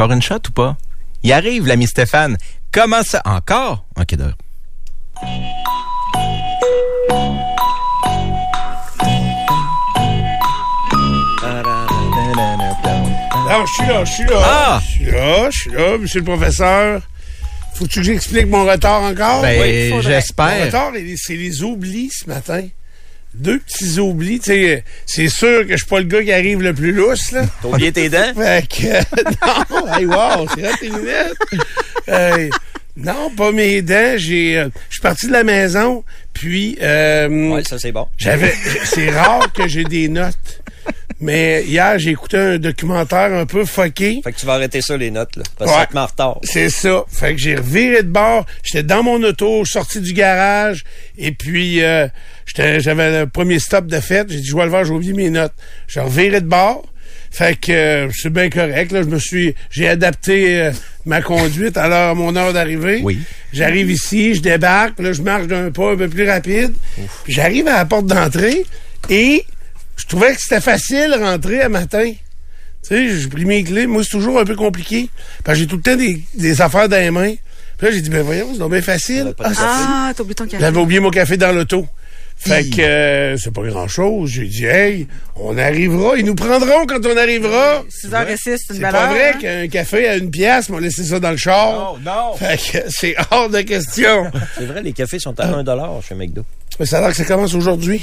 Encore 0.00 0.12
une 0.12 0.22
shot 0.22 0.36
ou 0.48 0.52
pas? 0.52 0.78
Il 1.22 1.30
arrive, 1.30 1.66
l'ami 1.66 1.86
Stéphane. 1.86 2.38
Comment 2.72 3.02
ça? 3.02 3.20
Encore? 3.26 3.84
Ok, 3.98 4.14
d'accord. 4.14 4.38
Alors, 13.46 13.66
je 13.66 13.72
suis 13.74 13.86
là, 13.86 14.04
je 14.06 14.10
suis 14.12 14.24
là. 14.24 14.40
Ah! 14.42 14.80
Je 14.82 14.90
suis 14.90 15.04
là, 15.10 15.50
je 15.50 15.58
suis 15.58 15.70
là, 15.70 15.98
monsieur 15.98 16.20
le 16.20 16.24
professeur. 16.24 17.02
Faut-tu 17.74 18.00
que 18.00 18.06
j'explique 18.06 18.46
mon 18.46 18.64
retard 18.64 19.02
encore? 19.02 19.42
Ben, 19.42 19.60
Oui, 19.60 19.90
faudrait. 19.90 19.96
Mon 19.96 20.00
j'espère. 20.00 20.66
retard, 20.66 20.92
c'est 21.16 21.36
les 21.36 21.62
oublis 21.62 22.10
ce 22.10 22.26
matin. 22.26 22.62
Deux 23.34 23.58
petits 23.60 23.98
oublis. 24.00 24.40
Tu 24.40 24.46
sais, 24.50 24.84
c'est 25.06 25.28
sûr 25.28 25.62
que 25.66 25.72
je 25.72 25.76
suis 25.76 25.86
pas 25.86 25.98
le 26.00 26.04
gars 26.06 26.22
qui 26.22 26.32
arrive 26.32 26.62
le 26.62 26.74
plus 26.74 26.92
lousse, 26.92 27.32
là. 27.32 27.42
T'as 27.62 27.68
oublié 27.68 27.92
tes 27.92 28.08
dents? 28.08 28.32
Fait 28.36 28.66
que, 28.68 28.98
non, 29.46 29.94
hey, 29.96 30.06
wow, 30.06 30.48
c'est 30.54 30.60
vrai 30.60 30.72
tes 30.80 30.88
lunettes. 30.88 32.50
Non, 32.96 33.30
pas 33.30 33.52
mes 33.52 33.82
dents. 33.82 34.14
J'ai, 34.16 34.58
euh, 34.58 34.68
je 34.88 34.94
suis 34.94 35.00
parti 35.02 35.26
de 35.26 35.32
la 35.32 35.44
maison, 35.44 36.04
puis 36.32 36.76
euh, 36.82 37.48
Ouais, 37.50 37.62
ça 37.64 37.78
c'est 37.78 37.92
bon. 37.92 38.06
j'avais, 38.18 38.52
c'est 38.84 39.10
rare 39.10 39.50
que 39.52 39.66
j'ai 39.68 39.84
des 39.84 40.08
notes. 40.08 40.60
Mais 41.20 41.64
hier, 41.64 41.98
j'ai 41.98 42.10
écouté 42.10 42.38
un 42.38 42.58
documentaire 42.58 43.32
un 43.34 43.44
peu 43.44 43.64
fucké. 43.66 44.20
Fait 44.24 44.32
que 44.32 44.38
tu 44.38 44.46
vas 44.46 44.54
arrêter 44.54 44.80
ça, 44.80 44.96
les 44.96 45.10
notes, 45.10 45.36
là. 45.36 45.42
Parce 45.58 45.70
que 45.70 45.76
Ouais. 45.78 45.86
met 45.92 46.00
en 46.00 46.06
retard. 46.06 46.38
C'est 46.44 46.70
ça. 46.70 47.04
Fait 47.08 47.34
que 47.34 47.40
j'ai 47.40 47.56
reviré 47.56 48.02
de 48.02 48.08
bord. 48.08 48.46
J'étais 48.62 48.82
dans 48.84 49.02
mon 49.02 49.22
auto, 49.22 49.64
sorti 49.66 50.00
du 50.00 50.14
garage. 50.14 50.84
Et 51.18 51.32
puis, 51.32 51.82
euh, 51.82 52.08
j'étais- 52.46 52.80
j'avais 52.80 53.20
le 53.20 53.26
premier 53.26 53.58
stop 53.58 53.86
de 53.86 54.00
fête. 54.00 54.30
J'ai 54.30 54.38
dit, 54.40 54.46
je 54.46 54.56
vais 54.56 54.64
le 54.64 54.70
voir, 54.70 54.84
j'ai 54.84 54.92
oublié 54.92 55.12
mes 55.12 55.28
notes. 55.30 55.52
J'ai 55.88 56.00
reviré 56.00 56.40
de 56.40 56.46
bord. 56.46 56.84
Fait 57.32 57.54
que 57.54 57.70
euh, 57.70 58.08
c'est 58.12 58.32
bien 58.32 58.48
correct. 58.50 58.90
Là, 58.90 59.02
je 59.02 59.06
me 59.08 59.18
suis, 59.18 59.54
j'ai 59.70 59.88
adapté 59.88 60.58
euh, 60.58 60.72
ma 61.04 61.20
conduite 61.22 61.76
à 61.76 61.86
l'heure, 61.86 62.16
mon 62.16 62.34
heure 62.34 62.52
d'arrivée. 62.52 63.00
Oui. 63.04 63.20
J'arrive 63.52 63.88
ici, 63.90 64.34
je 64.34 64.40
débarque. 64.40 64.98
Là, 64.98 65.12
je 65.12 65.22
marche 65.22 65.46
d'un 65.46 65.70
pas 65.70 65.92
un 65.92 65.96
peu 65.96 66.08
plus 66.08 66.26
rapide. 66.28 66.72
J'arrive 67.28 67.68
à 67.68 67.74
la 67.76 67.84
porte 67.84 68.06
d'entrée 68.06 68.64
et 69.10 69.44
je 70.00 70.06
trouvais 70.06 70.34
que 70.34 70.40
c'était 70.40 70.60
facile 70.60 71.14
rentrer 71.20 71.60
à 71.60 71.68
matin. 71.68 72.10
Tu 72.82 72.88
sais, 72.88 73.08
j'ai 73.20 73.28
pris 73.28 73.44
mes 73.44 73.62
clés. 73.62 73.86
Moi, 73.86 74.02
c'est 74.02 74.10
toujours 74.10 74.38
un 74.40 74.44
peu 74.44 74.56
compliqué. 74.56 75.10
Parce 75.44 75.58
que 75.58 75.64
j'ai 75.64 75.66
tout 75.68 75.76
le 75.76 75.82
temps 75.82 75.96
des, 75.96 76.20
des 76.34 76.60
affaires 76.62 76.88
dans 76.88 76.96
les 76.96 77.10
mains. 77.10 77.34
Puis 77.76 77.86
là, 77.86 77.92
j'ai 77.92 78.00
dit, 78.00 78.10
ben 78.10 78.22
voyons, 78.22 78.48
c'est 78.52 78.58
donc 78.58 78.72
bien 78.72 78.82
facile. 78.82 79.34
Ah, 79.44 79.52
Ah, 79.58 80.12
t'as 80.16 80.22
oublié 80.22 80.34
ton 80.34 80.44
café. 80.44 80.58
J'avais 80.60 80.78
oublié 80.78 81.00
mon 81.00 81.10
café 81.10 81.36
dans 81.36 81.52
l'auto. 81.52 81.86
Fait 82.42 82.64
que 82.70 82.80
euh, 82.80 83.36
c'est 83.36 83.52
pas 83.52 83.60
grand-chose. 83.62 84.30
J'ai 84.30 84.46
dit, 84.46 84.64
hey, 84.64 85.06
on 85.36 85.58
arrivera. 85.58 86.16
Ils 86.16 86.24
nous 86.24 86.34
prendront 86.34 86.86
quand 86.86 87.04
on 87.04 87.14
arrivera. 87.18 87.82
6h06, 87.90 88.36
c'est 88.38 88.50
une 88.52 88.58
C'est 88.58 88.78
belle 88.78 88.92
pas 88.92 89.04
heure, 89.04 89.10
vrai 89.10 89.32
hein? 89.34 89.38
qu'un 89.38 89.68
café 89.68 90.08
à 90.08 90.16
une 90.16 90.30
pièce, 90.30 90.70
m'a 90.70 90.80
laissé 90.80 91.04
ça 91.04 91.20
dans 91.20 91.32
le 91.32 91.36
char. 91.36 91.96
non. 92.02 92.34
Fait 92.38 92.56
que 92.56 92.78
c'est 92.88 93.14
hors 93.30 93.50
de 93.50 93.60
question. 93.60 94.30
C'est 94.56 94.64
vrai, 94.64 94.82
les 94.82 94.92
cafés 94.94 95.18
sont 95.18 95.38
à 95.38 95.48
1 95.48 95.64
chez 96.00 96.14
McDo. 96.14 96.42
Mais 96.78 96.86
ça 96.86 96.96
a 96.96 97.00
l'air 97.02 97.10
que 97.10 97.16
ça 97.16 97.24
commence 97.24 97.52
aujourd'hui. 97.52 98.02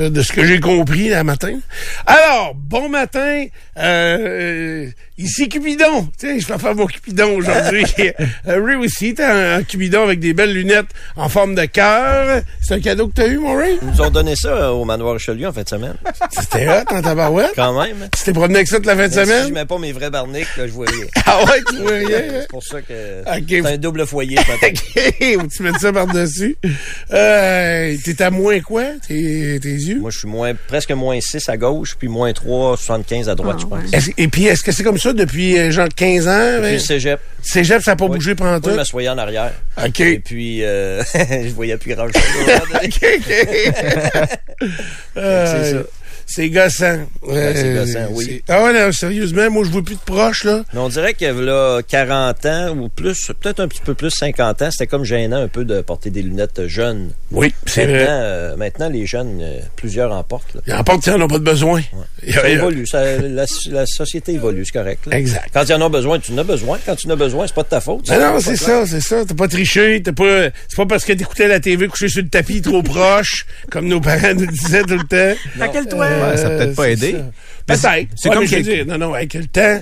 Euh, 0.00 0.10
De 0.10 0.22
ce 0.22 0.32
que 0.32 0.44
j'ai 0.44 0.60
compris 0.60 1.08
la 1.08 1.24
matin. 1.24 1.58
Alors, 2.06 2.54
bon 2.54 2.88
matin. 2.88 3.46
Euh, 3.78 4.90
ici 5.18 5.48
Cupidon. 5.48 6.08
Tu 6.18 6.26
sais, 6.28 6.40
je 6.40 6.46
vais 6.48 6.58
faire 6.58 6.74
mon 6.74 6.86
Cupidon 6.86 7.36
aujourd'hui. 7.36 7.84
euh, 8.48 8.64
Ray 8.64 8.76
aussi, 8.76 9.14
t'as 9.14 9.32
un, 9.34 9.58
un 9.58 9.62
Cupidon 9.62 10.02
avec 10.02 10.20
des 10.20 10.32
belles 10.34 10.52
lunettes 10.52 10.86
en 11.16 11.28
forme 11.28 11.54
de 11.54 11.64
cœur. 11.66 12.42
C'est 12.60 12.74
un 12.74 12.80
cadeau 12.80 13.08
que 13.08 13.14
t'as 13.14 13.26
eu, 13.28 13.38
mon 13.38 13.54
Ray? 13.56 13.78
Ils 13.82 13.88
nous 13.88 14.00
ont 14.00 14.10
donné 14.10 14.34
ça 14.36 14.48
euh, 14.48 14.68
au 14.70 14.84
manoir 14.84 15.14
Richelieu 15.14 15.46
en 15.48 15.52
fin 15.52 15.62
de 15.62 15.68
semaine. 15.68 15.94
C'était 16.32 16.68
hot 16.68 16.84
en 16.94 17.02
tabarouette? 17.02 17.52
Quand 17.56 17.80
même. 17.82 17.96
hein. 18.04 18.08
Tu 18.16 18.24
t'es 18.24 18.32
promené 18.32 18.56
avec 18.56 18.68
ça 18.68 18.76
toute 18.76 18.86
la 18.86 18.96
fin 18.96 19.08
de 19.08 19.12
Si 19.12 19.18
je 19.20 19.24
semaine? 19.24 19.52
mets 19.52 19.64
pas 19.64 19.78
mes 19.78 19.92
vrais 19.92 20.10
barniques, 20.10 20.56
là, 20.56 20.66
je 20.66 20.72
vois 20.72 20.86
rien. 20.86 21.06
Ah 21.26 21.42
ouais, 21.44 21.62
tu 21.68 21.76
vois 21.76 21.90
rien. 21.92 22.18
hein? 22.18 22.38
C'est 22.42 22.48
pour 22.50 22.62
ça 22.62 22.82
que 22.82 23.20
Ok. 23.22 23.44
c'est 23.48 23.66
un 23.66 23.76
double 23.78 24.06
foyer, 24.06 24.36
peut-être. 24.36 24.82
OK, 25.42 25.48
tu 25.50 25.62
mettes 25.62 25.80
ça 25.80 25.92
par-dessus. 25.92 26.56
Euh, 27.12 27.96
T'es 28.04 28.22
à 28.22 28.30
moins 28.30 28.60
quoi, 28.60 28.84
tes, 29.06 29.58
tes 29.60 29.68
yeux? 29.72 29.98
Moi, 30.00 30.10
je 30.10 30.18
suis 30.18 30.28
moins, 30.28 30.52
presque 30.68 30.90
moins 30.92 31.18
6 31.20 31.48
à 31.48 31.56
gauche, 31.56 31.96
puis 31.98 32.08
moins 32.08 32.32
3, 32.32 32.76
75 32.76 33.28
à 33.28 33.34
droite, 33.34 33.56
Ah, 33.58 33.60
je 33.62 33.66
pense. 33.66 33.78
ouais. 33.84 33.88
Est-ce- 33.98 34.10
et 34.16 34.28
puis, 34.28 34.46
est-ce 34.46 34.62
que 34.62 34.72
c'est 34.72 34.82
comme 34.84 34.98
ça 35.04 35.12
depuis 35.12 35.58
euh, 35.58 35.70
genre 35.70 35.88
15 35.94 36.28
ans? 36.28 36.50
Puis 36.54 36.60
ben? 36.62 36.72
le 36.72 36.78
cégep. 36.78 37.20
Cégep, 37.42 37.82
ça 37.82 37.92
n'a 37.92 37.96
pas 37.96 38.06
Oui. 38.06 38.16
bougé 38.16 38.34
pendant 38.34 38.58
tout? 38.60 38.70
je 38.70 38.76
m'assoyais 38.76 39.08
en 39.10 39.18
arrière. 39.18 39.52
OK. 39.84 40.00
Et 40.00 40.18
puis, 40.18 40.64
euh, 40.64 41.02
je 41.14 41.50
voyais 41.54 41.76
plus 41.76 41.94
grand-chose. 41.94 42.14
OK, 42.74 43.06
OK. 43.18 43.34
C'est 45.14 45.70
ça. 45.72 45.78
C'est 46.34 46.50
gossant. 46.50 46.98
c'est 47.28 47.74
gossant, 47.74 48.08
oui. 48.12 48.42
Ah 48.48 48.64
ouais, 48.64 48.72
non, 48.72 48.90
sérieusement, 48.92 49.50
moi, 49.50 49.62
je 49.64 49.70
vois 49.70 49.82
plus 49.82 49.94
de 49.94 50.00
proches, 50.00 50.44
là. 50.44 50.64
Mais 50.72 50.80
on 50.80 50.88
dirait 50.88 51.14
que 51.14 51.24
là, 51.26 51.80
40 51.86 52.46
ans 52.46 52.76
ou 52.76 52.88
plus, 52.88 53.30
peut-être 53.40 53.60
un 53.60 53.68
petit 53.68 53.80
peu 53.84 53.94
plus, 53.94 54.10
50 54.10 54.62
ans, 54.62 54.68
c'était 54.70 54.86
comme 54.88 55.04
gênant 55.04 55.36
un 55.42 55.48
peu 55.48 55.64
de 55.64 55.80
porter 55.80 56.10
des 56.10 56.22
lunettes 56.22 56.66
jeunes. 56.66 57.10
Oui, 57.30 57.54
c'est 57.66 57.86
Maintenant, 57.86 57.96
vrai. 58.04 58.06
euh, 58.10 58.56
maintenant, 58.56 58.88
les 58.88 59.06
jeunes, 59.06 59.38
euh, 59.42 59.60
plusieurs 59.76 60.12
en 60.12 60.22
portent. 60.24 60.54
là. 60.54 60.60
Il 60.66 60.74
en 60.74 60.82
porte, 60.84 61.06
ils 61.06 61.12
n'en 61.12 61.20
ont 61.24 61.28
pas 61.28 61.38
de 61.38 61.44
besoin. 61.44 61.80
Y 62.26 62.30
a- 62.30 62.34
Ça 62.42 62.48
y 62.48 62.52
a- 62.52 62.54
évolue, 62.54 62.86
ça- 62.86 63.16
la, 63.18 63.44
la 63.70 63.86
société 63.86 64.32
évolue, 64.32 64.64
c'est 64.64 64.72
correct. 64.72 65.06
là. 65.06 65.16
Exact. 65.18 65.48
Quand 65.52 65.62
ils 65.68 65.74
en 65.74 65.82
ont 65.82 65.90
besoin, 65.90 66.18
tu 66.18 66.32
en 66.32 66.38
as 66.38 66.44
besoin. 66.44 66.78
Quand 66.84 66.96
tu 66.96 67.06
en 67.06 67.10
as 67.10 67.16
besoin, 67.16 67.46
c'est 67.46 67.54
pas 67.54 67.62
de 67.62 67.68
ta 67.68 67.80
faute. 67.80 68.06
Ben 68.08 68.18
non, 68.18 68.40
c'est 68.40 68.56
ça, 68.56 68.84
c'est 68.86 69.00
ça. 69.00 69.24
T'as 69.24 69.34
pas 69.34 69.46
triché, 69.48 70.02
t'as 70.04 70.12
pas. 70.12 70.48
C'est 70.68 70.76
pas 70.76 70.86
parce 70.86 71.04
que 71.04 71.12
t'écoutais 71.12 71.46
la 71.48 71.60
TV 71.60 71.86
couché 71.86 72.08
sur 72.08 72.22
le 72.22 72.28
tapis 72.28 72.60
trop 72.60 72.82
proche, 72.82 73.46
comme 73.70 73.86
nos 73.88 74.00
parents 74.00 74.34
nous 74.34 74.46
disaient 74.46 74.82
tout 74.82 74.98
le 74.98 75.04
temps. 75.04 75.38
Taquelle-toi. 75.58 76.06
Ouais, 76.30 76.36
ça 76.36 76.46
a 76.46 76.50
peut-être 76.50 76.74
pas 76.74 76.82
c'est 76.84 76.92
aidé. 76.92 77.16
Peut-être. 77.66 77.80
c'est 78.16 78.28
Ouais, 78.28 78.34
comme 78.34 78.40
mais 78.44 78.46
je 78.46 78.56
veux 78.56 78.62
dire, 78.62 78.86
non, 78.86 78.98
non, 78.98 79.14
avec 79.14 79.34
le 79.34 79.46
temps, 79.46 79.80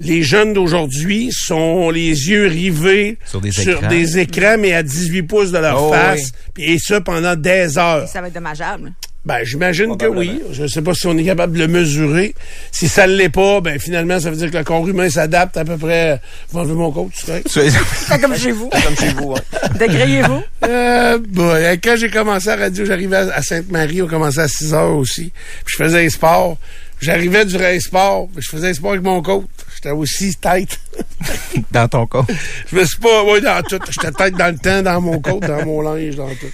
les 0.00 0.22
jeunes 0.22 0.52
d'aujourd'hui 0.52 1.30
sont 1.32 1.90
les 1.90 2.28
yeux 2.28 2.46
rivés 2.48 3.18
Sur 3.24 3.40
des 3.40 3.48
écrans. 3.60 3.88
des 3.88 4.18
écrans, 4.18 4.56
mais 4.58 4.74
à 4.74 4.82
18 4.82 5.22
pouces 5.22 5.50
de 5.52 5.58
leur 5.58 5.82
Oh, 5.82 5.92
face, 5.92 6.20
oui. 6.20 6.50
puis 6.54 6.64
et 6.72 6.78
ça 6.78 7.00
pendant 7.00 7.34
des 7.34 7.78
heures. 7.78 8.06
Ça 8.08 8.20
va 8.20 8.28
être 8.28 8.34
dommageable. 8.34 8.92
Ben, 9.26 9.42
j'imagine 9.42 9.96
que 9.98 10.06
oui. 10.06 10.40
Je 10.52 10.68
sais 10.68 10.82
pas 10.82 10.94
si 10.94 11.08
on 11.08 11.18
est 11.18 11.24
capable 11.24 11.54
de 11.54 11.58
le 11.58 11.66
mesurer. 11.66 12.32
Si 12.70 12.86
ça 12.86 13.08
ne 13.08 13.14
l'est 13.14 13.28
pas, 13.28 13.60
ben 13.60 13.76
finalement, 13.80 14.20
ça 14.20 14.30
veut 14.30 14.36
dire 14.36 14.52
que 14.52 14.56
le 14.56 14.62
corps 14.62 14.86
humain 14.86 15.10
s'adapte 15.10 15.56
à 15.56 15.64
peu 15.64 15.76
près. 15.76 16.20
Vous 16.50 16.60
enlevez 16.60 16.74
mon 16.74 17.10
sais. 17.12 17.42
C'est 17.48 18.20
comme 18.20 18.36
chez 18.36 18.52
vous. 18.52 18.68
Comme 18.68 18.96
chez 18.96 19.12
vous. 19.14 19.34
hein. 19.34 19.68
Dégrayez-vous. 19.80 20.42
Euh, 20.64 21.18
bon, 21.28 21.56
quand 21.82 21.96
j'ai 21.96 22.08
commencé 22.08 22.48
à 22.50 22.54
la 22.54 22.66
radio, 22.66 22.84
j'arrivais 22.84 23.16
à 23.16 23.42
Sainte-Marie, 23.42 24.00
on 24.00 24.06
commençait 24.06 24.42
à 24.42 24.48
6 24.48 24.72
heures 24.74 24.96
aussi. 24.96 25.32
Puis 25.64 25.74
je 25.76 25.84
faisais 25.84 26.06
un 26.06 26.08
sport. 26.08 26.56
J'arrivais 27.00 27.44
du 27.44 27.56
race 27.56 27.82
sport, 27.82 28.28
puis 28.32 28.42
je 28.42 28.48
faisais 28.48 28.68
un 28.68 28.74
sport 28.74 28.92
avec 28.92 29.02
mon 29.02 29.20
coach. 29.20 29.44
J'étais 29.74 29.90
aussi 29.90 30.34
tête. 30.36 30.78
Dans 31.72 31.88
ton 31.88 32.06
corps. 32.06 32.26
Je 32.70 32.76
me 32.76 32.84
suis 32.84 32.98
pas, 32.98 33.22
ouais, 33.24 33.40
dans 33.42 33.60
tout. 33.62 33.78
J'étais 33.90 34.12
tête 34.12 34.34
dans 34.34 34.50
le 34.50 34.58
temps, 34.58 34.82
dans 34.82 35.00
mon 35.02 35.20
coat, 35.20 35.40
dans 35.40 35.64
mon 35.66 35.82
linge, 35.82 36.16
dans 36.16 36.28
tout. 36.28 36.46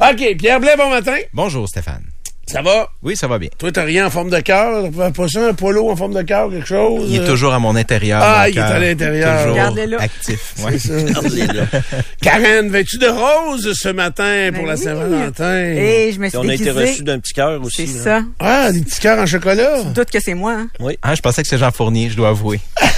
OK, 0.00 0.36
Pierre 0.36 0.60
Blais, 0.60 0.76
bon 0.76 0.90
matin. 0.90 1.16
Bonjour, 1.32 1.66
Stéphane. 1.66 2.04
Ça 2.48 2.62
va? 2.62 2.88
Oui, 3.02 3.14
ça 3.14 3.26
va 3.28 3.38
bien. 3.38 3.50
Toi, 3.58 3.70
t'as 3.70 3.84
rien 3.84 4.06
en 4.06 4.10
forme 4.10 4.30
de 4.30 4.40
cœur? 4.40 4.90
Pas 4.90 5.28
ça, 5.28 5.48
un 5.48 5.52
polo 5.52 5.90
en 5.90 5.96
forme 5.96 6.14
de 6.14 6.22
cœur, 6.22 6.48
quelque 6.50 6.66
chose? 6.66 7.04
Il 7.10 7.16
est 7.22 7.26
toujours 7.26 7.52
à 7.52 7.58
mon 7.58 7.76
intérieur. 7.76 8.20
Ah, 8.22 8.44
mon 8.46 8.52
il 8.52 8.58
est 8.58 8.62
à 8.62 8.78
l'intérieur. 8.78 9.36
Toujours 9.38 9.52
Regardez 9.52 9.86
là. 9.86 9.98
actif. 10.00 10.54
ouais. 10.64 10.78
c'est 10.78 11.12
ça. 11.12 11.20
Karen, 12.22 12.70
vêtu 12.70 12.96
de 12.98 13.06
rose 13.06 13.70
ce 13.74 13.88
matin 13.90 14.48
pour 14.54 14.62
Ben 14.62 14.68
la 14.70 14.74
oui. 14.76 14.82
Saint-Valentin? 14.82 15.58
Et 15.64 16.10
je 16.12 16.18
me 16.18 16.28
suis 16.30 16.38
on 16.38 16.48
a 16.48 16.54
été 16.54 16.70
reçus 16.70 17.02
d'un 17.02 17.18
petit 17.18 17.34
cœur 17.34 17.60
aussi. 17.62 17.86
C'est 17.86 17.98
là. 18.08 18.20
ça. 18.20 18.24
Ah, 18.40 18.72
des 18.72 18.80
petits 18.80 19.00
cœurs 19.00 19.18
en 19.18 19.26
chocolat? 19.26 19.82
Doute 19.94 20.10
que 20.10 20.20
c'est 20.20 20.34
moi. 20.34 20.54
Hein? 20.54 20.68
Ah, 21.02 21.14
je 21.14 21.20
pensais 21.20 21.42
que 21.42 21.48
c'est 21.48 21.58
Jean 21.58 21.70
Fournier, 21.70 22.08
je 22.08 22.16
dois 22.16 22.30
avouer. 22.30 22.60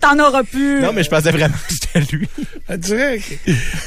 T'en 0.00 0.18
auras 0.18 0.42
plus. 0.44 0.80
Non, 0.80 0.92
mais 0.94 1.02
je 1.02 1.10
pensais 1.10 1.30
vraiment 1.30 1.54
que 1.68 1.72
c'était 1.74 2.00
lui. 2.16 2.28
Ah, 2.68 2.76
direct. 2.76 3.26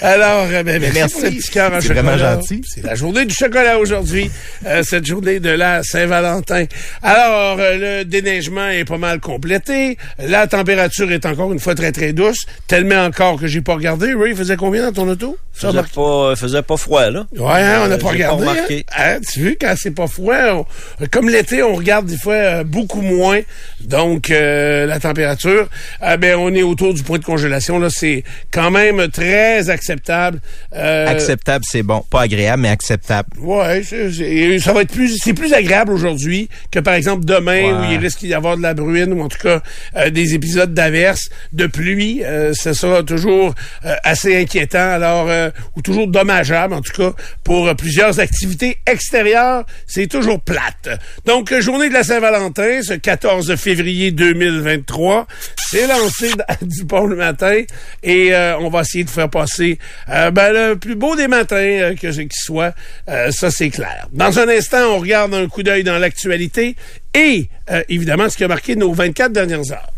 Alors, 0.01 0.45
euh, 0.49 0.63
ben, 0.63 0.79
merci, 0.81 0.95
merci. 0.99 1.13
pour 1.15 1.23
le 1.23 1.29
petit 1.31 1.49
cœur 1.51 1.73
en 1.73 1.81
C'est 1.81 1.93
vraiment 1.93 2.17
gentil. 2.17 2.61
C'est 2.67 2.83
la 2.83 2.95
journée 3.05 3.25
du 3.25 3.35
chocolat 3.35 3.77
aujourd'hui, 3.77 4.31
euh, 4.65 4.81
cette 4.83 5.05
journée 5.05 5.39
de 5.39 5.51
la 5.51 5.83
Saint-Valentin. 5.83 6.65
Alors, 7.03 7.57
euh, 7.59 7.99
le 7.99 8.03
déneigement 8.05 8.67
est 8.69 8.83
pas 8.83 8.97
mal 8.97 9.19
complété. 9.19 9.97
La 10.17 10.47
température 10.47 11.11
est 11.11 11.23
encore 11.27 11.53
une 11.53 11.59
fois 11.59 11.75
très, 11.75 11.91
très 11.91 12.13
douce. 12.13 12.47
Tellement 12.67 13.03
encore 13.05 13.39
que 13.39 13.45
j'ai 13.45 13.61
pas 13.61 13.75
regardé. 13.75 14.07
Ray, 14.15 14.31
il 14.31 14.35
faisait 14.35 14.57
combien 14.57 14.81
dans 14.87 14.91
ton 15.03 15.07
auto? 15.07 15.37
Ça, 15.53 15.69
Faisait 15.71 15.83
pas, 15.93 16.35
faisait 16.35 16.61
pas 16.63 16.75
froid, 16.77 17.09
là. 17.11 17.27
Ouais, 17.37 17.61
hein, 17.61 17.81
on 17.85 17.87
n'a 17.87 17.95
Euh, 17.95 17.97
pas 17.99 18.09
regardé. 18.09 18.43
hein? 18.43 18.49
remarqué. 18.49 18.85
Hein, 18.97 19.19
tu 19.31 19.41
vois, 19.43 19.51
quand 19.61 19.73
c'est 19.77 19.91
pas 19.95 20.07
froid, 20.07 20.35
on- 20.53 20.65
comme 21.11 21.29
l'été, 21.29 21.61
on 21.63 21.75
regarde 21.75 22.07
des 22.07 22.17
fois 22.17 22.33
euh, 22.33 22.63
beaucoup 22.65 23.01
moins. 23.01 23.39
Donc, 23.81 24.31
euh, 24.31 24.85
la 24.87 24.99
température, 24.99 25.69
euh, 26.03 26.17
ben, 26.17 26.35
on 26.37 26.53
est 26.53 26.63
autour 26.63 26.93
du 26.95 27.03
point 27.03 27.19
de 27.19 27.23
congélation. 27.23 27.77
Là, 27.79 27.87
c'est 27.89 28.23
quand 28.51 28.71
même 28.71 29.07
très 29.09 29.69
acceptable. 29.69 30.39
Euh, 30.75 31.07
Acceptable, 31.07 31.63
c'est 31.69 31.83
bon. 31.83 32.03
Pas 32.09 32.21
agréable, 32.23 32.63
mais 32.63 32.69
acceptable. 32.69 32.94
Ouais, 33.39 33.83
c'est- 33.83 34.11
c'est- 34.11 34.59
ça 34.59 34.73
va 34.73 34.81
être 34.81 34.91
plus, 34.93 35.17
c'est 35.21 35.33
plus 35.33 35.53
agréable 35.53 35.91
aujourd'hui 35.91 36.49
que 36.71 36.79
par 36.79 36.93
exemple 36.93 37.25
demain 37.25 37.61
Ouais. 37.63 37.71
où 37.87 37.91
il 37.91 37.97
risque 37.97 38.19
d'y 38.19 38.33
avoir 38.33 38.57
de 38.57 38.61
la 38.61 38.73
bruine 38.73 39.13
ou 39.13 39.21
en 39.21 39.27
tout 39.29 39.37
cas 39.41 39.61
euh, 39.97 40.09
des 40.09 40.33
épisodes 40.33 40.73
d'averse, 40.73 41.29
de 41.53 41.67
pluie. 41.67 42.23
Euh, 42.23 42.53
ça 42.53 42.73
sera 42.73 43.03
toujours 43.03 43.53
euh, 43.85 43.95
assez 44.03 44.35
inquiétant, 44.35 44.89
alors 44.91 45.29
euh, 45.29 45.49
ou 45.75 45.81
toujours 45.81 46.07
dommageable 46.07 46.73
en 46.73 46.81
tout 46.81 46.93
cas 46.93 47.13
pour 47.43 47.67
euh, 47.67 47.73
plusieurs 47.73 48.19
activités 48.19 48.77
extérieures. 48.85 49.65
C'est 49.87 50.07
toujours 50.07 50.39
plate. 50.41 50.89
Donc 51.25 51.51
euh, 51.51 51.61
journée 51.61 51.89
de 51.89 51.93
la 51.93 52.03
Saint-Valentin, 52.03 52.81
ce 52.81 52.93
14 52.93 53.55
février 53.55 54.11
2023, 54.11 55.27
c'est 55.69 55.87
lancé 55.87 56.31
à 56.47 56.55
Dupont 56.61 57.05
le 57.05 57.15
matin 57.15 57.61
et 58.03 58.33
euh, 58.33 58.57
on 58.59 58.69
va 58.69 58.81
essayer 58.81 59.03
de 59.03 59.09
faire 59.09 59.29
passer 59.29 59.77
euh, 60.09 60.31
ben, 60.31 60.51
le 60.51 60.75
plus 60.75 60.95
beau 60.95 61.15
des 61.15 61.27
matins 61.27 61.55
euh, 61.57 61.95
que 61.95 62.07
qui 62.15 62.27
soit. 62.39 62.73
Euh, 63.09 63.31
ça, 63.31 63.51
c'est 63.51 63.69
clair. 63.69 64.07
Dans 64.11 64.39
un 64.39 64.49
instant, 64.49 64.95
on 64.95 64.99
regarde 64.99 65.33
un 65.33 65.47
coup 65.47 65.63
d'œil 65.63 65.83
dans 65.83 65.97
l'actualité 65.97 66.75
et 67.13 67.49
euh, 67.71 67.83
évidemment 67.89 68.29
ce 68.29 68.37
qui 68.37 68.43
a 68.43 68.47
marqué 68.47 68.75
nos 68.75 68.93
24 68.93 69.31
dernières 69.31 69.71
heures. 69.71 69.89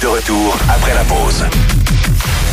De 0.00 0.06
retour 0.06 0.56
après 0.68 0.94
la 0.94 1.04
pause. 1.04 1.44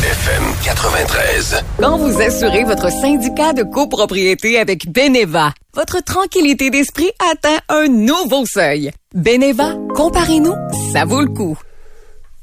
FM 0.02 0.42
93. 0.64 1.62
Quand 1.78 1.96
vous 1.96 2.20
assurez 2.20 2.64
votre 2.64 2.90
syndicat 2.90 3.52
de 3.52 3.62
copropriété 3.62 4.58
avec 4.58 4.90
Beneva, 4.90 5.52
votre 5.74 6.02
tranquillité 6.02 6.70
d'esprit 6.70 7.10
atteint 7.30 7.58
un 7.68 7.86
nouveau 7.86 8.44
seuil. 8.44 8.90
Beneva, 9.14 9.74
comparez-nous, 9.94 10.54
ça 10.92 11.04
vaut 11.04 11.20
le 11.20 11.28
coup. 11.28 11.56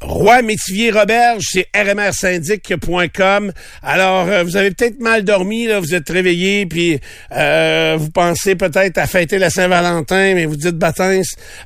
Roi 0.02 0.42
Métivier 0.44 0.92
Roberge, 0.92 1.46
c'est 1.52 1.68
rmrsyndic.com. 1.76 3.52
Alors, 3.84 4.28
euh, 4.28 4.44
vous 4.44 4.56
avez 4.56 4.72
peut-être 4.72 5.00
mal 5.02 5.24
dormi, 5.24 5.68
là, 5.68 5.82
vous 5.82 5.94
êtes 5.94 6.10
réveillé, 6.10 6.66
puis 6.66 7.00
euh, 7.34 7.98
vous 8.00 8.10
pensez 8.10 8.56
peut-être 8.56 8.98
à 8.98 9.08
fêter 9.08 9.40
la 9.40 9.50
Saint-Valentin, 9.50 10.36
mais 10.36 10.46
vous 10.46 10.56
dites, 10.56 10.78
Batins, 10.78 11.22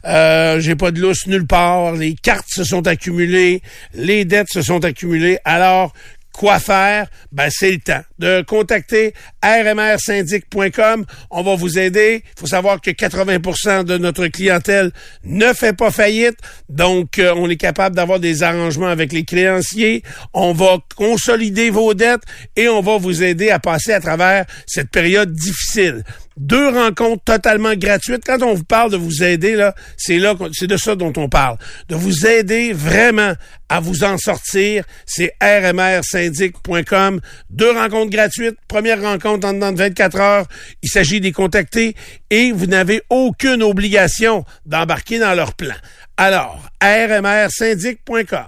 euh, 0.06 0.60
j'ai 0.60 0.76
pas 0.76 0.90
de 0.90 1.00
lousse 1.00 1.28
nulle 1.28 1.46
part, 1.46 1.94
les 1.94 2.16
cartes 2.16 2.50
se 2.50 2.64
sont 2.64 2.88
accumulées, 2.88 3.62
les 3.94 4.26
dettes 4.26 4.50
se 4.50 4.64
sont 4.64 4.84
accumulées, 4.84 5.38
alors 5.46 5.94
quoi 6.34 6.60
faire? 6.60 7.08
Ben, 7.32 7.50
c'est 7.50 7.72
le 7.72 7.80
temps 7.80 8.02
de 8.20 8.42
contacter 8.42 9.14
rmrsyndic.com. 9.44 11.06
On 11.30 11.44
va 11.44 11.56
vous 11.56 11.80
aider. 11.80 12.24
Il 12.26 12.40
faut 12.40 12.48
savoir 12.48 12.82
que 12.82 12.90
80% 12.90 13.84
de 13.84 13.98
notre 13.98 14.28
clientèle 14.28 14.92
ne 15.24 15.54
fait 15.54 15.74
pas 15.74 15.92
faillite. 15.92 16.38
Donc, 16.70 17.20
euh, 17.20 17.34
on 17.38 17.50
est 17.50 17.58
capable 17.58 17.96
d'avoir 17.96 18.20
des 18.20 18.44
arrangements 18.44 18.88
avec 18.88 19.14
les 19.14 19.24
créanciers. 19.24 20.04
On 20.34 20.54
va 20.54 20.80
consolider 20.96 21.70
vos 21.70 21.94
dettes 21.94 22.24
et 22.56 22.68
on 22.68 22.82
va 22.82 22.98
vous 22.98 23.24
aider 23.24 23.50
à 23.50 23.60
passer 23.60 23.94
à 23.94 24.00
travers 24.00 24.46
cette 24.66 24.90
période 24.90 25.32
difficile. 25.32 26.04
Deux 26.38 26.70
rencontres 26.70 27.24
totalement 27.24 27.74
gratuites. 27.76 28.24
Quand 28.26 28.42
on 28.42 28.54
vous 28.54 28.64
parle 28.64 28.92
de 28.92 28.98
vous 28.98 29.24
aider, 29.24 29.56
là, 29.56 29.76
c'est 29.98 30.18
là, 30.18 30.36
c'est 30.52 30.68
de 30.68 30.78
ça 30.78 30.96
dont 30.96 31.14
on 31.18 31.30
parle. 31.30 31.58
De 31.90 31.96
vous 31.96 32.26
aider 32.26 32.74
vraiment 32.74 33.34
à 33.70 33.80
vous 33.80 34.04
en 34.04 34.18
sortir. 34.18 34.84
C'est 35.06 35.34
rmrsyndic.com. 35.42 37.20
Deux 37.50 37.72
rencontres 37.72 38.12
gratuites. 38.12 38.58
Première 38.68 39.02
rencontre 39.02 39.48
en 39.48 39.54
dedans 39.54 39.72
de 39.72 39.78
24 39.78 40.20
heures. 40.20 40.46
Il 40.82 40.90
s'agit 40.90 41.22
d'y 41.22 41.32
contacter 41.32 41.96
et 42.30 42.52
vous 42.52 42.66
n'avez 42.66 43.02
aucune 43.10 43.64
obligation 43.64 44.46
d'embarquer 44.66 45.20
dans 45.20 45.34
leur 45.34 45.54
plan. 45.54 45.76
Alors, 46.18 46.70
rmrsyndic.com. 46.82 48.48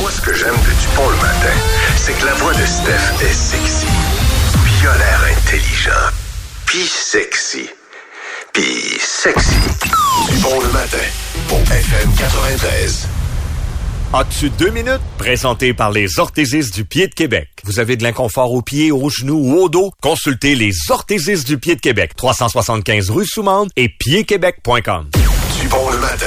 Moi, 0.00 0.10
ce 0.10 0.20
que 0.20 0.34
j'aime 0.34 0.54
de 0.54 0.80
Dupont 0.80 1.08
le 1.08 1.16
matin, 1.16 1.56
c'est 1.96 2.18
que 2.18 2.26
la 2.26 2.34
voix 2.34 2.52
de 2.52 2.66
Steph 2.66 3.24
est 3.24 3.32
sexy. 3.32 3.86
Il. 4.88 6.25
Puis 6.66 6.86
sexy. 6.86 7.68
Puis 8.52 8.98
sexy. 8.98 9.54
Dupont 10.30 10.60
le 10.60 10.68
matin. 10.72 10.98
Au 11.50 11.58
FM 11.58 12.10
93. 12.18 13.08
As-tu 14.12 14.50
deux 14.50 14.70
minutes? 14.70 15.00
Présenté 15.18 15.74
par 15.74 15.90
les 15.90 16.18
orthésistes 16.18 16.74
du 16.74 16.84
pied 16.84 17.08
de 17.08 17.14
Québec. 17.14 17.48
Vous 17.64 17.78
avez 17.80 17.96
de 17.96 18.02
l'inconfort 18.02 18.52
aux 18.52 18.62
pieds, 18.62 18.92
aux 18.92 19.10
genoux 19.10 19.38
ou 19.38 19.54
au 19.62 19.68
dos? 19.68 19.92
Consultez 20.00 20.54
les 20.54 20.72
orthésistes 20.90 21.46
du 21.46 21.58
pied 21.58 21.76
de 21.76 21.80
Québec. 21.80 22.12
375 22.16 23.10
rue 23.10 23.26
Soumande 23.26 23.70
et 23.76 23.88
piedquebec.com. 23.88 25.10
Dupont 25.60 25.90
le 25.90 25.98
matin. 25.98 26.26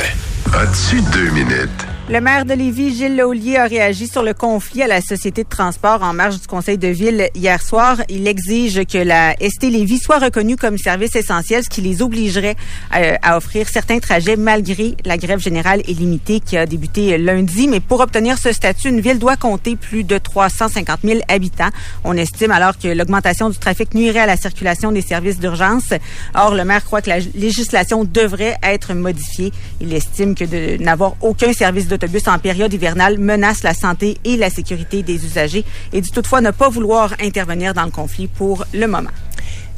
As-tu 0.53 1.01
deux 1.13 1.29
minutes? 1.31 1.69
Le 2.11 2.21
maire 2.21 2.43
de 2.43 2.55
Lévis, 2.55 2.95
Gilles 2.95 3.17
Laulier, 3.17 3.57
a 3.57 3.65
réagi 3.65 4.07
sur 4.07 4.23
le 4.23 4.33
conflit 4.33 4.81
à 4.81 4.87
la 4.87 4.99
société 4.99 5.43
de 5.43 5.47
transport 5.47 6.01
en 6.01 6.11
marge 6.11 6.41
du 6.41 6.47
conseil 6.47 6.79
de 6.79 6.87
ville 6.87 7.29
hier 7.35 7.61
soir. 7.61 7.97
Il 8.09 8.27
exige 8.27 8.83
que 8.87 8.97
la 8.97 9.33
ST 9.33 9.69
Lévis 9.69 9.99
soit 9.99 10.17
reconnue 10.17 10.55
comme 10.55 10.79
service 10.79 11.15
essentiel, 11.15 11.63
ce 11.63 11.69
qui 11.69 11.81
les 11.81 12.01
obligerait 12.01 12.55
euh, 12.95 13.13
à 13.21 13.37
offrir 13.37 13.69
certains 13.69 13.99
trajets 13.99 14.37
malgré 14.37 14.95
la 15.05 15.17
grève 15.17 15.37
générale 15.37 15.83
illimitée 15.87 16.39
qui 16.39 16.57
a 16.57 16.65
débuté 16.65 17.15
lundi. 17.19 17.67
Mais 17.67 17.79
pour 17.79 17.99
obtenir 17.99 18.39
ce 18.39 18.53
statut, 18.53 18.89
une 18.89 19.01
ville 19.01 19.19
doit 19.19 19.37
compter 19.37 19.75
plus 19.75 20.03
de 20.03 20.17
350 20.17 21.01
000 21.03 21.19
habitants. 21.27 21.69
On 22.03 22.17
estime 22.17 22.49
alors 22.49 22.79
que 22.79 22.87
l'augmentation 22.87 23.51
du 23.51 23.59
trafic 23.59 23.93
nuirait 23.93 24.21
à 24.21 24.25
la 24.25 24.35
circulation 24.35 24.91
des 24.91 25.03
services 25.03 25.37
d'urgence. 25.37 25.93
Or, 26.33 26.55
le 26.55 26.65
maire 26.65 26.83
croit 26.83 27.03
que 27.03 27.09
la 27.11 27.19
législation 27.35 28.03
devrait 28.03 28.55
être 28.63 28.95
modifiée. 28.95 29.51
Il 29.79 29.93
estime 29.93 30.33
que 30.33 30.45
de 30.45 30.81
n'avoir 30.81 31.13
aucun 31.21 31.53
service 31.53 31.87
d'autobus 31.99 32.27
en 32.27 32.39
période 32.39 32.73
hivernale 32.73 33.17
menace 33.17 33.63
la 33.63 33.73
santé 33.73 34.17
et 34.23 34.37
la 34.37 34.49
sécurité 34.49 35.03
des 35.03 35.25
usagers 35.25 35.65
et 35.91 36.01
dit 36.01 36.11
toutefois 36.11 36.41
ne 36.41 36.51
pas 36.51 36.69
vouloir 36.69 37.13
intervenir 37.21 37.73
dans 37.73 37.85
le 37.85 37.91
conflit 37.91 38.27
pour 38.27 38.65
le 38.73 38.87
moment. 38.87 39.09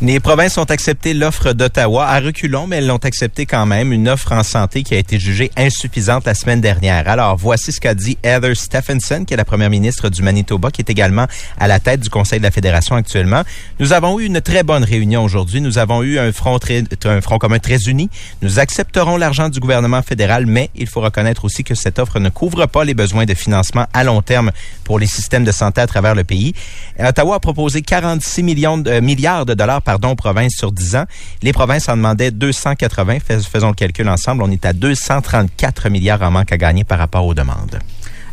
Les 0.03 0.19
provinces 0.19 0.57
ont 0.57 0.63
accepté 0.63 1.13
l'offre 1.13 1.53
d'Ottawa 1.53 2.07
à 2.07 2.19
reculons, 2.19 2.65
mais 2.65 2.77
elles 2.77 2.87
l'ont 2.87 2.97
accepté 2.97 3.45
quand 3.45 3.67
même, 3.67 3.93
une 3.93 4.09
offre 4.09 4.31
en 4.31 4.41
santé 4.41 4.81
qui 4.81 4.95
a 4.95 4.97
été 4.97 5.19
jugée 5.19 5.51
insuffisante 5.55 6.25
la 6.25 6.33
semaine 6.33 6.59
dernière. 6.59 7.07
Alors, 7.07 7.37
voici 7.37 7.71
ce 7.71 7.79
qu'a 7.79 7.93
dit 7.93 8.17
Heather 8.23 8.57
Stephenson, 8.57 9.25
qui 9.25 9.35
est 9.35 9.37
la 9.37 9.45
première 9.45 9.69
ministre 9.69 10.09
du 10.09 10.23
Manitoba, 10.23 10.71
qui 10.71 10.81
est 10.81 10.89
également 10.89 11.27
à 11.59 11.67
la 11.67 11.79
tête 11.79 11.99
du 11.99 12.09
Conseil 12.09 12.39
de 12.39 12.43
la 12.43 12.49
Fédération 12.49 12.95
actuellement. 12.95 13.43
Nous 13.79 13.93
avons 13.93 14.19
eu 14.19 14.25
une 14.25 14.41
très 14.41 14.63
bonne 14.63 14.83
réunion 14.83 15.23
aujourd'hui. 15.23 15.61
Nous 15.61 15.77
avons 15.77 16.01
eu 16.01 16.17
un 16.17 16.31
front, 16.31 16.57
très, 16.57 16.83
un 17.05 17.21
front 17.21 17.37
commun 17.37 17.59
très 17.59 17.83
uni. 17.83 18.09
Nous 18.41 18.57
accepterons 18.57 19.17
l'argent 19.17 19.49
du 19.49 19.59
gouvernement 19.59 20.01
fédéral, 20.01 20.47
mais 20.47 20.71
il 20.73 20.87
faut 20.87 21.01
reconnaître 21.01 21.45
aussi 21.45 21.63
que 21.63 21.75
cette 21.75 21.99
offre 21.99 22.17
ne 22.17 22.29
couvre 22.29 22.65
pas 22.65 22.85
les 22.85 22.95
besoins 22.95 23.25
de 23.25 23.35
financement 23.35 23.85
à 23.93 24.03
long 24.03 24.23
terme 24.23 24.49
pour 24.83 24.97
les 24.97 25.05
systèmes 25.05 25.43
de 25.43 25.51
santé 25.51 25.79
à 25.79 25.85
travers 25.85 26.15
le 26.15 26.23
pays. 26.23 26.53
Ottawa 26.99 27.35
a 27.35 27.39
proposé 27.39 27.83
46 27.83 28.41
millions 28.41 28.79
de, 28.79 28.89
euh, 28.89 29.01
milliards 29.01 29.45
de 29.45 29.53
dollars 29.53 29.83
pardon, 29.91 30.15
provinces 30.15 30.53
sur 30.57 30.71
10 30.71 30.95
ans. 30.95 31.03
Les 31.43 31.51
provinces 31.51 31.89
en 31.89 31.97
demandaient 31.97 32.31
280. 32.31 33.17
Fais- 33.19 33.39
Faisons 33.41 33.67
le 33.69 33.73
calcul 33.73 34.07
ensemble. 34.07 34.41
On 34.43 34.49
est 34.49 34.65
à 34.65 34.71
234 34.71 35.89
milliards 35.89 36.21
en 36.21 36.31
manque 36.31 36.51
à 36.53 36.57
gagner 36.57 36.85
par 36.85 36.97
rapport 36.97 37.25
aux 37.25 37.33
demandes. 37.33 37.77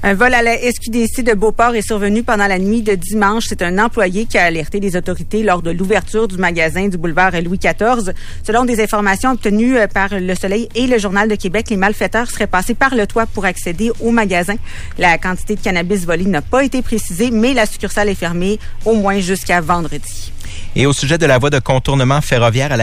Un 0.05 0.15
vol 0.15 0.33
à 0.33 0.43
la 0.45 0.57
SQDC 0.57 1.25
de 1.25 1.35
Beauport 1.35 1.75
est 1.75 1.83
survenu 1.83 2.23
pendant 2.23 2.47
la 2.47 2.61
nuit 2.61 2.83
de 2.83 2.95
dimanche. 2.95 3.47
C'est 3.49 3.63
un 3.63 3.81
employé 3.85 4.27
qui 4.27 4.39
a 4.39 4.45
alerté 4.45 4.79
les 4.79 4.95
autorités 4.95 5.43
lors 5.43 5.61
de 5.61 5.73
l'ouverture 5.73 6.29
du 6.29 6.37
magasin 6.37 6.87
du 6.87 6.97
boulevard 6.97 7.33
Louis 7.43 7.59
XIV. 7.59 8.13
Selon 8.47 8.65
des 8.65 8.81
informations 8.81 9.33
obtenues 9.33 9.77
euh, 9.77 9.89
par 9.89 10.11
Le 10.13 10.37
Soleil 10.37 10.69
et 10.77 10.87
le 10.87 10.99
Journal 10.99 11.29
de 11.29 11.35
Québec, 11.35 11.67
les 11.71 11.77
malfaiteurs 11.77 12.31
seraient 12.31 12.47
passés 12.47 12.75
par 12.75 12.95
le 12.95 13.09
toit 13.09 13.27
pour 13.27 13.45
accéder 13.45 13.91
au 13.99 14.13
magasin. 14.13 14.55
La 14.99 15.19
quantité 15.19 15.57
de 15.57 15.61
cannabis 15.61 16.07
volé 16.07 16.27
n'a 16.27 16.43
pas 16.43 16.63
été 16.63 16.81
précisée, 16.81 17.33
mais 17.33 17.53
la 17.53 17.67
succursale 17.67 18.09
est 18.09 18.15
fermée 18.15 18.61
au 18.85 18.95
moins 18.95 19.19
jusqu'à 19.19 19.61
vendredi. 19.61 20.33
Et 20.77 20.87
au 20.87 20.93
sujet 20.93 21.19
de 21.19 21.27
la 21.27 21.39
voie 21.39 21.51
de 21.51 21.59
contournement 21.59 22.21
ferroviaire 22.21 22.73
à 22.73 22.77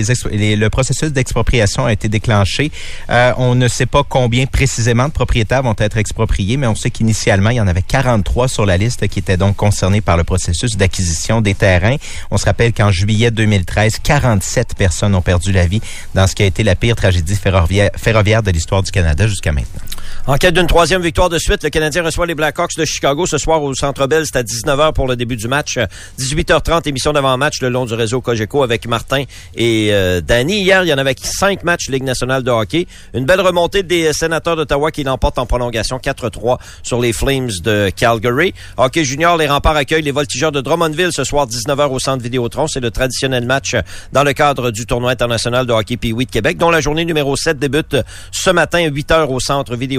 exp- 0.00 0.28
les- 0.30 0.56
le 0.56 0.70
processus 0.70 1.12
d'expropriation 1.12 1.84
a 1.86 1.92
été 1.92 2.08
déclenché. 2.08 2.70
Euh, 3.10 3.32
on 3.36 3.54
ne 3.54 3.68
sait 3.68 3.86
pas 3.86 4.02
combien 4.08 4.46
précisément 4.46 5.06
de 5.08 5.12
propriétaires 5.12 5.62
vont 5.62 5.74
être 5.78 5.98
expropriés, 5.98 6.56
mais 6.56 6.66
on 6.66 6.74
sait 6.74 6.90
qu'initialement, 6.90 7.50
il 7.50 7.56
y 7.56 7.60
en 7.60 7.66
avait 7.68 7.82
43 7.82 8.48
sur 8.48 8.64
la 8.66 8.76
liste 8.76 9.06
qui 9.08 9.18
étaient 9.18 9.36
donc 9.36 9.56
concernés 9.56 10.00
par 10.00 10.16
le 10.16 10.24
processus 10.24 10.76
d'acquisition 10.76 11.40
des 11.40 11.54
terrains. 11.54 11.96
On 12.30 12.38
se 12.38 12.44
rappelle 12.46 12.72
qu'en 12.72 12.90
juillet 12.90 13.30
2013, 13.30 13.98
47 14.02 14.74
personnes 14.76 15.14
ont 15.14 15.22
perdu 15.22 15.52
la 15.52 15.66
vie 15.66 15.80
dans 16.14 16.26
ce 16.26 16.34
qui 16.34 16.42
a 16.42 16.46
été 16.46 16.62
la 16.62 16.76
pire 16.76 16.96
tragédie 16.96 17.36
ferroviaire 17.36 18.42
de 18.42 18.50
l'histoire 18.50 18.82
du 18.82 18.90
Canada 18.90 19.26
jusqu'à 19.26 19.52
maintenant. 19.52 19.80
En 20.26 20.36
quête 20.36 20.54
d'une 20.54 20.66
troisième 20.66 21.00
victoire 21.00 21.28
de 21.28 21.38
suite, 21.38 21.62
le 21.62 21.70
Canadien 21.70 22.02
reçoit 22.02 22.26
les 22.26 22.34
Blackhawks 22.34 22.76
de 22.76 22.84
Chicago 22.84 23.26
ce 23.26 23.38
soir 23.38 23.62
au 23.62 23.74
Centre 23.74 24.06
Bell. 24.06 24.24
C'est 24.26 24.38
à 24.38 24.42
19h 24.42 24.92
pour 24.92 25.06
le 25.06 25.16
début 25.16 25.36
du 25.36 25.48
match. 25.48 25.78
18h30, 26.18 26.86
émission 26.88 27.12
d'avant-match 27.12 27.62
le 27.62 27.70
long 27.70 27.86
du 27.86 27.94
réseau 27.94 28.20
Cogeco 28.20 28.62
avec 28.62 28.86
Martin 28.86 29.24
et 29.54 29.88
euh, 29.92 30.20
Danny. 30.20 30.60
Hier, 30.60 30.84
il 30.84 30.88
y 30.88 30.92
en 30.92 30.98
avait 30.98 31.14
cinq 31.20 31.64
matchs 31.64 31.88
Ligue 31.88 32.04
nationale 32.04 32.42
de 32.42 32.50
hockey. 32.50 32.86
Une 33.14 33.24
belle 33.24 33.40
remontée 33.40 33.82
des 33.82 34.12
sénateurs 34.12 34.56
d'Ottawa 34.56 34.90
qui 34.90 35.04
l'emportent 35.04 35.38
en 35.38 35.46
prolongation 35.46 35.98
4-3 35.98 36.58
sur 36.82 37.00
les 37.00 37.12
Flames 37.12 37.50
de 37.62 37.90
Calgary. 37.94 38.54
Hockey 38.76 39.04
junior, 39.04 39.36
les 39.36 39.46
remparts 39.46 39.76
accueillent 39.76 40.02
les 40.02 40.10
voltigeurs 40.10 40.52
de 40.52 40.60
Drummondville 40.60 41.12
ce 41.12 41.24
soir 41.24 41.46
19h 41.46 41.88
au 41.90 41.98
Centre 41.98 42.22
Vidéotron. 42.22 42.66
C'est 42.66 42.80
le 42.80 42.90
traditionnel 42.90 43.46
match 43.46 43.74
dans 44.12 44.24
le 44.24 44.32
cadre 44.32 44.70
du 44.70 44.86
tournoi 44.86 45.10
international 45.10 45.66
de 45.66 45.72
hockey 45.72 45.96
Pee-Wee 45.96 46.26
de 46.26 46.30
Québec, 46.30 46.58
dont 46.58 46.70
la 46.70 46.80
journée 46.80 47.04
numéro 47.04 47.36
7 47.36 47.58
débute 47.58 47.96
ce 48.30 48.50
matin 48.50 48.84
à 48.84 48.90
8h 48.90 49.26
au 49.28 49.40
Centre 49.40 49.74
Vidéotron. 49.74 49.97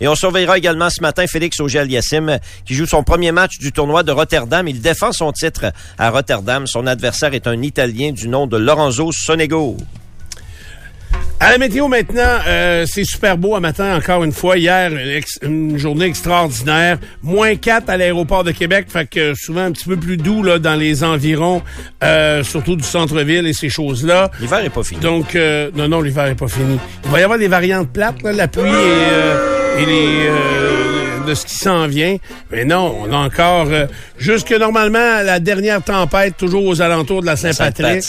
Et 0.00 0.08
on 0.08 0.14
surveillera 0.14 0.58
également 0.58 0.90
ce 0.90 1.02
matin 1.02 1.26
Félix 1.26 1.60
Auger-Aliassime 1.60 2.38
qui 2.64 2.74
joue 2.74 2.86
son 2.86 3.02
premier 3.02 3.32
match 3.32 3.58
du 3.58 3.72
tournoi 3.72 4.02
de 4.02 4.12
Rotterdam. 4.12 4.68
Il 4.68 4.80
défend 4.80 5.12
son 5.12 5.32
titre 5.32 5.72
à 5.98 6.10
Rotterdam. 6.10 6.66
Son 6.66 6.86
adversaire 6.86 7.34
est 7.34 7.46
un 7.46 7.60
Italien 7.62 8.12
du 8.12 8.28
nom 8.28 8.46
de 8.46 8.56
Lorenzo 8.56 9.10
Sonego. 9.12 9.76
À 11.40 11.50
la 11.50 11.58
météo 11.58 11.88
maintenant, 11.88 12.38
euh, 12.46 12.84
c'est 12.86 13.02
super 13.02 13.36
beau 13.36 13.56
à 13.56 13.60
matin 13.60 13.96
encore 13.96 14.22
une 14.22 14.30
fois. 14.30 14.56
Hier, 14.58 14.92
ex- 14.96 15.40
une 15.42 15.76
journée 15.76 16.04
extraordinaire. 16.04 16.98
Moins 17.24 17.56
4 17.56 17.90
à 17.90 17.96
l'aéroport 17.96 18.44
de 18.44 18.52
Québec, 18.52 18.86
fait 18.88 19.10
que 19.10 19.34
souvent 19.34 19.62
un 19.62 19.72
petit 19.72 19.86
peu 19.86 19.96
plus 19.96 20.16
doux 20.16 20.44
là 20.44 20.60
dans 20.60 20.76
les 20.76 21.02
environs, 21.02 21.60
euh, 22.04 22.44
surtout 22.44 22.76
du 22.76 22.84
centre-ville 22.84 23.44
et 23.48 23.52
ces 23.54 23.70
choses-là. 23.70 24.30
L'hiver 24.40 24.64
est 24.64 24.70
pas 24.70 24.84
fini. 24.84 25.00
Donc, 25.00 25.34
euh, 25.34 25.70
non, 25.74 25.88
non, 25.88 26.00
l'hiver 26.00 26.26
est 26.26 26.36
pas 26.36 26.46
fini. 26.46 26.78
Il 27.06 27.10
va 27.10 27.18
y 27.18 27.22
avoir 27.24 27.40
des 27.40 27.48
variantes 27.48 27.90
plates, 27.92 28.22
là, 28.22 28.32
la 28.32 28.46
pluie 28.46 28.62
et, 28.62 28.72
euh, 28.72 29.78
et 29.80 29.84
les 29.86 30.26
euh, 30.28 31.26
de 31.26 31.34
ce 31.34 31.44
qui 31.44 31.56
s'en 31.56 31.88
vient. 31.88 32.18
Mais 32.52 32.64
non, 32.64 32.96
on 33.02 33.12
a 33.12 33.16
encore 33.16 33.66
euh, 33.68 33.86
jusque 34.16 34.52
normalement 34.52 35.22
la 35.24 35.40
dernière 35.40 35.82
tempête, 35.82 36.36
toujours 36.36 36.64
aux 36.66 36.80
alentours 36.80 37.20
de 37.20 37.26
la 37.26 37.34
Saint-Patrick. 37.36 38.04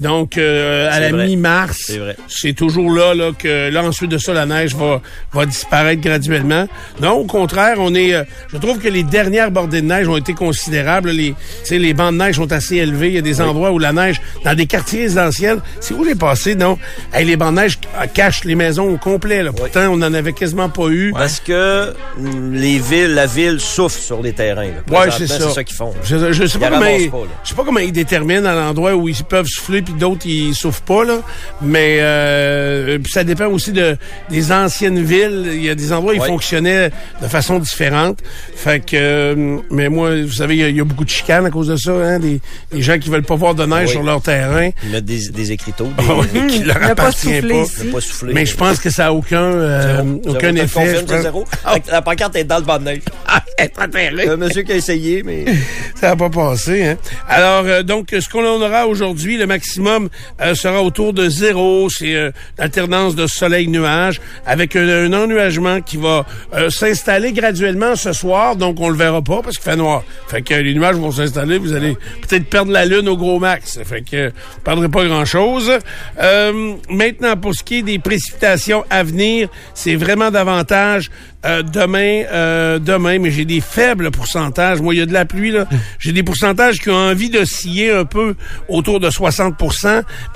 Donc, 0.00 0.36
euh, 0.36 0.88
à 0.92 1.00
la 1.00 1.10
mi-mars, 1.12 1.90
C'est 2.28 2.52
toujours 2.52 2.90
là, 2.92 3.14
là 3.14 3.30
que 3.36 3.70
là 3.70 3.82
ensuite 3.82 4.10
de 4.10 4.18
ça, 4.18 4.34
la 4.34 4.44
neige 4.44 4.74
va, 4.74 5.00
va 5.32 5.46
disparaître 5.46 6.02
graduellement. 6.02 6.68
Non, 7.00 7.12
au 7.12 7.24
contraire, 7.24 7.76
on 7.78 7.94
est. 7.94 8.12
euh, 8.14 8.24
je 8.52 8.58
trouve 8.58 8.78
que 8.78 8.88
les 8.88 9.02
dernières 9.02 9.50
bordées 9.50 9.80
de 9.80 9.86
neige 9.86 10.06
ont 10.08 10.16
été 10.16 10.34
considérables. 10.34 11.10
Les, 11.10 11.34
les 11.70 11.94
bancs 11.94 12.12
de 12.12 12.18
neige 12.18 12.36
sont 12.36 12.52
assez 12.52 12.76
élevés. 12.76 13.08
Il 13.08 13.14
y 13.14 13.18
a 13.18 13.22
des 13.22 13.40
endroits 13.40 13.70
où 13.72 13.78
la 13.78 13.92
neige, 13.92 14.20
dans 14.44 14.54
des 14.54 14.66
quartiers 14.66 15.02
résidentiels, 15.02 15.60
c'est 15.80 15.94
où 15.94 16.04
les 16.04 16.14
passé, 16.14 16.54
non? 16.54 16.78
Hey, 17.14 17.24
les 17.24 17.36
bancs 17.36 17.54
de 17.54 17.60
neige 17.62 17.78
ca- 17.94 18.06
cachent 18.06 18.44
les 18.44 18.54
maisons 18.54 18.90
au 18.92 18.98
complet. 18.98 19.42
Là. 19.42 19.52
Pourtant, 19.52 19.88
on 19.92 19.96
n'en 19.96 20.12
avait 20.12 20.32
quasiment 20.34 20.68
pas 20.68 20.88
eu. 20.88 21.12
Parce 21.12 21.40
que 21.40 21.94
mm, 22.18 22.52
les 22.54 22.78
villes, 22.78 23.14
la 23.14 23.26
ville 23.26 23.60
souffle 23.60 23.98
sur 24.00 24.20
les 24.22 24.32
terrains. 24.32 24.68
Présentement, 24.86 25.12
c'est 25.16 25.26
ça. 25.26 25.38
C'est 25.48 25.54
ça 25.54 25.64
qu'ils 25.64 25.76
font. 25.76 25.90
là. 25.92 25.96
Je, 26.04 26.32
je 26.32 26.46
sais 26.46 26.58
pas 26.58 26.66
comment 26.68 26.80
ramassent 26.80 27.00
ils, 27.02 27.10
pas, 27.10 27.16
là. 27.18 27.24
je 27.44 27.48
sais 27.48 27.54
pas 27.54 27.64
comment 27.64 27.80
ils 27.80 27.92
déterminent 27.92 28.44
à 28.44 28.54
l'endroit 28.54 28.94
où 28.94 29.08
ils 29.08 29.24
peuvent 29.24 29.46
souffler 29.46 29.80
puis 29.86 29.94
d'autres 29.94 30.26
ils 30.26 30.54
souffrent 30.54 30.82
pas 30.82 31.04
là. 31.04 31.20
Mais 31.62 31.98
euh, 32.00 32.98
ça 33.08 33.24
dépend 33.24 33.46
aussi 33.46 33.72
de 33.72 33.96
des 34.30 34.52
anciennes 34.52 35.02
villes. 35.02 35.44
Il 35.54 35.64
y 35.64 35.70
a 35.70 35.74
des 35.74 35.92
endroits 35.92 36.12
où 36.12 36.16
ils 36.16 36.22
fonctionnaient 36.22 36.90
de 37.22 37.26
façon 37.28 37.58
différente. 37.58 38.18
Fait 38.54 38.80
que 38.84 38.96
euh, 38.96 39.58
mais 39.70 39.88
moi, 39.88 40.10
vous 40.22 40.32
savez, 40.32 40.56
il 40.56 40.60
y 40.60 40.64
a- 40.64 40.68
il 40.68 40.76
y, 40.76 40.80
a 40.80 40.84
beaucoup 40.84 41.04
de 41.04 41.10
chicanes 41.10 41.46
à 41.46 41.50
cause 41.50 41.68
de 41.68 41.76
ça. 41.76 41.92
Hein, 41.92 42.18
des, 42.18 42.40
des 42.72 42.82
gens 42.82 42.98
qui 42.98 43.08
veulent 43.08 43.22
pas 43.22 43.36
voir 43.36 43.54
de 43.54 43.64
neige 43.64 43.86
Oui. 43.86 43.92
sur 43.92 44.02
leur 44.02 44.20
terrain. 44.20 44.70
Ils 44.82 44.90
mettent 44.90 45.04
des, 45.04 45.28
des 45.30 45.52
écriteaux, 45.52 45.86
des, 45.96 46.04
Ah 46.08 46.14
oui, 46.34 46.46
qui 46.48 46.64
leur 46.64 46.78
pas 46.80 46.86
appartient 46.88 47.40
pas. 47.40 48.00
souffler. 48.00 48.34
Mais 48.34 48.44
je 48.44 48.56
pense 48.56 48.78
que 48.80 48.90
ça 48.90 49.06
a 49.06 49.12
aucun 49.12 49.40
euh, 49.42 49.96
Zéro. 50.02 50.20
aucun 50.26 50.52
Zéro. 50.52 50.64
Effet. 50.64 50.80
confirme, 50.80 50.94
je 50.94 50.96
c'est 51.00 51.06
pense. 51.14 51.22
zéro? 51.22 51.44
Ah, 51.64 51.76
La, 51.90 52.02
pancarte 52.02 52.36
est 52.36 52.44
dans 52.44 52.58
le 52.58 52.64
banc 52.64 52.78
de 52.78 52.84
neige. 52.84 53.00
c'est 53.58 53.72
pas 53.72 53.88
terrible. 53.88 54.20
Il 54.22 54.26
y 54.26 54.28
a 54.28 54.32
un 54.32 54.36
monsieur 54.36 54.62
qui 54.62 54.72
a 54.72 54.76
essayé, 54.76 55.22
mais... 55.22 55.44
Ça 56.00 56.08
n'a 56.08 56.16
pas 56.16 56.28
passé, 56.30 56.84
hein? 56.84 56.96
Alors, 57.28 57.64
euh, 57.66 57.82
donc, 57.82 58.08
ce 58.18 58.28
qu'on 58.28 58.44
en 58.46 58.60
aura 58.60 58.86
aujourd'hui, 58.86 59.36
le 59.38 59.46
maximum 59.46 59.75
euh, 59.78 60.54
sera 60.54 60.82
autour 60.82 61.12
de 61.12 61.28
zéro. 61.28 61.88
C'est 61.90 62.14
euh, 62.14 62.30
l'alternance 62.58 63.14
de 63.14 63.26
soleil-nuage 63.26 64.20
avec 64.46 64.76
un, 64.76 64.88
un 64.88 65.12
ennuagement 65.12 65.80
qui 65.80 65.96
va 65.96 66.24
euh, 66.54 66.70
s'installer 66.70 67.32
graduellement 67.32 67.96
ce 67.96 68.12
soir. 68.12 68.56
Donc, 68.56 68.80
on 68.80 68.88
le 68.88 68.96
verra 68.96 69.22
pas 69.22 69.42
parce 69.42 69.56
qu'il 69.56 69.70
fait 69.70 69.76
noir. 69.76 70.02
Fait 70.28 70.42
que 70.42 70.54
les 70.54 70.74
nuages 70.74 70.96
vont 70.96 71.12
s'installer. 71.12 71.58
Vous 71.58 71.72
allez 71.72 71.96
peut-être 72.22 72.48
perdre 72.48 72.72
la 72.72 72.84
lune 72.84 73.08
au 73.08 73.16
gros 73.16 73.38
max. 73.38 73.78
Fait 73.84 74.02
que 74.02 74.16
euh, 74.16 74.30
vous 74.54 74.60
perdrez 74.62 74.88
pas 74.88 75.04
grand-chose. 75.04 75.70
Euh, 76.20 76.74
maintenant, 76.90 77.36
pour 77.36 77.54
ce 77.54 77.62
qui 77.62 77.78
est 77.78 77.82
des 77.82 77.98
précipitations 77.98 78.84
à 78.90 79.02
venir, 79.02 79.48
c'est 79.74 79.96
vraiment 79.96 80.30
davantage 80.30 81.10
euh, 81.46 81.62
demain, 81.62 82.24
euh, 82.32 82.78
demain, 82.78 83.18
mais 83.18 83.30
j'ai 83.30 83.44
des 83.44 83.60
faibles 83.60 84.10
pourcentages. 84.10 84.80
Moi, 84.80 84.94
il 84.94 84.98
y 84.98 85.00
a 85.00 85.06
de 85.06 85.12
la 85.12 85.24
pluie, 85.24 85.52
là. 85.52 85.66
J'ai 85.98 86.12
des 86.12 86.24
pourcentages 86.24 86.80
qui 86.80 86.90
ont 86.90 86.94
envie 86.94 87.30
d'osciller 87.30 87.92
un 87.92 88.04
peu 88.04 88.34
autour 88.68 88.98
de 88.98 89.10
60 89.10 89.56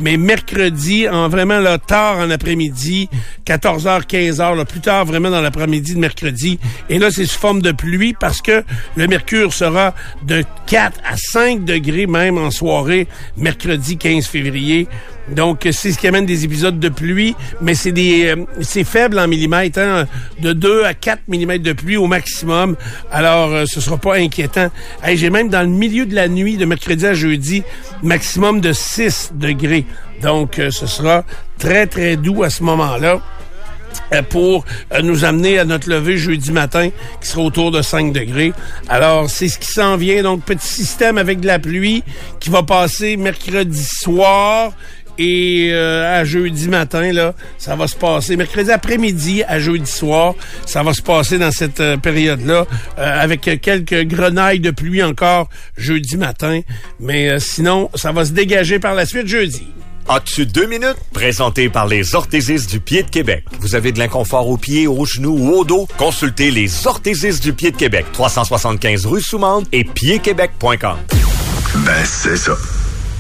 mais 0.00 0.16
mercredi, 0.16 1.08
en 1.08 1.28
vraiment 1.28 1.58
là, 1.58 1.78
tard 1.78 2.18
en 2.18 2.30
après-midi, 2.30 3.08
14h, 3.46 4.06
15h, 4.06 4.56
là, 4.56 4.64
plus 4.64 4.80
tard 4.80 5.04
vraiment 5.04 5.30
dans 5.30 5.40
l'après-midi 5.40 5.94
de 5.94 6.00
mercredi. 6.00 6.58
Et 6.88 6.99
là, 6.99 7.10
c'est 7.10 7.26
sous 7.26 7.38
forme 7.38 7.62
de 7.62 7.72
pluie 7.72 8.14
parce 8.18 8.40
que 8.42 8.64
le 8.96 9.06
mercure 9.06 9.52
sera 9.52 9.94
de 10.26 10.44
4 10.66 11.00
à 11.04 11.16
5 11.16 11.64
degrés 11.64 12.06
même 12.06 12.38
en 12.38 12.50
soirée, 12.50 13.06
mercredi 13.37 13.96
15 13.96 14.26
février. 14.26 14.88
Donc, 15.34 15.68
c'est 15.70 15.92
ce 15.92 15.99
qui 15.99 16.08
amène 16.08 16.26
des 16.26 16.44
épisodes 16.44 16.78
de 16.78 16.88
pluie, 16.88 17.34
mais 17.60 17.75
c'est 17.75 17.92
des 17.92 18.26
euh, 18.26 18.44
c'est 18.60 18.84
faible 18.84 19.18
en 19.18 19.28
millimètres, 19.28 19.78
hein, 19.78 20.06
de 20.40 20.52
2 20.52 20.84
à 20.84 20.94
4 20.94 21.22
millimètres 21.28 21.64
de 21.64 21.72
pluie 21.72 21.96
au 21.96 22.06
maximum. 22.06 22.76
Alors, 23.12 23.52
euh, 23.52 23.64
ce 23.66 23.80
sera 23.80 23.96
pas 23.96 24.16
inquiétant. 24.16 24.70
Hey, 25.02 25.16
J'ai 25.16 25.30
même 25.30 25.49
dans 25.49 25.62
le 25.62 25.68
milieu 25.68 26.06
de 26.06 26.14
la 26.14 26.28
nuit, 26.28 26.56
de 26.56 26.64
mercredi 26.64 27.06
à 27.06 27.14
jeudi, 27.14 27.62
maximum 28.02 28.60
de 28.60 28.72
6 28.72 29.32
degrés. 29.34 29.87
Donc, 30.22 30.58
euh, 30.58 30.70
ce 30.70 30.87
sera 30.87 31.25
très, 31.58 31.87
très 31.87 32.16
doux 32.16 32.42
à 32.42 32.50
ce 32.50 32.62
moment-là 32.62 33.20
euh, 34.12 34.22
pour 34.22 34.64
euh, 34.92 35.02
nous 35.02 35.25
amener 35.25 35.58
à 35.58 35.64
notre 35.64 35.88
levée 35.88 36.18
jeudi 36.18 36.52
matin, 36.52 36.90
qui 37.20 37.28
sera 37.28 37.42
autour 37.42 37.70
de 37.70 37.80
5 37.80 38.12
degrés. 38.12 38.52
Alors, 38.88 39.30
c'est 39.30 39.49
ce 39.49 39.58
qui 39.58 39.68
s'en 39.68 39.96
vient. 39.96 40.22
Donc, 40.22 40.44
petit 40.44 40.66
système 40.66 41.16
avec 41.16 41.40
de 41.40 41.46
la 41.46 41.58
pluie 41.58 42.02
qui 42.38 42.50
va 42.50 42.62
passer 42.62 43.16
mercredi 43.16 43.84
soir. 43.84 44.72
Et 45.23 45.69
euh, 45.71 46.19
à 46.19 46.25
jeudi 46.25 46.67
matin, 46.69 47.12
là, 47.12 47.35
ça 47.59 47.77
va 47.77 47.87
se 47.87 47.95
passer. 47.95 48.37
Mercredi 48.37 48.71
après-midi 48.71 49.43
à 49.47 49.61
jeudi 49.61 49.91
soir, 49.91 50.35
ça 50.65 50.83
va 50.83 50.95
se 50.95 51.03
passer 51.03 51.37
dans 51.37 51.50
cette 51.50 51.81
euh, 51.81 51.99
période-là, 51.99 52.67
euh, 52.99 53.23
avec 53.23 53.43
quelques 53.61 54.05
grenailles 54.05 54.61
de 54.61 54.71
pluie 54.71 55.03
encore 55.03 55.50
jeudi 55.77 56.17
matin. 56.17 56.62
Mais 57.00 57.29
euh, 57.29 57.39
sinon, 57.39 57.91
ça 57.95 58.12
va 58.12 58.25
se 58.25 58.33
dégager 58.33 58.79
par 58.79 58.95
la 58.95 59.05
suite 59.05 59.27
jeudi. 59.27 59.69
As-tu 60.09 60.47
deux 60.47 60.67
minutes? 60.67 60.97
Présenté 61.12 61.69
par 61.69 61.87
les 61.87 62.15
orthésistes 62.15 62.71
du 62.71 62.81
pied 62.81 63.03
de 63.03 63.11
Québec. 63.11 63.45
Vous 63.61 63.75
avez 63.75 63.93
de 63.93 63.99
l'inconfort 63.99 64.49
aux 64.49 64.57
pieds, 64.57 64.87
aux 64.87 65.05
genoux 65.05 65.37
ou 65.39 65.50
au 65.50 65.65
dos? 65.67 65.87
Consultez 65.99 66.50
les 66.50 66.87
orthésistes 66.87 67.43
du 67.43 67.53
pied 67.53 67.73
de 67.73 67.77
Québec. 67.77 68.07
375 68.15 69.05
rue 69.05 69.21
Soumande 69.21 69.67
et 69.71 69.85
piedquebec.com. 69.85 70.97
Ben, 71.85 72.05
c'est 72.07 72.39
ça. 72.39 72.57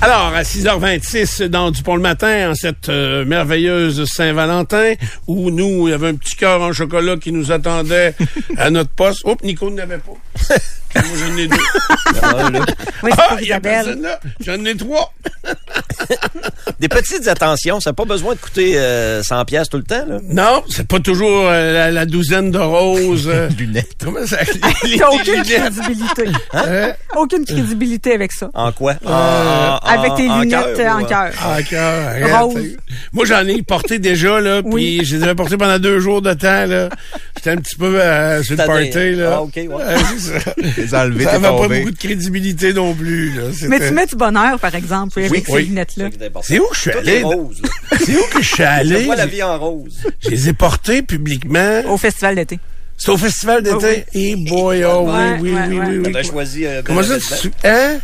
Alors, 0.02 0.32
à 0.34 0.42
6h26 0.42 1.44
dans 1.48 1.70
Dupont 1.70 1.94
le 1.94 2.00
matin, 2.00 2.52
en 2.52 2.54
cette 2.54 2.88
euh, 2.88 3.26
merveilleuse 3.26 4.06
Saint-Valentin, 4.06 4.94
où 5.26 5.50
nous, 5.50 5.88
il 5.88 5.90
y 5.90 5.92
avait 5.92 6.08
un 6.08 6.14
petit 6.14 6.36
cœur 6.36 6.62
en 6.62 6.72
chocolat 6.72 7.18
qui 7.18 7.32
nous 7.32 7.52
attendait 7.52 8.14
à 8.56 8.70
notre 8.70 8.88
poste. 8.90 9.20
Oups, 9.26 9.44
Nico 9.44 9.68
n'avait 9.70 9.98
pas. 9.98 10.54
Moi, 10.94 11.04
j'en 11.18 11.36
ai 11.36 11.46
deux. 11.46 11.56
Oui, 13.02 13.10
c'est 13.14 13.22
Ah, 13.22 13.28
pour 13.30 13.40
il 13.40 13.46
y 13.48 13.52
a 13.52 13.56
Isabelle. 13.56 13.84
personne 13.84 14.02
là. 14.02 14.20
J'en 14.44 14.64
ai 14.66 14.76
trois. 14.76 15.12
Des 16.80 16.88
petites 16.88 17.28
attentions, 17.28 17.80
ça 17.80 17.90
n'a 17.90 17.94
pas 17.94 18.04
besoin 18.04 18.34
de 18.34 18.40
coûter 18.40 18.78
euh, 18.78 19.22
100 19.22 19.44
pièces 19.46 19.68
tout 19.70 19.76
le 19.78 19.82
temps. 19.84 20.04
Là. 20.06 20.18
Non, 20.22 20.62
c'est 20.68 20.86
pas 20.86 20.98
toujours 21.00 21.44
euh, 21.46 21.72
la, 21.72 21.90
la 21.90 22.04
douzaine 22.06 22.50
de 22.50 22.58
roses. 22.58 23.28
euh, 23.32 23.48
Lunettes. 23.58 23.96
comment 24.04 24.26
ça? 24.26 24.36
les- 24.84 25.00
aucune 25.02 25.32
lunettes. 25.42 25.46
crédibilité. 25.72 26.24
Hein? 26.52 26.92
Aucune 27.16 27.44
crédibilité 27.46 28.12
avec 28.14 28.32
ça. 28.32 28.50
En 28.54 28.72
quoi? 28.72 28.94
En- 29.04 29.10
Euh, 29.10 29.68
en- 29.70 29.76
Avec 29.78 30.14
tes 30.16 30.28
en 30.28 30.40
lunettes 30.40 30.80
en 30.80 31.04
cœur. 31.04 31.30
Ah, 31.42 31.62
cœur. 31.62 32.40
Rose. 32.42 32.76
Moi, 33.12 33.24
j'en 33.24 33.46
ai 33.46 33.62
porté 33.62 33.98
déjà, 33.98 34.40
là, 34.40 34.62
puis 34.62 34.72
Oui. 34.72 35.00
je 35.04 35.16
les 35.16 35.22
avais 35.22 35.34
portés 35.34 35.56
pendant 35.56 35.78
deux 35.78 36.00
jours 36.00 36.20
de 36.22 36.32
temps, 36.34 36.66
là. 36.66 36.88
J'étais 37.36 37.50
un 37.50 37.56
petit 37.56 37.76
peu 37.76 37.98
euh, 38.00 38.42
sur 38.42 38.56
le 38.56 38.66
party, 38.66 38.90
des- 38.90 39.12
là. 39.14 39.30
Ah, 39.36 39.42
ok, 39.42 39.54
ouais. 39.56 40.79
C'est 40.80 40.86
ça. 40.88 41.04
Les 41.06 41.10
enlever, 41.10 41.24
Ça 41.24 41.30
t'es 41.30 41.36
avait 41.36 41.46
pas 41.46 41.68
beaucoup 41.68 41.90
de 41.90 41.98
crédibilité 41.98 42.72
non 42.72 42.94
plus, 42.94 43.32
là. 43.34 43.42
Mais 43.68 43.78
tu 43.80 43.92
mets 43.94 44.06
du 44.06 44.16
bonheur, 44.16 44.58
par 44.58 44.74
exemple, 44.74 45.12
oui, 45.16 45.26
avec 45.26 45.44
Oui. 45.48 45.62
ces 45.62 45.68
lunettes-là. 45.68 46.08
C'est. 46.12 46.30
C'est 46.42 46.58
où 46.60 46.66
que 46.68 46.74
je 46.74 46.80
suis 46.80 46.90
allé? 46.92 47.22
C'est 47.98 48.16
où 48.16 48.22
que 48.32 48.42
je 48.42 48.46
suis 48.46 48.56
Je 48.58 48.62
allé? 48.62 49.06
la 49.16 49.26
vie 49.26 49.42
en 49.42 49.58
rose. 49.58 50.02
Je 50.22 50.30
les 50.30 50.48
ai 50.48 50.52
portés 50.52 51.02
publiquement. 51.02 51.82
Au 51.88 51.96
festival 51.96 52.34
d'été. 52.36 52.58
C'était 52.96 53.12
au 53.12 53.16
festival 53.16 53.62
d'été? 53.62 54.04
Et 54.14 54.36
boy, 54.36 54.84
oh, 54.84 55.04
oui, 55.06 55.12
Ouais, 55.12 55.38
oui, 55.40 55.52
ouais, 55.52 55.60
oui, 55.68 55.78
ouais. 55.78 55.86
oui, 55.88 55.98
oui. 56.06 56.12
T'as 56.12 56.22
choisi... 56.22 56.66
euh, 56.66 56.82
Comment 56.84 57.02
ça, 57.02 57.16
tu... 57.40 57.50
Hein? 57.64 57.98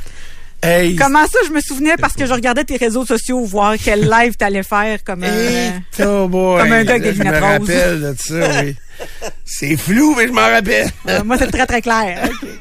Hey, 0.62 0.96
Comment 0.96 1.26
ça, 1.26 1.38
je 1.46 1.52
me 1.52 1.60
souvenais 1.60 1.96
parce 1.98 2.14
que 2.14 2.24
je 2.24 2.32
regardais 2.32 2.64
tes 2.64 2.78
réseaux 2.78 3.04
sociaux 3.04 3.44
voir 3.44 3.74
quel 3.82 4.08
live 4.08 4.36
t'allais 4.36 4.62
faire 4.62 5.04
comme 5.04 5.22
Hey, 5.22 5.70
euh, 6.00 6.24
oh 6.24 6.28
boy. 6.28 6.62
Comme 6.62 6.72
un 6.72 6.84
gars 6.84 6.92
avec 6.94 7.02
des 7.02 7.12
Je 7.12 7.18
me 7.18 7.24
lunettes 7.24 7.42
roses. 7.42 7.50
rappelle 7.68 8.00
de 8.00 8.14
ça, 8.18 8.62
oui. 8.64 8.74
C'est 9.44 9.76
flou, 9.76 10.14
mais 10.16 10.26
je 10.28 10.32
m'en 10.32 10.40
rappelle. 10.48 10.88
euh, 11.10 11.22
moi 11.24 11.36
c'est 11.38 11.50
très 11.50 11.66
très 11.66 11.82
clair. 11.82 12.30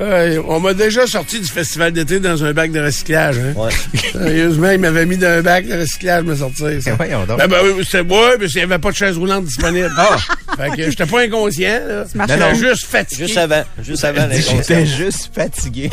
On 0.48 0.60
m'a 0.60 0.74
déjà 0.74 1.06
sorti 1.06 1.40
du 1.40 1.46
festival 1.46 1.92
d'été 1.92 2.20
dans 2.20 2.42
un 2.44 2.52
bac 2.52 2.72
de 2.72 2.80
recyclage. 2.80 3.38
Hein. 3.38 3.54
Ouais. 3.56 3.70
Sérieusement, 4.12 4.70
il 4.70 4.78
m'avait 4.78 5.06
mis 5.06 5.16
dans 5.16 5.28
un 5.28 5.42
bac 5.42 5.66
de 5.66 5.74
recyclage, 5.74 6.24
me 6.24 6.36
sortir. 6.36 6.82
Ça. 6.82 6.90
Eh, 6.90 6.96
voyons 6.96 7.24
donc. 7.24 7.38
Ben, 7.38 7.48
ben 7.48 7.58
oui, 7.64 7.84
c'était 7.84 8.00
ouais, 8.00 8.36
mais 8.38 8.46
il 8.46 8.56
n'y 8.56 8.62
avait 8.62 8.78
pas 8.78 8.90
de 8.90 8.96
chaise 8.96 9.16
roulante 9.16 9.44
disponible. 9.44 9.90
Ah! 10.04 10.16
Fait 10.56 10.70
que 10.76 10.90
j'étais 10.90 11.06
pas 11.06 11.20
inconscient, 11.22 11.80
là. 11.86 12.54
juste 12.54 12.86
fatigué. 12.86 13.26
Juste 13.26 13.38
avant. 13.38 13.62
Juste 13.82 14.04
avant 14.04 14.28
J'étais 14.30 14.84
juste 14.84 15.30
fatigué. 15.34 15.90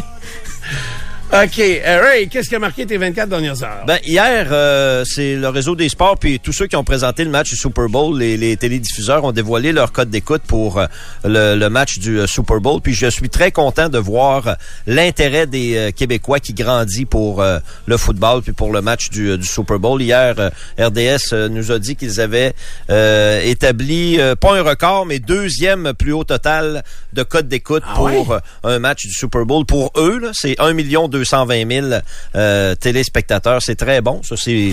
OK. 1.31 1.59
Euh, 1.59 2.01
Ray, 2.01 2.27
qu'est-ce 2.27 2.49
qui 2.49 2.55
a 2.55 2.59
marqué 2.59 2.87
tes 2.87 2.97
24 2.97 3.29
dernières 3.29 3.61
heures? 3.61 3.83
Ben, 3.85 3.99
hier, 4.03 4.47
euh, 4.51 5.03
c'est 5.05 5.35
le 5.35 5.47
réseau 5.49 5.75
des 5.75 5.87
sports, 5.87 6.17
puis 6.17 6.39
tous 6.39 6.53
ceux 6.53 6.65
qui 6.65 6.75
ont 6.75 6.83
présenté 6.83 7.23
le 7.23 7.29
match 7.29 7.51
du 7.51 7.55
Super 7.55 7.87
Bowl, 7.87 8.17
les, 8.17 8.35
les 8.35 8.57
télédiffuseurs 8.57 9.23
ont 9.23 9.31
dévoilé 9.31 9.71
leur 9.71 9.91
code 9.91 10.09
d'écoute 10.09 10.41
pour 10.47 10.79
euh, 10.79 10.87
le, 11.23 11.55
le 11.55 11.69
match 11.69 11.99
du 11.99 12.17
euh, 12.17 12.25
Super 12.25 12.59
Bowl. 12.59 12.81
Puis 12.81 12.95
je 12.95 13.05
suis 13.05 13.29
très 13.29 13.51
content 13.51 13.89
de 13.89 13.99
voir 13.99 14.55
l'intérêt 14.87 15.45
des 15.45 15.91
Québécois 15.95 16.39
qui 16.39 16.53
grandit 16.55 17.05
pour 17.05 17.43
le 17.85 17.97
football, 17.97 18.41
puis 18.41 18.53
pour 18.53 18.73
le 18.73 18.81
match 18.81 19.11
du, 19.11 19.37
du 19.37 19.45
Super 19.45 19.77
Bowl. 19.77 20.01
Hier, 20.01 20.33
RDS 20.79 21.49
nous 21.49 21.71
a 21.71 21.77
dit 21.77 21.95
qu'ils 21.95 22.21
avaient 22.21 22.53
euh, 22.89 23.39
établi, 23.43 24.17
pas 24.39 24.57
un 24.57 24.63
record, 24.63 25.05
mais 25.05 25.19
deuxième 25.19 25.93
plus 25.93 26.11
haut 26.11 26.23
total 26.23 26.83
de 27.13 27.21
code 27.21 27.47
d'écoute 27.47 27.83
Ah 27.85 27.93
pour 27.95 28.37
un 28.63 28.79
match 28.79 29.05
du 29.05 29.13
Super 29.13 29.45
Bowl. 29.45 29.65
Pour 29.65 29.91
eux, 29.95 30.21
c'est 30.33 30.59
1 30.59 30.73
220 31.23 31.69
000 31.71 31.87
euh, 32.35 32.75
téléspectateurs. 32.75 33.61
C'est 33.61 33.75
très 33.75 34.01
bon. 34.01 34.21
Ça, 34.23 34.35
c'est 34.37 34.71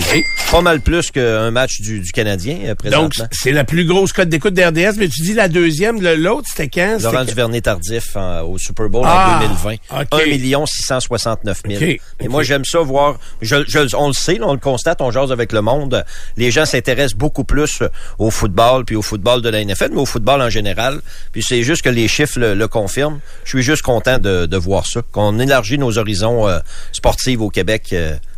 pas 0.51 0.61
mal 0.61 0.81
plus 0.81 1.11
qu'un 1.11 1.51
match 1.51 1.81
du, 1.81 2.01
du 2.01 2.13
Canadien 2.13 2.59
euh, 2.67 2.91
Donc, 2.91 3.15
c'est 3.33 3.53
la 3.53 3.65
plus 3.65 3.85
grosse 3.85 4.13
cote 4.13 4.29
d'écoute 4.29 4.55
d'RDS, 4.55 4.97
mais 4.99 5.09
tu 5.09 5.23
dis 5.23 5.35
la 5.35 5.49
deuxième, 5.49 6.01
l'autre, 6.03 6.49
c'était 6.49 6.69
quand? 6.69 6.99
Laurent 7.03 7.25
Duvernay-Tardif 7.25 8.17
au 8.45 8.59
Super 8.59 8.89
Bowl 8.89 9.05
Ah, 9.07 9.39
en 9.39 9.47
2020. 9.47 9.75
ok. 10.03 10.23
1 10.23 10.27
million 10.27 10.67
669 10.67 11.63
000. 11.69 11.83
Ok, 11.83 12.01
Et 12.21 12.29
moi, 12.29 12.43
j'aime 12.43 12.65
ça 12.65 12.79
voir... 12.81 13.19
Je, 13.43 13.57
je- 13.67 13.97
on 13.97 14.09
le 14.09 14.13
sait, 14.13 14.35
là, 14.35 14.47
on 14.47 14.53
le 14.53 14.59
constate, 14.59 15.01
on 15.01 15.11
jase 15.11 15.33
avec 15.33 15.53
le 15.53 15.63
monde. 15.63 16.05
Les 16.37 16.51
gens 16.51 16.65
s'intéressent 16.67 17.17
beaucoup 17.19 17.45
plus 17.45 17.83
au 18.19 18.31
football, 18.31 18.85
puis 18.85 18.97
au 18.97 19.03
football 19.03 19.43
de 19.43 19.49
la 19.49 19.65
NFL, 19.65 19.91
mais 19.93 20.01
au 20.01 20.07
football 20.07 20.43
en 20.43 20.51
général. 20.51 21.01
Puis 21.33 21.43
c'est 21.43 21.63
juste 21.63 21.83
que 21.83 21.89
les 21.89 22.09
chiffres 22.09 22.39
le, 22.39 22.55
le 22.55 22.69
confirment. 22.69 23.19
Je 23.45 23.51
suis 23.51 23.63
juste 23.63 23.83
content 23.83 24.19
de, 24.19 24.47
de 24.47 24.57
voir 24.57 24.87
ça, 24.87 25.01
qu'on 25.13 25.39
élargit 25.39 25.79
nos 25.79 25.99
horizons 25.99 26.36
euh, 26.45 26.59
sportifs 26.93 27.41
au 27.41 27.51
Québec. 27.51 27.95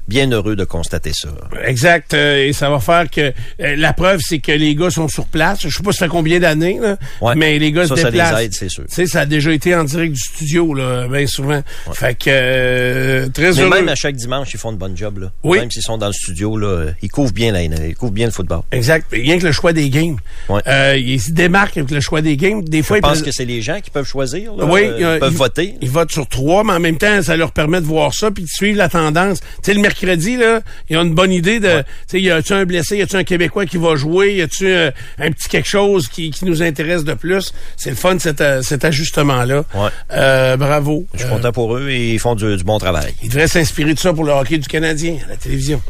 Bien 0.09 0.31
heureux 0.33 0.57
de 0.57 0.65
constater 0.65 1.13
ça. 1.15 1.29
Exact. 1.65 2.15
euh, 2.15 2.47
et 2.47 2.53
ça 2.53 2.71
va 2.71 2.81
faire 2.81 3.09
que 3.11 3.21
euh, 3.61 3.77
la 3.77 3.93
preuve, 3.93 4.21
c'est 4.23 4.39
que 4.39 4.53
les 4.53 4.75
gars 4.75 4.91
sont 4.91 5.09
sur 5.09 5.27
place. 5.27 5.61
Je 5.63 5.69
sais 5.69 5.83
pas 5.83 5.93
ça 5.93 6.07
fait 6.07 6.11
combien 6.11 6.41
d'années, 6.41 6.79
là, 6.81 6.97
Ouais. 7.21 7.35
mais 7.37 7.59
les 7.59 7.71
gars 7.73 7.87
Ça, 7.87 7.95
se 7.97 8.03
ça 8.03 8.09
les 8.11 8.19
déplacent. 8.19 8.41
aide, 8.43 8.55
c'est 8.55 8.69
sûr. 8.71 8.85
Tu 8.89 8.95
sais, 8.95 9.07
ça 9.07 9.21
a 9.21 9.27
déjà 9.27 9.53
été 9.53 9.75
en 9.75 9.85
direct 9.85 10.13
du 10.15 10.21
studio, 10.21 10.73
là, 10.75 11.07
bien 11.09 11.27
souvent. 11.27 11.63
Fait 11.93 12.15
que 12.15 12.31
euh, 12.31 13.29
très 13.29 13.53
Mais 13.53 13.59
heureux. 13.61 13.71
même 13.71 13.89
à 13.89 13.95
chaque 13.95 14.17
dimanche, 14.17 14.49
ils 14.55 14.59
font 14.59 14.73
de 14.73 14.79
bonnes 14.79 14.97
jobs. 14.97 15.19
Là. 15.19 15.31
Oui. 15.43 15.59
Même 15.59 15.71
s'ils 15.71 15.83
sont 15.83 15.99
dans 15.99 16.07
le 16.07 16.13
studio, 16.13 16.57
là, 16.57 16.87
ils 17.03 17.11
couvrent 17.11 17.33
bien 17.33 17.53
la 17.53 17.63
ils 17.63 17.95
couvrent 17.95 18.13
bien 18.13 18.27
le 18.27 18.33
football. 18.33 18.61
Exact. 18.73 19.07
Rien 19.13 19.39
que 19.39 19.45
le 19.45 19.53
choix 19.53 19.73
des 19.73 19.91
games. 19.91 20.17
Ouais. 20.49 20.61
Euh, 20.67 20.97
ils 20.97 21.21
se 21.21 21.33
démarquent 21.33 21.77
avec 21.77 21.91
le 21.91 22.01
choix 22.01 22.23
des 22.23 22.37
games. 22.37 22.63
Des 22.65 22.83
fois, 22.83 22.97
Je 22.97 23.01
ils 23.01 23.03
pense 23.03 23.23
que 23.23 23.33
c'est 23.33 23.45
les 23.45 23.61
gens 23.63 23.81
qui 23.81 23.91
peuvent 23.91 24.07
choisir. 24.07 24.55
Là, 24.57 24.65
Oui, 24.65 24.83
ils 24.99 25.05
peuvent 25.19 25.33
ils- 25.33 25.37
voter. 25.37 25.75
Ils 25.83 25.91
votent 25.91 26.13
sur 26.13 26.27
trois, 26.29 26.65
mais 26.65 26.73
en 26.73 26.81
même 26.81 26.97
temps, 26.97 27.21
ça 27.23 27.37
leur 27.37 27.53
permet 27.53 27.81
de 27.81 27.87
voir 27.87 28.15
ça 28.15 28.31
puis 28.31 28.45
de 28.45 28.49
suivre 28.49 28.79
la 28.79 28.89
tendance. 28.89 29.41
Tu 29.41 29.47
sais, 29.63 29.75
le 29.75 29.81
mercredi, 29.81 29.98
là, 30.07 30.61
ils 30.89 30.97
ont 30.97 31.03
une 31.03 31.15
bonne 31.15 31.33
idée 31.33 31.61
de, 31.61 31.79
tu 31.81 31.85
sais, 32.09 32.21
y 32.21 32.31
a-tu 32.31 32.53
un 32.53 32.65
blessé, 32.65 32.97
y 32.99 33.03
a-tu 33.03 33.17
un 33.17 33.25
Québécois 33.25 33.67
qui 33.67 33.77
va 33.77 33.97
jouer, 33.97 34.35
y 34.37 34.43
a-tu 34.43 34.67
euh, 34.69 34.91
un 35.19 35.31
petit 35.31 35.49
quelque 35.49 35.69
chose 35.69 36.09
qui, 36.09 36.31
qui 36.31 36.45
nous 36.45 36.63
intéresse 36.63 37.05
de 37.05 37.15
plus? 37.15 37.53
C'est 37.77 37.91
le 37.91 37.97
fun, 37.97 38.19
cet, 38.19 38.41
euh, 38.41 38.63
cet 38.63 38.85
ajustement-là. 38.85 39.65
Ouais. 39.75 39.89
Euh, 40.13 40.57
bravo. 40.57 41.07
Je 41.15 41.19
suis 41.21 41.27
Euh, 41.27 41.31
content 41.31 41.53
pour 41.53 41.77
eux 41.77 41.89
et 41.91 42.15
ils 42.15 42.19
font 42.19 42.35
du, 42.35 42.57
du 42.57 42.65
bon 42.65 42.79
travail. 42.79 43.15
ils 43.23 43.29
devraient 43.29 43.49
s'inspirer 43.49 43.95
de 43.95 43.99
ça 43.99 44.13
pour 44.13 44.25
le 44.25 44.33
hockey 44.33 44.59
du 44.59 44.69
Canadien, 44.69 45.17
à 45.27 45.31
la 45.31 45.37
télévision. 45.37 45.81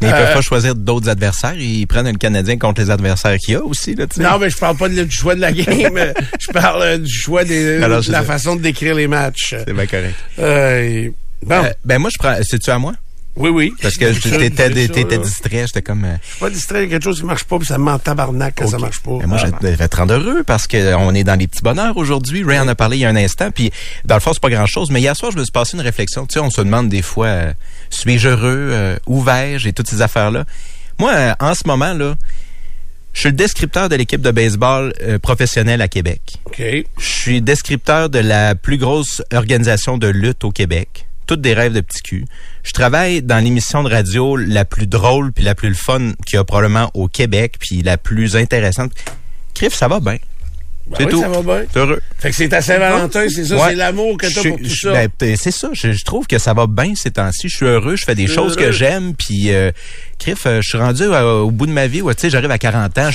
Mais 0.00 0.08
ils 0.08 0.12
Euh, 0.12 0.24
peuvent 0.24 0.34
pas 0.34 0.40
choisir 0.42 0.74
d'autres 0.74 1.08
adversaires. 1.08 1.54
Ils 1.58 1.86
prennent 1.86 2.10
le 2.10 2.18
Canadien 2.18 2.58
contre 2.58 2.80
les 2.80 2.90
adversaires 2.90 3.36
qu'il 3.38 3.54
y 3.54 3.56
a 3.56 3.62
aussi, 3.64 3.94
là, 3.94 4.06
tu 4.06 4.16
sais. 4.16 4.22
Non, 4.22 4.38
mais 4.38 4.50
je 4.50 4.56
parle 4.56 4.76
pas 4.76 4.88
de- 4.88 5.04
du 5.04 5.16
choix 5.16 5.34
de 5.34 5.40
la 5.40 5.52
game. 5.52 5.96
euh, 5.96 6.12
je 6.38 6.48
parle 6.52 6.82
euh, 6.82 6.98
du 6.98 7.12
choix 7.12 7.44
des, 7.44 7.82
Alors, 7.82 8.02
de 8.02 8.10
la 8.12 8.20
sais. 8.20 8.26
façon 8.26 8.56
de 8.56 8.62
décrire 8.62 8.94
les 8.94 9.06
matchs. 9.08 9.54
C'est 9.66 9.72
bien 9.72 9.86
correct. 9.86 10.14
Euh, 10.38 11.08
bon, 11.42 11.64
Euh, 11.64 11.70
ben 11.84 11.98
moi, 11.98 12.10
je 12.12 12.18
prends... 12.18 12.34
C'est-tu 12.42 12.70
à 12.70 12.78
moi? 12.78 12.94
Oui, 13.36 13.50
oui. 13.50 13.72
Parce 13.82 13.96
que 13.96 14.06
t'étais 14.86 15.18
distrait. 15.18 15.64
J'étais 15.66 15.82
comme... 15.82 16.04
euh, 16.04 16.16
Je 16.22 16.30
suis 16.30 16.40
pas 16.40 16.50
distrait, 16.50 16.78
il 16.80 16.84
y 16.84 16.86
a 16.86 16.90
quelque 16.90 17.04
chose 17.04 17.20
qui 17.20 17.26
marche 17.26 17.44
pas, 17.44 17.58
puis 17.58 17.66
ça 17.66 17.78
me 17.78 17.84
ment 17.84 17.98
tabarnak 17.98 18.54
quand 18.56 18.66
ça 18.68 18.78
marche 18.78 19.00
pas. 19.00 19.18
Mais 19.20 19.26
moi, 19.26 19.38
Ah. 19.42 19.46
je 19.62 19.66
devais 19.68 19.88
te 19.88 19.96
rendre 19.96 20.14
heureux 20.14 20.42
parce 20.44 20.66
qu'on 20.66 21.14
est 21.14 21.24
dans 21.24 21.34
les 21.38 21.46
petits 21.46 21.62
bonheurs 21.62 21.96
aujourd'hui. 21.96 22.42
Ray 22.44 22.58
en 22.58 22.68
a 22.68 22.74
parlé 22.74 22.96
il 22.96 23.00
y 23.00 23.04
a 23.04 23.08
un 23.10 23.16
instant. 23.16 23.50
Puis, 23.50 23.70
dans 24.04 24.14
le 24.14 24.20
fond, 24.20 24.32
c'est 24.32 24.42
pas 24.42 24.50
grand-chose. 24.50 24.90
Mais 24.90 25.00
hier 25.00 25.14
soir, 25.16 25.32
je 25.32 25.38
me 25.38 25.44
suis 25.44 25.52
passé 25.52 25.76
une 25.76 25.82
réflexion. 25.82 26.26
Tu 26.26 26.34
sais, 26.34 26.40
on 26.40 26.50
se 26.50 26.60
demande 26.62 26.88
des 26.88 27.02
fois, 27.02 27.26
euh, 27.26 27.52
suis-je 27.90 28.28
heureux? 28.28 28.68
Euh, 28.72 28.96
où 29.06 29.22
vais-je? 29.22 29.68
Et 29.68 29.72
toutes 29.72 29.88
ces 29.88 30.02
affaires-là. 30.02 30.44
Moi, 30.98 31.12
euh, 31.14 31.32
en 31.40 31.54
ce 31.54 31.62
moment, 31.66 31.92
là, 31.92 32.14
je 33.12 33.20
suis 33.20 33.28
le 33.30 33.34
descripteur 33.36 33.88
de 33.88 33.96
l'équipe 33.96 34.20
de 34.20 34.30
baseball 34.30 34.92
euh, 35.02 35.18
professionnelle 35.18 35.80
à 35.80 35.88
Québec. 35.88 36.20
OK. 36.46 36.60
Je 36.60 36.84
suis 36.98 37.40
descripteur 37.42 38.10
de 38.10 38.18
la 38.18 38.54
plus 38.54 38.76
grosse 38.78 39.22
organisation 39.32 39.96
de 39.98 40.06
lutte 40.08 40.44
au 40.44 40.50
Québec. 40.50 41.05
Toutes 41.26 41.40
des 41.40 41.54
rêves 41.54 41.72
de 41.72 41.80
petit 41.80 42.02
cul. 42.02 42.24
Je 42.62 42.72
travaille 42.72 43.22
dans 43.22 43.42
l'émission 43.42 43.82
de 43.82 43.90
radio 43.90 44.36
la 44.36 44.64
plus 44.64 44.86
drôle 44.86 45.32
puis 45.32 45.44
la 45.44 45.54
plus 45.54 45.74
fun 45.74 46.12
qu'il 46.24 46.36
y 46.36 46.38
a 46.38 46.44
probablement 46.44 46.90
au 46.94 47.08
Québec 47.08 47.56
puis 47.58 47.82
la 47.82 47.98
plus 47.98 48.36
intéressante. 48.36 48.92
Criff, 49.54 49.74
ça 49.74 49.88
va 49.88 50.00
bien. 50.00 50.18
Ben 50.88 50.96
c'est 50.98 51.04
oui, 51.06 51.10
tout. 51.10 51.20
ça 51.20 51.28
va 51.28 51.42
bien. 51.42 51.64
C'est 51.72 51.78
heureux. 51.80 52.00
Fait 52.18 52.30
que 52.30 52.36
c'est 52.36 52.48
ta 52.48 52.60
Saint-Valentin, 52.62 53.26
c'est 53.28 53.44
ça, 53.44 53.56
Ouais. 53.56 53.62
c'est 53.70 53.74
l'amour 53.74 54.16
que 54.16 54.26
t'as 54.32 54.48
pour 54.48 54.56
tout 54.58 54.68
ça. 54.68 54.92
ben, 54.92 55.36
c'est 55.36 55.50
ça. 55.50 55.68
Je, 55.72 55.92
je 55.92 56.04
trouve 56.04 56.26
que 56.28 56.38
ça 56.38 56.54
va 56.54 56.66
bien 56.68 56.94
ces 56.94 57.10
temps-ci. 57.10 57.48
Je 57.48 57.56
suis 57.56 57.66
heureux. 57.66 57.96
Je 57.96 58.04
fais 58.04 58.14
des 58.14 58.28
choses 58.28 58.56
Heureux. 58.56 58.66
que 58.66 58.72
j'aime. 58.72 59.14
Puis, 59.16 59.52
euh, 59.52 59.72
Criff, 60.20 60.46
euh, 60.46 60.60
je 60.62 60.68
suis 60.68 60.78
rendu 60.78 61.02
euh, 61.02 61.40
au 61.40 61.50
bout 61.50 61.66
de 61.66 61.72
ma 61.72 61.88
vie. 61.88 62.02
où, 62.02 62.12
Tu 62.14 62.20
sais, 62.20 62.30
j'arrive 62.30 62.50
à 62.52 62.58
40 62.58 62.96
ans. 62.98 63.10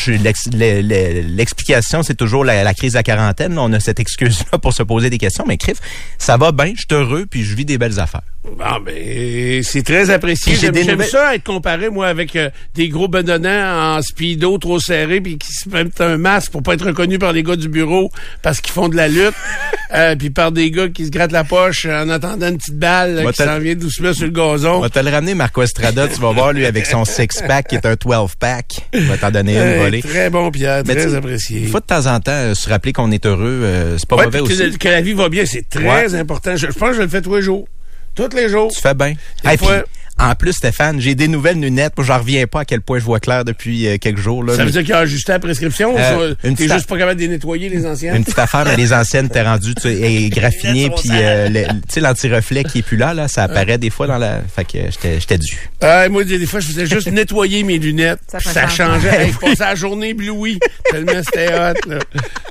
L'explication, 0.92 2.04
c'est 2.04 2.16
toujours 2.16 2.44
la, 2.44 2.64
la 2.64 2.74
crise 2.74 2.94
de 2.94 2.98
la 2.98 3.04
quarantaine. 3.04 3.58
On 3.58 3.72
a 3.74 3.80
cette 3.80 4.00
excuse-là 4.00 4.58
pour 4.58 4.74
se 4.74 4.84
poser 4.84 5.10
des 5.10 5.18
questions. 5.18 5.46
Mais 5.48 5.58
Criff, 5.58 5.78
ça 6.18 6.38
va 6.38 6.52
bien. 6.52 6.74
Je 6.76 6.82
suis 6.82 6.88
heureux. 6.92 7.26
Puis, 7.30 7.44
je 7.44 7.56
vis 7.56 7.66
des 7.66 7.78
belles 7.78 8.00
affaires. 8.00 8.22
Ah 8.60 8.80
ben, 8.84 9.62
c'est 9.64 9.84
très 9.84 10.10
apprécié. 10.10 10.56
J'aime 10.56 10.74
nouvelles- 10.76 11.08
ça 11.08 11.36
être 11.36 11.44
comparé, 11.44 11.90
moi, 11.90 12.08
avec 12.08 12.36
euh, 12.36 12.50
des 12.74 12.90
gros 12.90 13.08
bedonnants 13.08 13.98
en 13.98 14.02
speedo 14.02 14.58
trop 14.58 14.80
serrés 14.80 15.22
puis 15.22 15.38
qui 15.38 15.54
se 15.54 15.70
mettent 15.70 16.02
un 16.02 16.18
masque 16.18 16.52
pour 16.52 16.64
pas 16.64 16.74
être 16.74 16.86
reconnus 16.88 17.20
par 17.20 17.34
les 17.34 17.44
gars 17.44 17.56
du 17.62 17.70
bureau 17.70 18.10
parce 18.42 18.60
qu'ils 18.60 18.74
font 18.74 18.90
de 18.90 18.96
la 18.98 19.08
lutte, 19.08 19.34
euh, 19.96 20.16
puis 20.18 20.30
par 20.30 20.52
des 20.52 20.70
gars 20.72 20.90
qui 20.90 21.06
se 21.06 21.10
grattent 21.12 21.32
la 21.32 21.44
poche 21.44 21.86
en 21.86 22.10
attendant 22.10 22.50
une 22.50 22.58
petite 22.58 22.78
balle 22.78 23.20
euh, 23.20 23.24
Va 23.24 23.32
qui 23.32 23.44
s'en 23.44 23.60
vient 23.60 23.76
doucement 23.76 24.14
sur 24.14 24.28
le 24.28 24.40
On 24.42 24.54
gazon. 24.54 24.80
va 24.82 24.90
te 24.90 25.00
le 25.00 25.10
ramener, 25.10 25.34
Marco 25.36 25.62
Estrada. 25.64 26.08
Tu 26.08 26.20
vas 26.20 26.32
voir, 26.34 26.54
lui, 26.54 26.66
avec 26.66 26.86
son 26.86 27.06
six-pack 27.06 27.68
qui 27.70 27.76
est 27.76 27.86
un 27.86 27.94
12-pack. 27.94 28.66
Il 28.94 29.06
va 29.08 29.18
t'en 29.18 29.32
donner 29.32 29.54
une 29.54 29.60
Euh, 29.60 29.78
volée. 29.84 30.02
très 30.02 30.30
bon, 30.30 30.52
Pierre, 30.52 30.84
Mais 30.86 30.96
très 30.96 31.16
apprécié. 31.16 31.62
Une 31.62 31.68
fois 31.68 31.80
de 31.80 31.86
temps 31.86 32.06
en 32.08 32.20
temps, 32.20 32.32
euh, 32.32 32.54
se 32.54 32.70
rappeler 32.70 32.94
qu'on 32.94 33.12
est 33.12 33.26
heureux, 33.26 33.62
euh, 33.64 33.98
c'est 33.98 34.08
pas 34.10 34.16
Ouais, 34.18 34.26
mauvais 34.26 34.40
que, 34.40 34.44
aussi. 34.44 34.78
que 34.78 34.88
la 34.90 35.02
vie 35.02 35.14
va 35.14 35.30
bien, 35.30 35.46
c'est 35.46 35.68
très 35.70 36.16
important. 36.16 36.56
Je, 36.56 36.68
je 36.68 36.72
pense 36.78 36.90
que 36.92 36.96
je 36.98 37.02
le 37.04 37.08
fais 37.08 37.22
tous 37.22 37.36
les 37.36 37.42
jours. 37.42 37.68
Tous 38.16 38.30
les 38.36 38.50
jours. 38.50 38.72
Tu 38.74 38.82
fais 38.82 38.94
bien. 38.94 39.14
Hey, 39.46 39.58
fois- 39.58 39.84
puis, 39.84 39.92
En 40.20 40.36
plus, 40.36 40.54
Stéphane, 40.54 41.00
j'ai 41.02 41.16
des 41.16 41.28
nouvelles 41.28 41.60
lunettes. 41.60 41.94
Moi, 41.98 42.06
j'en 42.06 42.20
reviens 42.20 42.46
pas 42.46 42.60
à 42.62 42.66
quel 42.66 42.82
point 42.82 43.00
je 43.00 43.04
vois 43.06 43.20
clair 43.20 43.44
depuis 43.44 43.88
euh, 43.88 43.98
quelques 43.98 44.20
jours. 44.20 44.44
Là, 44.44 44.54
Ça 44.54 44.60
veut 44.60 44.66
Mais- 44.66 44.72
dire 44.72 44.84
qu'il 44.84 44.94
a 44.94 45.00
ajusté 45.00 45.32
la 45.32 45.40
prescription 45.40 45.96
Euh, 45.98 46.36
ou 46.44 46.54
t'es 46.54 46.68
juste 46.68 46.86
pas 46.88 46.98
capable 46.98 47.16
de 47.20 47.26
les 47.26 47.28
nettoyer, 47.30 47.70
les 47.70 47.86
anciennes? 47.88 48.16
Une 48.18 48.24
petite 48.24 48.38
affaire, 48.38 48.66
mais 48.66 48.76
les 48.78 48.94
anciennes, 48.94 49.30
t'es 49.30 49.42
rendu, 49.42 49.74
tu 49.74 49.88
es 49.88 50.30
graffiné, 50.30 50.90
puis 50.92 51.10
euh, 51.14 51.50
le- 51.50 51.66
tu 51.66 51.74
sais, 51.90 52.00
l'anti-reflet 52.02 52.64
qui 52.66 52.80
est 52.80 52.82
plus 52.84 52.98
là, 52.98 53.14
là, 53.16 53.28
ça 53.28 53.44
apparaît 53.44 53.78
des 53.80 53.90
fois 53.90 54.06
dans 54.06 54.18
la... 54.20 54.42
Fait 54.56 54.64
que 54.66 54.78
j'étais 54.92 55.20
j'étais 55.20 55.38
dû. 55.40 55.58
Euh, 55.84 56.08
moi, 56.10 56.24
des 56.24 56.46
fois, 56.46 56.60
je 56.60 56.68
faisais 56.68 56.86
juste 56.86 57.08
nettoyer 57.12 57.64
mes 57.64 57.80
lunettes. 57.80 58.20
Ça 58.28 58.40
Ça, 58.40 58.68
changeait. 58.68 59.26
Hey, 59.26 59.32
je 59.34 59.38
passais 59.40 59.64
la 59.64 59.76
journée 59.76 60.10
éblouie. 60.10 60.60
Tellement 60.92 61.14
c'était 61.24 61.48
hot, 61.54 61.90
là. 61.90 62.00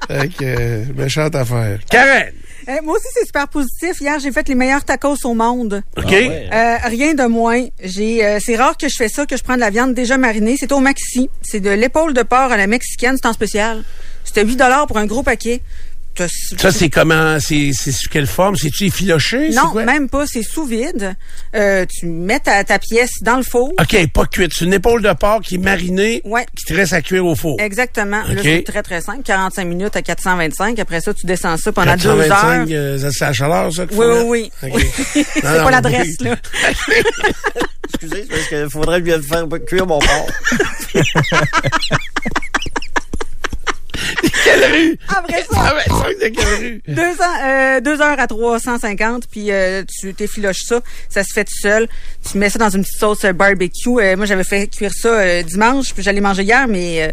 Fait 0.08 0.28
que, 0.28 0.34
euh, 0.44 0.84
méchante 0.96 1.34
affaire. 1.36 1.78
Karen! 1.88 2.32
Eh, 2.68 2.80
moi 2.82 2.96
aussi, 2.96 3.06
c'est 3.14 3.26
super 3.26 3.48
positif. 3.48 4.00
Hier, 4.00 4.18
j'ai 4.18 4.32
fait 4.32 4.48
les 4.48 4.54
meilleurs 4.54 4.84
tacos 4.84 5.16
au 5.24 5.34
monde. 5.34 5.82
OK? 5.96 6.12
Euh, 6.12 6.76
rien 6.84 7.14
de 7.14 7.24
moins. 7.24 7.66
J'ai, 7.82 8.24
euh, 8.24 8.38
c'est 8.40 8.56
rare 8.56 8.76
que 8.76 8.88
je 8.88 8.96
fais 8.96 9.08
ça, 9.08 9.26
que 9.26 9.36
je 9.36 9.42
prends 9.42 9.54
de 9.54 9.60
la 9.60 9.70
viande 9.70 9.94
déjà 9.94 10.18
marinée. 10.18 10.56
C'est 10.58 10.72
au 10.72 10.80
Maxi. 10.80 11.30
C'est 11.42 11.60
de 11.60 11.70
l'épaule 11.70 12.14
de 12.14 12.22
porc 12.22 12.52
à 12.52 12.56
la 12.56 12.66
mexicaine. 12.66 13.16
C'est 13.20 13.28
en 13.28 13.32
spécial. 13.32 13.82
C'était 14.24 14.44
8 14.44 14.62
pour 14.86 14.98
un 14.98 15.06
gros 15.06 15.22
paquet. 15.22 15.60
Ça, 16.58 16.70
c'est 16.72 16.90
comment? 16.90 17.38
C'est 17.40 17.72
sous 17.72 18.08
quelle 18.10 18.26
forme? 18.26 18.56
C'est-tu 18.56 18.84
effiloché? 18.86 19.50
Non, 19.50 19.70
quoi? 19.70 19.84
même 19.84 20.08
pas. 20.08 20.26
C'est 20.26 20.42
sous 20.42 20.64
vide. 20.66 21.14
Euh, 21.54 21.86
tu 21.86 22.06
mets 22.06 22.40
ta, 22.40 22.62
ta 22.64 22.78
pièce 22.78 23.22
dans 23.22 23.36
le 23.36 23.42
four. 23.42 23.72
OK, 23.80 24.06
pas 24.12 24.26
cuite. 24.26 24.52
C'est 24.54 24.64
une 24.66 24.74
épaule 24.74 25.02
de 25.02 25.12
porc 25.12 25.40
qui 25.40 25.54
est 25.54 25.58
marinée, 25.58 26.20
Ouais. 26.24 26.44
qui 26.56 26.64
te 26.66 26.74
reste 26.74 26.92
à 26.92 27.00
cuire 27.00 27.24
au 27.24 27.34
four. 27.34 27.58
Exactement. 27.60 28.22
Là, 28.22 28.32
OK. 28.32 28.40
c'est 28.42 28.64
très, 28.66 28.82
très 28.82 29.00
simple. 29.00 29.22
45 29.24 29.64
minutes 29.64 29.96
à 29.96 30.02
425. 30.02 30.78
Après 30.78 31.00
ça, 31.00 31.14
tu 31.14 31.26
descends 31.26 31.56
ça 31.56 31.72
pendant 31.72 31.96
deux 31.96 32.02
425, 32.02 32.36
heures. 32.36 32.66
euh, 32.70 33.10
c'est 33.10 33.24
la 33.24 33.32
chaleur, 33.32 33.72
ça? 33.72 33.84
Oui, 33.92 34.06
oui, 34.26 34.50
oui. 34.62 34.70
OK. 34.74 34.86
c'est 35.34 35.42
pas 35.42 35.70
l'adresse, 35.70 36.16
oui. 36.20 36.28
là. 36.28 36.36
Excusez, 37.94 38.22
c'est 38.22 38.28
parce 38.28 38.48
qu'il 38.48 38.68
faudrait 38.70 39.00
lui 39.00 39.12
faire 39.22 39.44
cuire 39.66 39.86
mon 39.86 39.98
porc. 39.98 40.26
Quelle 44.44 44.72
rue? 44.72 44.98
Après 45.08 45.42
ça, 45.50 45.56
125 45.86 46.08
de 46.18 46.28
quelle 46.28 46.54
rue? 46.58 46.82
deux, 46.88 47.02
ans, 47.02 47.44
euh, 47.44 47.80
deux 47.80 48.00
heures 48.00 48.18
à 48.18 48.26
350, 48.26 49.24
puis 49.30 49.50
euh, 49.50 49.82
tu 50.00 50.14
t'effiloches 50.14 50.62
ça. 50.64 50.80
Ça 51.08 51.22
se 51.24 51.32
fait 51.32 51.44
tout 51.44 51.58
seul. 51.60 51.88
Tu 52.30 52.38
mets 52.38 52.50
ça 52.50 52.58
dans 52.58 52.70
une 52.70 52.82
petite 52.82 52.98
sauce 52.98 53.24
euh, 53.24 53.32
barbecue. 53.32 53.88
Euh, 54.00 54.16
moi, 54.16 54.26
j'avais 54.26 54.44
fait 54.44 54.66
cuire 54.68 54.92
ça 54.94 55.08
euh, 55.08 55.42
dimanche, 55.42 55.92
puis 55.94 56.02
j'allais 56.02 56.20
manger 56.20 56.42
hier, 56.42 56.66
mais 56.68 57.02
euh, 57.02 57.12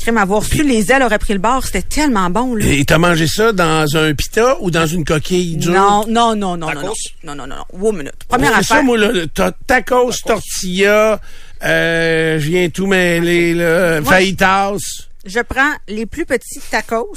crème 0.00 0.18
avoir 0.18 0.44
su, 0.44 0.62
les 0.62 0.90
ailes 0.92 1.02
auraient 1.02 1.18
pris 1.18 1.32
le 1.32 1.38
bord. 1.40 1.64
C'était 1.64 1.82
tellement 1.82 2.30
bon, 2.30 2.54
là. 2.54 2.64
Et 2.66 2.84
t'as 2.84 2.98
mangé 2.98 3.26
ça 3.26 3.52
dans 3.52 3.96
un 3.96 4.14
pita 4.14 4.56
ou 4.60 4.70
dans 4.70 4.86
une 4.86 5.04
coquille 5.04 5.56
dure? 5.56 5.72
Non, 5.72 6.04
non, 6.08 6.36
non, 6.36 6.56
non, 6.56 6.68
non, 6.68 6.74
non, 6.74 6.82
non, 7.24 7.34
non, 7.34 7.46
non, 7.46 7.46
non. 7.46 7.92
Minute. 7.92 8.12
Première 8.28 8.50
C'est 8.58 8.64
ça, 8.64 8.74
affaire. 8.74 8.84
moi, 8.84 8.98
là, 8.98 9.08
t'as 9.32 9.50
tacos, 9.66 10.12
tortilla, 10.26 11.20
euh, 11.64 12.38
je 12.38 12.48
viens 12.48 12.68
tout 12.68 12.86
mêler, 12.86 13.54
là, 13.54 14.00
fajitas. 14.02 14.76
Je 15.24 15.40
prends 15.40 15.72
les 15.88 16.06
plus 16.06 16.26
petits 16.26 16.60
tacos 16.70 17.12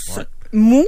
mous 0.52 0.88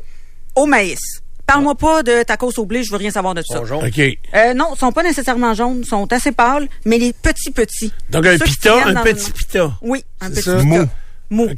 au 0.55 0.65
maïs. 0.65 1.21
Parle-moi 1.45 1.75
pas 1.75 2.03
de 2.03 2.23
tacos 2.23 2.57
au 2.57 2.65
blé, 2.65 2.83
je 2.83 2.91
veux 2.91 2.97
rien 2.97 3.11
savoir 3.11 3.33
de 3.33 3.41
ça. 3.41 3.59
Bonjour. 3.59 3.83
OK. 3.83 3.99
Euh, 3.99 4.53
non, 4.53 4.69
ils 4.73 4.79
sont 4.79 4.91
pas 4.91 5.03
nécessairement 5.03 5.53
jaunes, 5.53 5.81
ils 5.83 5.87
sont 5.87 6.11
assez 6.11 6.31
pâles, 6.31 6.67
mais 6.85 6.97
les 6.97 7.11
petits 7.13 7.51
petits. 7.51 7.91
Donc, 8.09 8.25
un 8.25 8.37
pita, 8.37 8.87
un 8.87 9.03
petit 9.03 9.31
pita. 9.31 9.77
Oui, 9.81 10.03
un 10.21 10.29
petit 10.29 10.41
ça? 10.41 10.57
pita. 10.57 10.85
Mou. 11.29 11.49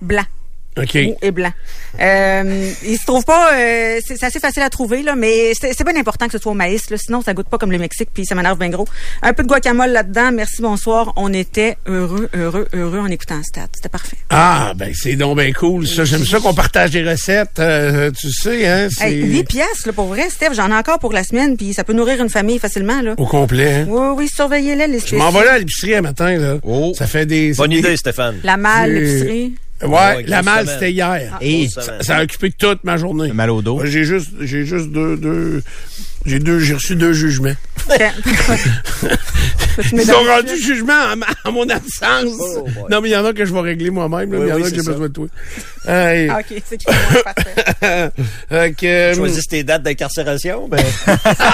Blanc. 0.00 0.24
OK. 0.76 0.94
Mou 0.94 1.16
et 1.22 1.30
blanc. 1.30 1.52
Euh, 2.00 2.70
il 2.84 2.98
se 2.98 3.06
trouve 3.06 3.24
pas, 3.24 3.52
euh, 3.54 4.00
c'est 4.04 4.16
c'est 4.16 4.26
assez 4.26 4.40
facile 4.40 4.62
à 4.62 4.70
trouver, 4.70 5.02
là, 5.02 5.14
mais 5.14 5.52
c'est 5.58 5.72
c'est 5.72 5.84
bien 5.84 5.96
important 5.96 6.26
que 6.26 6.32
ce 6.32 6.38
soit 6.38 6.50
au 6.50 6.54
maïs, 6.56 6.90
là, 6.90 6.96
sinon 6.96 7.22
ça 7.22 7.32
goûte 7.34 7.48
pas 7.48 7.58
comme 7.58 7.70
le 7.70 7.78
Mexique, 7.78 8.08
puis 8.12 8.26
ça 8.26 8.34
m'énerve 8.34 8.58
bien 8.58 8.70
gros. 8.70 8.88
Un 9.22 9.32
peu 9.32 9.42
de 9.44 9.48
guacamole 9.48 9.90
là-dedans, 9.90 10.32
merci, 10.32 10.60
bonsoir. 10.62 11.12
On 11.16 11.32
était 11.32 11.76
heureux, 11.86 12.28
heureux, 12.34 12.66
heureux 12.72 12.98
en 12.98 13.06
écoutant 13.06 13.40
Stat. 13.44 13.68
C'était 13.74 13.88
parfait. 13.88 14.16
Ah, 14.30 14.72
ben, 14.74 14.92
c'est 14.94 15.14
donc 15.14 15.38
bien 15.38 15.52
cool, 15.52 15.86
ça. 15.86 16.04
J'aime 16.04 16.24
ça 16.24 16.40
qu'on 16.40 16.54
partage 16.54 16.90
des 16.90 17.08
recettes, 17.08 17.58
euh, 17.60 18.10
tu 18.10 18.32
sais, 18.32 18.66
hein. 18.66 18.88
C'est 18.90 19.12
Hey, 19.12 19.22
8 19.22 19.44
piastres, 19.44 19.86
là, 19.86 19.92
pour 19.92 20.06
vrai, 20.06 20.28
Steph, 20.30 20.54
j'en 20.54 20.70
ai 20.70 20.74
encore 20.74 20.98
pour 20.98 21.12
la 21.12 21.22
semaine, 21.22 21.56
puis 21.56 21.74
ça 21.74 21.84
peut 21.84 21.92
nourrir 21.92 22.20
une 22.20 22.30
famille 22.30 22.58
facilement, 22.58 23.00
là. 23.02 23.14
au 23.16 23.26
complet, 23.26 23.72
hein. 23.72 23.86
Oui, 23.88 24.08
oui, 24.16 24.28
surveillez-les, 24.28 24.88
les 24.88 24.98
Je 24.98 25.14
m'en 25.16 25.30
vais 25.30 25.44
là 25.44 25.52
à 25.52 25.58
l'épicerie 25.58 25.94
un 25.94 26.02
matin, 26.02 26.36
là. 26.36 26.56
Oh. 26.64 26.92
Ça 26.96 27.06
fait 27.06 27.26
des... 27.26 27.52
Bonne 27.54 27.72
idée, 27.72 27.96
Stéphane. 27.96 28.40
La 28.42 28.56
malle, 28.56 28.94
l'épicerie. 28.94 29.54
Ouais, 29.84 30.22
la 30.26 30.42
malle, 30.42 30.66
c'était 30.66 30.92
hier. 30.92 31.38
Et. 31.40 31.68
Ça 31.68 32.16
a 32.16 32.22
occupé 32.22 32.50
toute 32.50 32.84
ma 32.84 32.96
journée. 32.96 33.32
mal 33.32 33.50
au 33.50 33.62
dos. 33.62 33.80
J'ai 33.84 34.04
juste, 34.04 34.30
j'ai 34.40 34.64
juste 34.64 34.90
deux, 34.90 35.16
deux, 35.16 35.62
j'ai 36.26 36.38
deux, 36.38 36.58
j'ai 36.58 36.74
reçu 36.74 36.96
deux 36.96 37.12
jugements. 37.12 37.52
Ils 39.92 40.12
ont 40.12 40.24
rendu 40.24 40.56
jugement 40.56 40.92
à, 41.44 41.50
mon 41.50 41.68
absence. 41.68 42.32
Oh, 42.38 42.66
non, 42.90 43.00
mais 43.00 43.08
il 43.08 43.12
y 43.12 43.16
en 43.16 43.24
a 43.24 43.32
que 43.32 43.44
je 43.44 43.52
vais 43.52 43.60
régler 43.60 43.90
moi-même. 43.90 44.30
Oui, 44.30 44.38
Il 44.42 44.48
y 44.48 44.52
en 44.52 44.56
oui, 44.56 44.62
a 44.62 44.64
que 44.64 44.70
c'est 44.70 44.76
j'ai 44.76 44.82
besoin 44.82 45.08
de 45.08 45.12
toi. 45.12 45.26
Hey. 45.86 46.28
Ah, 46.30 46.38
ok, 46.40 46.62
c'est 46.64 46.82
parfait. 46.84 48.10
Fait 48.48 48.72
que, 48.76 48.86
euh, 48.86 49.14
Choisis 49.14 49.46
tes 49.48 49.64
dates 49.64 49.82
d'incarcération. 49.82 50.68
Ben, 50.68 50.78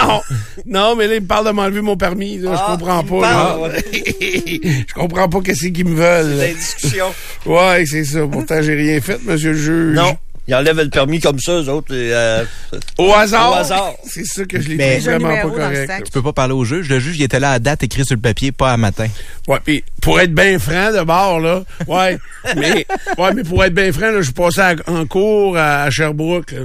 non, 0.07 0.21
non, 0.67 0.97
mais 0.97 1.07
là, 1.09 1.15
ils 1.17 1.23
me 1.23 1.27
parlent 1.27 1.47
de 1.47 1.51
m'enlever 1.53 1.81
mon 1.81 1.97
permis. 1.97 2.39
Là, 2.39 2.51
Ah, 2.55 2.67
je 2.69 2.73
comprends 2.77 3.05
pas. 3.05 3.21
là. 3.23 3.79
je 4.21 4.95
comprends 4.95 5.29
pas 5.29 5.41
qu'est-ce 5.41 5.69
qu'ils 5.69 5.87
me 5.89 5.95
veulent. 5.97 6.37
là. 6.37 6.47
des 6.49 6.55
discussions. 6.55 7.13
Ouais, 7.47 7.85
c'est 7.87 8.05
ça. 8.05 8.21
Pourtant, 8.31 8.61
j'ai 8.63 8.75
rien 8.75 9.01
fait, 9.01 9.19
monsieur 9.25 9.53
le 9.53 9.59
juge. 9.59 9.97
Non. 9.97 10.17
Ils 10.49 10.55
enlèvent 10.55 10.79
le 10.79 10.89
permis 10.91 11.21
comme 11.21 11.39
ça, 11.39 11.53
eux 11.53 11.69
autres. 11.69 11.95
et, 11.95 12.13
euh, 12.13 12.45
Au 12.99 13.13
hasard. 13.13 13.53
Au 13.53 13.55
hasard. 13.55 13.93
C'est 14.05 14.25
ça 14.25 14.45
que 14.45 14.61
je 14.61 14.69
l'ai 14.71 14.77
Mais- 14.77 14.99
vraiment 14.99 15.29
pas 15.29 15.43
correct. 15.49 15.93
Tu 16.07 16.11
peux 16.11 16.23
pas 16.23 16.33
parler 16.33 16.55
au 16.55 16.65
juge. 16.65 16.89
Le 16.89 16.99
juge, 16.99 17.17
il 17.19 17.23
était 17.23 17.39
là 17.41 17.53
à 17.53 17.59
date 17.59 17.83
écrit 17.85 18.05
sur 18.05 18.17
le 18.17 18.21
papier, 18.21 18.51
pas 18.51 18.73
à 18.73 18.77
matin. 18.77 19.07
Ouais, 19.47 19.59
puis 19.65 19.85
pour 20.03 20.19
être 20.21 20.35
bien 20.35 20.59
franc 20.59 20.91
de 20.93 21.03
bord, 21.05 21.39
là, 21.41 21.63
ouais, 21.87 22.19
mais, 22.57 22.87
ouais, 23.19 23.35
mais 23.35 23.45
pour 23.45 23.63
être 23.65 23.75
bien 23.75 23.93
franc, 23.93 24.07
là, 24.11 24.19
je 24.19 24.23
suis 24.25 24.33
passé 24.33 24.61
à- 24.61 24.75
en 24.87 25.07
cours 25.07 25.57
à, 25.57 25.83
à 25.85 25.91
Sherbrooke, 25.91 26.53
là. 26.53 26.61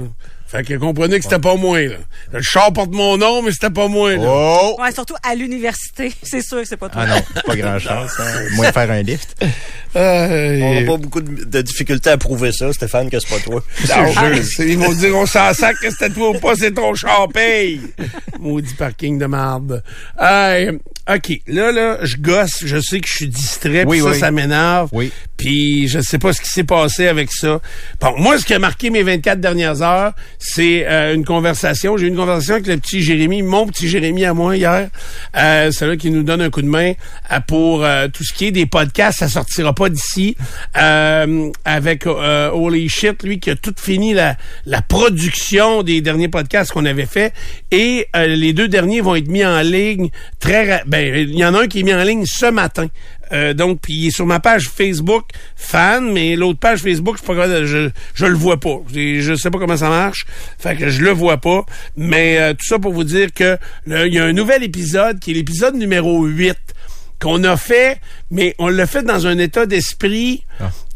Fait 0.56 0.62
que 0.64 0.74
comprenez 0.74 1.18
que 1.18 1.24
c'était 1.24 1.38
pas 1.38 1.56
moi, 1.56 1.80
là. 1.82 1.96
Le 2.32 2.40
char 2.42 2.72
porte 2.72 2.92
mon 2.92 3.16
nom, 3.18 3.42
mais 3.42 3.50
c'était 3.52 3.70
pas 3.70 3.88
moi, 3.88 4.16
là. 4.16 4.24
Oh! 4.26 4.76
Ouais, 4.80 4.90
surtout 4.92 5.14
à 5.22 5.34
l'université. 5.34 6.12
C'est 6.22 6.40
sûr 6.42 6.62
que 6.62 6.68
c'est 6.68 6.76
pas 6.76 6.88
toi. 6.88 7.02
Ah 7.04 7.16
non, 7.16 7.42
pas 7.46 7.56
grand 7.56 7.78
chance. 7.78 8.12
Hein. 8.18 8.24
Moins 8.56 8.72
faire 8.72 8.90
un 8.90 9.02
lift. 9.02 9.36
Euh, 9.96 10.60
on 10.62 10.74
n'a 10.80 10.86
pas 10.86 10.96
beaucoup 10.96 11.20
de, 11.20 11.44
de 11.44 11.62
difficultés 11.62 12.10
à 12.10 12.16
prouver 12.18 12.52
ça, 12.52 12.72
Stéphane, 12.72 13.08
que 13.10 13.18
c'est 13.20 13.28
pas 13.28 13.40
toi. 13.40 13.62
non, 13.88 14.12
c'est- 14.42 14.66
ils 14.68 14.78
vont 14.78 14.92
dire, 14.92 15.14
on 15.16 15.26
s'en 15.26 15.52
sac 15.54 15.76
que 15.80 15.90
c'était 15.90 16.10
toi 16.10 16.30
ou 16.30 16.38
pas, 16.38 16.54
c'est 16.54 16.72
ton 16.72 16.94
char, 16.94 17.28
paye. 17.28 17.80
Maudit 18.40 18.74
parking 18.74 19.18
de 19.18 19.26
marde. 19.26 19.82
Hey, 20.20 20.70
OK, 21.08 21.40
là, 21.46 21.70
là, 21.72 21.98
je 22.02 22.16
gosse, 22.16 22.62
je 22.64 22.80
sais 22.80 23.00
que 23.00 23.06
je 23.08 23.12
suis 23.14 23.28
distrait, 23.28 23.86
puis 23.86 24.00
Oui, 24.00 24.00
ça, 24.00 24.10
oui. 24.10 24.18
ça 24.18 24.30
m'énerve. 24.30 24.88
Oui. 24.92 25.12
Puis 25.36 25.86
je 25.88 26.00
sais 26.00 26.18
pas 26.18 26.32
ce 26.32 26.40
qui 26.40 26.48
s'est 26.48 26.64
passé 26.64 27.06
avec 27.08 27.30
ça. 27.32 27.60
Bon, 28.00 28.14
moi, 28.18 28.38
ce 28.38 28.44
qui 28.44 28.54
a 28.54 28.58
marqué 28.58 28.90
mes 28.90 29.02
24 29.02 29.40
dernières 29.40 29.82
heures, 29.82 30.12
c'est 30.48 30.86
euh, 30.86 31.12
une 31.12 31.24
conversation. 31.24 31.96
J'ai 31.96 32.06
eu 32.06 32.08
une 32.08 32.16
conversation 32.16 32.54
avec 32.54 32.68
le 32.68 32.76
petit 32.76 33.02
Jérémy, 33.02 33.42
mon 33.42 33.66
petit 33.66 33.88
Jérémy 33.88 34.24
à 34.24 34.32
moi 34.32 34.56
hier. 34.56 34.90
Euh, 35.36 35.70
c'est 35.72 35.86
là 35.88 35.96
qui 35.96 36.12
nous 36.12 36.22
donne 36.22 36.40
un 36.40 36.50
coup 36.50 36.62
de 36.62 36.68
main 36.68 36.92
euh, 37.32 37.40
pour 37.48 37.84
euh, 37.84 38.06
tout 38.06 38.22
ce 38.22 38.32
qui 38.32 38.46
est 38.46 38.50
des 38.52 38.64
podcasts. 38.64 39.18
Ça 39.18 39.28
sortira 39.28 39.74
pas 39.74 39.88
d'ici. 39.88 40.36
Avec 40.74 42.06
Holy 42.06 42.88
Shit, 42.88 43.24
lui 43.24 43.40
qui 43.40 43.50
a 43.50 43.56
tout 43.56 43.74
fini 43.76 44.14
la, 44.14 44.36
production 44.88 45.82
des 45.82 46.00
derniers 46.00 46.28
podcasts 46.28 46.70
qu'on 46.70 46.84
avait 46.84 47.06
fait. 47.06 47.32
Et 47.72 48.06
les 48.14 48.52
deux 48.52 48.68
derniers 48.68 49.00
vont 49.00 49.16
être 49.16 49.28
mis 49.28 49.44
en 49.44 49.60
ligne 49.62 50.10
très... 50.38 50.84
Ben, 50.86 51.12
il 51.12 51.36
y 51.36 51.44
en 51.44 51.54
a 51.54 51.62
un 51.62 51.66
qui 51.66 51.80
est 51.80 51.82
mis 51.82 51.94
en 51.94 52.04
ligne 52.04 52.24
ce 52.24 52.46
matin. 52.46 52.86
Euh, 53.32 53.54
donc, 53.54 53.80
puis 53.80 53.92
il 53.94 54.06
est 54.08 54.10
sur 54.10 54.26
ma 54.26 54.40
page 54.40 54.68
Facebook 54.68 55.24
fan, 55.56 56.12
mais 56.12 56.36
l'autre 56.36 56.58
page 56.58 56.80
Facebook, 56.80 57.16
je, 57.16 57.22
suis 57.22 57.26
pas 57.26 57.34
capable 57.34 57.60
de- 57.60 57.66
je, 57.66 57.88
je 58.14 58.26
le 58.26 58.34
vois 58.36 58.58
pas. 58.60 58.78
Je, 58.92 59.20
je 59.20 59.34
sais 59.34 59.50
pas 59.50 59.58
comment 59.58 59.76
ça 59.76 59.88
marche, 59.88 60.26
fait 60.58 60.76
que 60.76 60.88
je 60.88 61.02
le 61.02 61.10
vois 61.10 61.38
pas. 61.38 61.64
Mais 61.96 62.38
euh, 62.38 62.52
tout 62.52 62.66
ça 62.66 62.78
pour 62.78 62.92
vous 62.92 63.04
dire 63.04 63.32
que 63.32 63.58
là, 63.86 64.06
il 64.06 64.14
y 64.14 64.18
a 64.18 64.24
un 64.24 64.32
nouvel 64.32 64.62
épisode 64.62 65.18
qui 65.18 65.32
est 65.32 65.34
l'épisode 65.34 65.74
numéro 65.74 66.24
8 66.24 66.56
qu'on 67.20 67.42
a 67.44 67.56
fait, 67.56 68.00
mais 68.30 68.54
on 68.58 68.68
l'a 68.68 68.86
fait 68.86 69.02
dans 69.02 69.26
un 69.26 69.38
état 69.38 69.66
d'esprit 69.66 70.44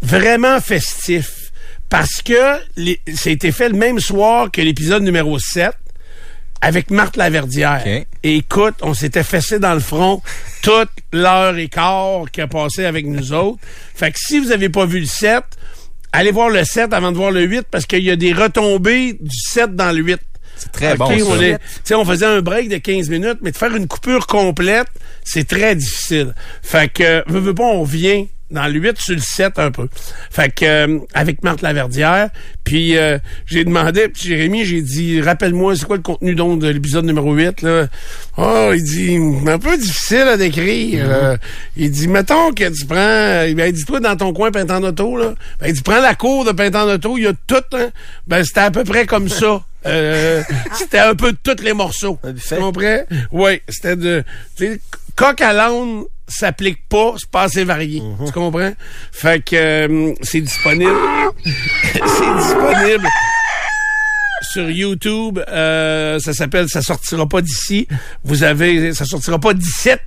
vraiment 0.02 0.60
festif. 0.60 1.50
Parce 1.88 2.22
que 2.22 2.58
été 3.28 3.50
fait 3.50 3.68
le 3.68 3.76
même 3.76 3.98
soir 3.98 4.50
que 4.50 4.60
l'épisode 4.60 5.02
numéro 5.02 5.38
7 5.38 5.72
avec 6.60 6.90
Marthe 6.90 7.16
Laverdière. 7.16 7.82
OK. 7.84 8.06
Et 8.22 8.36
écoute, 8.36 8.74
on 8.82 8.94
s'était 8.94 9.22
fessé 9.22 9.58
dans 9.58 9.74
le 9.74 9.80
front 9.80 10.22
toute 10.62 10.90
l'heure 11.12 11.56
et 11.56 11.68
quart 11.68 12.24
qui 12.32 12.40
a 12.40 12.46
passé 12.46 12.84
avec 12.84 13.06
nous 13.06 13.32
autres. 13.32 13.58
Fait 13.94 14.10
que 14.12 14.18
si 14.18 14.38
vous 14.38 14.52
avez 14.52 14.68
pas 14.68 14.84
vu 14.84 15.00
le 15.00 15.06
7, 15.06 15.42
allez 16.12 16.30
voir 16.32 16.50
le 16.50 16.64
7 16.64 16.92
avant 16.92 17.12
de 17.12 17.16
voir 17.16 17.30
le 17.30 17.42
8 17.42 17.62
parce 17.70 17.86
qu'il 17.86 18.02
y 18.02 18.10
a 18.10 18.16
des 18.16 18.32
retombées 18.32 19.14
du 19.20 19.36
7 19.50 19.74
dans 19.74 19.90
le 19.92 20.02
8. 20.02 20.18
C'est 20.56 20.72
très 20.72 20.94
bon, 20.96 21.06
ça. 21.06 21.24
on, 21.26 21.40
est- 21.40 21.56
tu 21.58 21.64
sais, 21.84 21.94
on 21.94 22.04
faisait 22.04 22.26
un 22.26 22.42
break 22.42 22.68
de 22.68 22.76
15 22.76 23.08
minutes, 23.08 23.38
mais 23.40 23.50
de 23.52 23.56
faire 23.56 23.74
une 23.74 23.86
coupure 23.88 24.26
complète, 24.26 24.88
c'est 25.24 25.48
très 25.48 25.74
difficile. 25.74 26.34
Fait 26.62 26.92
que, 26.92 27.22
veux, 27.30 27.40
veux 27.40 27.54
pas, 27.54 27.64
on 27.64 27.82
vient 27.84 28.26
dans 28.50 28.66
le 28.66 28.78
8 28.80 28.98
sur 28.98 29.14
le 29.14 29.20
7 29.20 29.58
un 29.58 29.70
peu. 29.70 29.88
Fait 30.30 30.52
que 30.52 30.64
euh, 30.64 30.98
avec 31.14 31.42
Marthe 31.42 31.62
Laverdière, 31.62 32.30
puis 32.64 32.96
euh, 32.96 33.18
j'ai 33.46 33.64
demandé, 33.64 34.08
puis 34.08 34.28
Jérémy, 34.28 34.64
j'ai 34.64 34.82
dit 34.82 35.20
rappelle-moi 35.20 35.76
c'est 35.76 35.86
quoi 35.86 35.96
le 35.96 36.02
contenu 36.02 36.34
donc 36.34 36.60
de 36.60 36.68
l'épisode 36.68 37.04
numéro 37.04 37.32
8 37.32 37.62
là? 37.62 37.86
Oh, 38.36 38.72
il 38.74 38.82
dit 38.82 39.18
un 39.46 39.58
peu 39.58 39.76
difficile 39.76 40.28
à 40.28 40.36
décrire. 40.36 41.06
Euh, 41.08 41.36
il 41.76 41.90
dit 41.90 42.08
mettons 42.08 42.52
que 42.52 42.68
tu 42.68 42.86
prends 42.86 43.42
il 43.42 43.72
dit 43.72 43.84
toi 43.84 44.00
dans 44.00 44.16
ton 44.16 44.32
coin 44.32 44.50
peint 44.50 44.68
en 44.68 44.82
auto 44.82 45.16
là. 45.16 45.34
Ben, 45.60 45.68
il 45.68 45.74
dit 45.74 45.82
prends 45.82 46.00
la 46.00 46.14
cour 46.14 46.44
de 46.44 46.52
peint 46.52 46.74
en 46.74 46.88
auto, 46.88 47.16
il 47.18 47.24
y 47.24 47.26
a 47.26 47.32
tout 47.46 47.56
hein. 47.72 47.90
Ben 48.26 48.44
c'était 48.44 48.60
à 48.60 48.70
peu 48.70 48.84
près 48.84 49.06
comme 49.06 49.28
ça. 49.28 49.62
Euh, 49.86 50.42
c'était 50.74 50.98
un 50.98 51.14
peu 51.14 51.32
de 51.32 51.38
tous 51.42 51.62
les 51.62 51.72
morceaux. 51.72 52.18
Tu 52.22 52.54
comprends? 52.54 53.00
Oui, 53.32 53.62
c'était 53.68 53.96
de. 53.96 54.22
tu 54.56 54.66
sais, 54.66 54.80
Coq 55.16 55.40
à 55.40 55.52
l'âne 55.52 56.04
s'applique 56.30 56.88
pas, 56.88 57.14
c'est 57.18 57.30
pas 57.30 57.42
assez 57.42 57.64
varié. 57.64 58.02
Tu 58.24 58.32
comprends? 58.32 58.72
Fait 59.12 59.44
que 59.44 59.56
euh, 59.56 60.14
c'est 60.22 60.40
disponible. 60.40 60.96
c'est 61.44 62.34
disponible 62.38 63.08
sur 64.50 64.70
YouTube. 64.70 65.40
Euh, 65.48 66.18
ça 66.18 66.32
s'appelle 66.32 66.68
Ça 66.68 66.82
sortira 66.82 67.28
pas 67.28 67.40
d'ici. 67.40 67.86
Vous 68.24 68.42
avez 68.42 68.92
Ça 68.94 69.04
sortira 69.04 69.38
pas 69.38 69.54
17. 69.54 70.00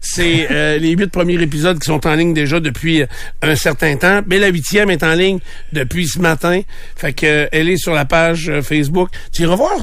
C'est 0.00 0.48
euh, 0.50 0.78
les 0.78 0.90
huit 0.90 1.10
premiers 1.10 1.40
épisodes 1.40 1.78
qui 1.78 1.86
sont 1.86 2.06
en 2.06 2.14
ligne 2.14 2.34
déjà 2.34 2.60
depuis 2.60 3.02
euh, 3.02 3.06
un 3.42 3.56
certain 3.56 3.96
temps. 3.96 4.22
Mais 4.26 4.38
la 4.38 4.48
huitième 4.48 4.90
est 4.90 5.02
en 5.02 5.14
ligne 5.14 5.38
depuis 5.72 6.06
ce 6.06 6.18
matin. 6.18 6.60
Fait 6.96 7.12
que 7.12 7.48
elle 7.52 7.68
est 7.68 7.76
sur 7.76 7.94
la 7.94 8.04
page 8.04 8.52
Facebook. 8.62 9.10
Tu 9.32 9.42
iras 9.42 9.56
voir 9.56 9.78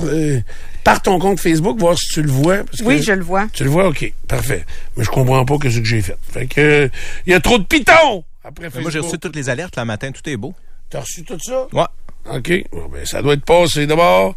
par 0.84 1.02
ton 1.02 1.20
compte 1.20 1.39
Facebook, 1.39 1.80
voir 1.80 1.98
si 1.98 2.08
tu 2.10 2.22
le 2.22 2.32
vois. 2.32 2.58
parce 2.63 2.82
Oui, 2.84 2.98
que- 2.98 3.04
je 3.06 3.12
le 3.13 3.24
vois. 3.24 3.48
tu 3.54 3.63
le 3.63 3.70
vois, 3.70 3.88
OK. 3.88 4.12
Parfait. 4.28 4.65
Mais 4.98 5.04
je 5.04 5.10
comprends 5.10 5.46
pas 5.46 5.58
que 5.58 5.70
ce 5.70 5.80
que 5.80 5.86
j'ai 5.86 6.02
fait. 6.02 6.17
Fait 6.32 6.48
que, 6.48 6.62
euh, 6.62 6.89
il 7.26 7.32
y 7.32 7.36
a 7.36 7.39
trop 7.39 7.58
de 7.58 7.63
pitons! 7.63 8.24
Après 8.44 8.70
Mais 8.74 8.82
Moi, 8.82 8.89
j'ai 8.91 9.00
reçu 9.00 9.20
toutes 9.20 9.36
les 9.36 9.50
alertes 9.50 9.78
le 9.78 9.86
matin. 9.86 10.12
Tout 10.12 10.28
est 10.30 10.38
beau. 10.38 10.54
T'as 10.89 11.02
reçu 11.02 11.24
tout 11.24 11.38
ça? 11.39 11.67
Ouais. 11.74 11.84
OK. 12.36 12.52
Bon, 12.72 12.88
ben, 12.91 13.06
ça 13.06 13.22
doit 13.22 13.34
être 13.34 13.46
passé 13.46 13.86
d'abord. 13.88 14.36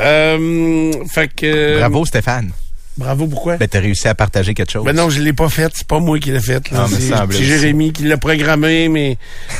Euh, 0.00 0.92
fait 1.12 1.28
que... 1.34 1.78
Bravo, 1.78 2.04
Stéphane. 2.04 2.50
Bravo, 2.98 3.26
pourquoi? 3.26 3.56
Ben, 3.58 3.68
t'as 3.68 3.80
réussi 3.80 4.08
à 4.08 4.14
partager 4.14 4.54
quelque 4.54 4.72
chose. 4.72 4.84
Ben 4.84 4.94
non, 4.96 5.10
je 5.10 5.20
l'ai 5.20 5.34
pas 5.34 5.50
fait. 5.50 5.70
C'est 5.74 5.86
pas 5.86 5.98
moi 5.98 6.18
qui 6.18 6.30
l'ai 6.30 6.40
fait. 6.40 6.70
là. 6.70 6.84
Ah, 6.84 6.86
mais 6.90 6.96
c'est 6.98 7.14
semble 7.14 7.32
c'est 7.34 7.40
aussi. 7.40 7.44
Jérémy 7.48 7.92
qui 7.92 8.04
l'a 8.04 8.16
programmé, 8.16 8.88
mais... 8.88 9.18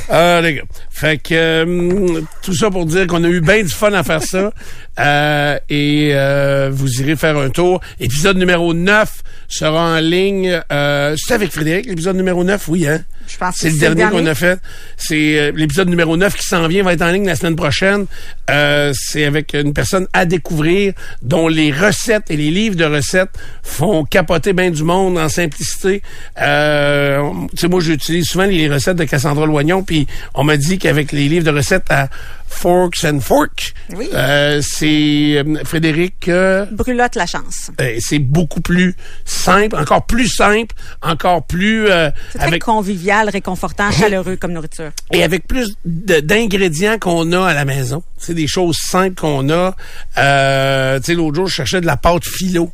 Ah, 0.09 0.41
les 0.43 0.55
gars. 0.55 0.63
Fait 0.91 1.19
que... 1.23 1.35
euh, 1.35 2.23
tout 2.43 2.55
ça 2.55 2.71
pour 2.71 2.87
dire 2.87 3.07
qu'on 3.07 3.23
a 3.25 3.29
eu 3.29 3.41
bien 3.43 3.63
du 3.63 3.69
fun 3.69 3.93
à 3.93 4.03
faire 4.05 4.23
ça. 4.23 4.53
Euh, 4.99 5.59
et 5.69 6.11
euh, 6.13 6.71
vous 6.73 7.01
irez 7.01 7.17
faire 7.17 7.37
un 7.37 7.51
tour. 7.51 7.81
Épisode 8.01 8.37
numéro 8.37 8.75
9 8.75 9.23
sera 9.49 9.97
en 9.97 10.01
ligne. 10.01 10.61
Euh, 10.73 11.15
c'est 11.19 11.35
avec 11.35 11.51
Frédéric, 11.51 11.87
l'épisode 11.87 12.17
numéro 12.17 12.45
9? 12.45 12.69
Oui, 12.69 12.87
hein? 12.87 13.03
Je 13.29 13.37
pense 13.37 13.57
C'est 13.57 13.71
le 13.71 13.77
dernier 13.77 14.05
qu'on 14.11 14.27
a 14.27 14.35
fait. 14.35 14.59
C'est 14.97 15.39
euh, 15.39 15.53
l'épisode 15.55 15.89
numéro 15.89 16.17
9 16.17 16.37
qui 16.37 16.47
s'en 16.47 16.67
vient, 16.69 16.83
va 16.83 16.93
être 16.93 17.03
en 17.03 17.11
ligne 17.11 17.27
la 17.27 17.37
semaine 17.37 17.57
prochaine. 17.57 18.07
Euh, 18.51 18.93
c'est 18.95 19.25
avec 19.25 19.55
une 19.55 19.73
personne 19.73 20.07
à 20.13 20.25
découvrir 20.25 20.93
dont 21.23 21.49
les 21.49 21.73
recettes 21.73 22.31
et 22.31 22.37
les 22.37 22.51
livres 22.51 22.77
de 22.77 22.85
recettes 22.85 23.31
font 23.63 24.05
capoter 24.05 24.53
bien 24.53 24.71
du 24.71 24.85
monde 24.85 25.19
en 25.19 25.29
simplicité. 25.29 26.03
Euh, 26.41 27.31
tu 27.51 27.59
sais, 27.59 27.69
moi, 27.69 27.81
j'utilise 27.81 28.27
souvent 28.27 28.45
les 28.45 28.69
recettes 28.69 28.97
de 28.97 29.05
Cassandra 29.05 29.47
Loignon, 29.47 29.83
puis 29.83 30.07
on 30.35 30.45
m'a 30.45 30.57
dit 30.57 30.79
qu'avec 30.79 31.13
les 31.13 31.29
livres 31.29 31.45
de 31.45 31.57
recettes 31.57 31.91
à 31.91 32.09
Forks 32.49 33.05
and 33.05 33.21
Fork, 33.21 33.75
Oui. 33.95 34.09
euh, 34.15 34.61
c'est 34.63 35.37
euh, 35.37 35.65
Frédéric... 35.65 36.29
euh, 36.29 36.65
Brulotte 36.73 37.15
la 37.17 37.27
chance. 37.27 37.71
euh, 37.81 37.97
c'est 38.01 38.19
beaucoup 38.19 38.61
plus 38.61 38.95
simple, 39.25 39.77
encore 39.77 40.07
plus 40.07 40.29
simple, 40.29 40.75
encore 41.03 41.45
plus 41.47 41.87
C'est 42.33 42.39
très 42.39 42.47
avec 42.49 42.63
convivial, 42.65 43.29
réconfortant, 43.29 43.91
chaleureux 43.91 44.37
comme 44.37 44.53
nourriture. 44.53 44.91
et 45.13 45.23
avec 45.23 45.47
plus 45.47 45.75
d'ingrédients 45.85 46.99
qu'on 46.99 47.31
a 47.33 47.47
à 47.49 47.55
la 47.55 47.65
maison. 47.65 48.03
C'est 48.19 48.35
des 48.35 48.47
choses 48.47 48.77
simples 48.79 49.15
qu'on 49.21 49.51
a. 49.51 49.73
Tu 50.15 51.05
sais, 51.05 51.15
l'autre 51.15 51.35
jour, 51.35 51.47
je 51.49 51.55
cherchais 51.55 51.81
de 51.81 51.87
la 51.87 51.97
pâte 51.97 52.25
philo 52.25 52.73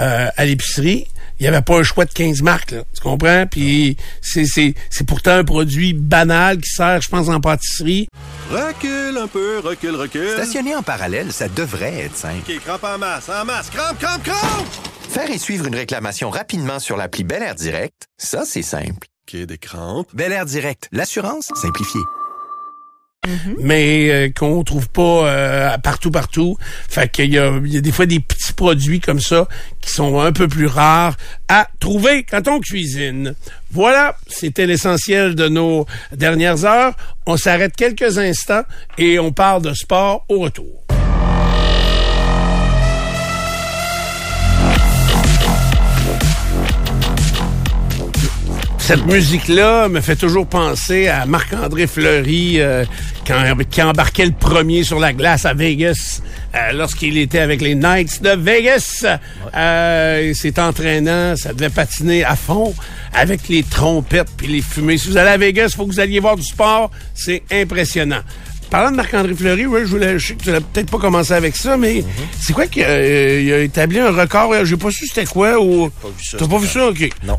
euh, 0.00 0.28
à 0.36 0.44
l'épicerie. 0.44 1.06
Il 1.38 1.42
n'y 1.42 1.48
avait 1.48 1.62
pas 1.62 1.78
un 1.78 1.82
choix 1.82 2.04
de 2.04 2.12
15 2.12 2.42
marques, 2.42 2.70
là. 2.72 2.82
Tu 2.94 3.00
comprends? 3.00 3.46
Puis 3.50 3.96
c'est, 4.20 4.44
c'est, 4.44 4.74
c'est 4.90 5.06
pourtant 5.06 5.32
un 5.32 5.44
produit 5.44 5.92
banal 5.92 6.58
qui 6.58 6.70
sert, 6.70 7.00
je 7.02 7.08
pense, 7.08 7.28
en 7.28 7.40
pâtisserie. 7.40 8.08
Recule 8.50 9.18
un 9.18 9.26
peu, 9.26 9.60
recule, 9.60 9.96
recule. 9.96 10.30
Stationner 10.34 10.76
en 10.76 10.82
parallèle, 10.82 11.32
ça 11.32 11.48
devrait 11.48 12.04
être 12.04 12.16
simple. 12.16 12.42
OK, 12.48 12.60
crampe 12.64 12.84
en 12.84 12.98
masse, 12.98 13.28
en 13.28 13.44
masse, 13.44 13.70
crampe, 13.70 13.98
crampe, 13.98 14.22
crampe! 14.22 14.66
Faire 15.08 15.30
et 15.30 15.38
suivre 15.38 15.66
une 15.66 15.74
réclamation 15.74 16.30
rapidement 16.30 16.78
sur 16.78 16.96
l'appli 16.96 17.24
Bel 17.24 17.42
Air 17.42 17.54
Direct, 17.54 18.06
ça, 18.16 18.44
c'est 18.46 18.62
simple. 18.62 19.08
OK, 19.28 19.36
des 19.36 19.58
crampes. 19.58 20.08
Bel 20.14 20.32
Air 20.32 20.46
Direct, 20.46 20.88
l'assurance 20.92 21.50
simplifiée. 21.54 22.00
Mais 23.60 24.10
euh, 24.10 24.30
qu'on 24.36 24.64
trouve 24.64 24.88
pas 24.88 25.28
euh, 25.28 25.78
partout 25.78 26.10
partout. 26.10 26.56
Fait 26.88 27.08
qu'il 27.08 27.32
y 27.32 27.38
a, 27.38 27.52
y 27.64 27.76
a 27.76 27.80
des 27.80 27.92
fois 27.92 28.06
des 28.06 28.18
petits 28.18 28.52
produits 28.52 28.98
comme 28.98 29.20
ça 29.20 29.46
qui 29.80 29.90
sont 29.90 30.20
un 30.20 30.32
peu 30.32 30.48
plus 30.48 30.66
rares 30.66 31.16
à 31.48 31.68
trouver 31.78 32.24
quand 32.24 32.48
on 32.48 32.58
cuisine. 32.58 33.34
Voilà, 33.70 34.16
c'était 34.26 34.66
l'essentiel 34.66 35.36
de 35.36 35.48
nos 35.48 35.86
dernières 36.10 36.64
heures. 36.64 36.94
On 37.26 37.36
s'arrête 37.36 37.76
quelques 37.76 38.18
instants 38.18 38.64
et 38.98 39.20
on 39.20 39.32
parle 39.32 39.62
de 39.62 39.72
sport 39.72 40.24
au 40.28 40.40
retour. 40.40 40.81
Cette 48.82 49.06
musique-là 49.06 49.88
me 49.88 50.00
fait 50.00 50.16
toujours 50.16 50.44
penser 50.44 51.06
à 51.06 51.24
Marc-André 51.24 51.86
Fleury 51.86 52.60
euh, 52.60 52.84
quand, 53.24 53.40
qui 53.70 53.80
embarquait 53.80 54.26
le 54.26 54.32
premier 54.32 54.82
sur 54.82 54.98
la 54.98 55.12
glace 55.12 55.46
à 55.46 55.54
Vegas 55.54 56.20
euh, 56.56 56.72
lorsqu'il 56.72 57.16
était 57.16 57.38
avec 57.38 57.60
les 57.60 57.76
Knights 57.76 58.20
de 58.22 58.30
Vegas. 58.30 59.06
Euh, 59.56 60.24
il 60.26 60.34
s'est 60.34 60.58
entraînant, 60.60 61.36
ça 61.36 61.52
devait 61.52 61.70
patiner 61.70 62.24
à 62.24 62.34
fond 62.34 62.74
avec 63.14 63.48
les 63.48 63.62
trompettes 63.62 64.30
puis 64.36 64.48
les 64.48 64.62
fumées. 64.62 64.98
Si 64.98 65.08
vous 65.08 65.16
allez 65.16 65.30
à 65.30 65.38
Vegas, 65.38 65.74
faut 65.76 65.86
que 65.86 65.92
vous 65.92 66.00
alliez 66.00 66.18
voir 66.18 66.34
du 66.34 66.42
sport. 66.42 66.90
C'est 67.14 67.44
impressionnant. 67.52 68.22
Parlant 68.72 68.90
de 68.90 68.96
Marc-André 68.96 69.34
Fleury, 69.34 69.66
ouais, 69.66 69.80
je 69.80 69.90
voulais, 69.90 70.18
je 70.18 70.28
sais 70.28 70.34
que 70.34 70.44
tu 70.44 70.50
n'as 70.50 70.62
peut-être 70.62 70.90
pas 70.90 70.96
commencé 70.96 71.34
avec 71.34 71.54
ça, 71.56 71.76
mais 71.76 72.02
c'est 72.40 72.54
quoi 72.54 72.66
qu'il 72.66 72.82
a, 72.84 72.88
euh, 72.88 73.58
a 73.58 73.64
établi 73.64 73.98
un 73.98 74.10
record? 74.10 74.64
J'ai 74.64 74.78
pas 74.78 74.90
su 74.90 75.06
c'était 75.06 75.26
quoi 75.26 75.62
ou. 75.62 75.90
ça, 76.18 76.38
T'as 76.38 76.48
pas 76.48 76.56
vu 76.56 76.66
ça? 76.66 76.88
OK. 76.88 77.06
Non. 77.22 77.38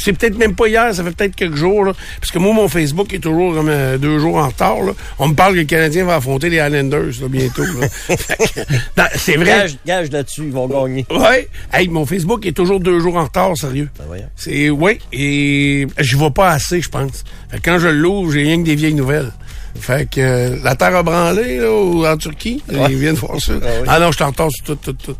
C'est 0.00 0.14
peut-être 0.14 0.36
même 0.36 0.56
pas 0.56 0.66
hier, 0.66 0.92
ça 0.92 1.04
fait 1.04 1.12
peut-être 1.12 1.36
quelques 1.36 1.54
jours, 1.54 1.84
là. 1.84 1.92
Parce 2.18 2.32
que 2.32 2.40
moi, 2.40 2.52
mon 2.52 2.66
Facebook 2.66 3.14
est 3.14 3.20
toujours 3.20 3.54
comme 3.54 3.68
euh, 3.68 3.98
deux 3.98 4.18
jours 4.18 4.34
en 4.34 4.48
retard, 4.48 4.82
là. 4.82 4.94
On 5.20 5.28
me 5.28 5.34
parle 5.34 5.52
que 5.52 5.58
le 5.60 5.64
Canadien 5.64 6.06
va 6.06 6.16
affronter 6.16 6.50
les 6.50 6.56
Islanders, 6.56 7.20
là, 7.20 7.28
bientôt, 7.28 7.62
c'est 9.14 9.36
vrai. 9.36 9.44
Gage, 9.44 9.76
gage 9.86 10.10
là-dessus, 10.10 10.42
ils 10.46 10.52
vont 10.52 10.66
gagner. 10.66 11.06
Ouais. 11.08 11.48
Hey, 11.72 11.86
mon 11.86 12.04
Facebook 12.04 12.44
est 12.46 12.52
toujours 12.52 12.80
deux 12.80 12.98
jours 12.98 13.14
en 13.14 13.22
retard, 13.26 13.56
sérieux. 13.56 13.90
Ben. 14.10 14.28
C'est, 14.34 14.70
oui, 14.70 14.98
et 15.12 15.86
je 15.98 16.16
vais 16.16 16.30
pas 16.30 16.50
assez, 16.50 16.80
je 16.80 16.88
pense. 16.88 17.22
Quand 17.64 17.78
je 17.78 17.86
l'ouvre, 17.86 18.32
j'ai 18.32 18.42
rien 18.42 18.58
que 18.58 18.64
des 18.66 18.74
vieilles 18.74 18.94
nouvelles. 18.94 19.30
Fait 19.78 20.08
que 20.08 20.20
euh, 20.20 20.56
la 20.62 20.74
terre 20.76 20.96
a 20.96 21.02
branlé, 21.02 21.58
là, 21.58 21.70
ou 21.70 22.06
en 22.06 22.16
Turquie. 22.16 22.62
Ils 22.70 22.96
viennent 22.96 23.14
voir 23.16 23.40
ça. 23.40 23.54
Ah, 23.86 23.98
non, 23.98 24.12
je 24.12 24.18
t'en 24.18 24.28
retard 24.28 24.48
sur 24.50 24.64
tout, 24.64 24.76
tout, 24.76 24.92
tout. 24.92 25.16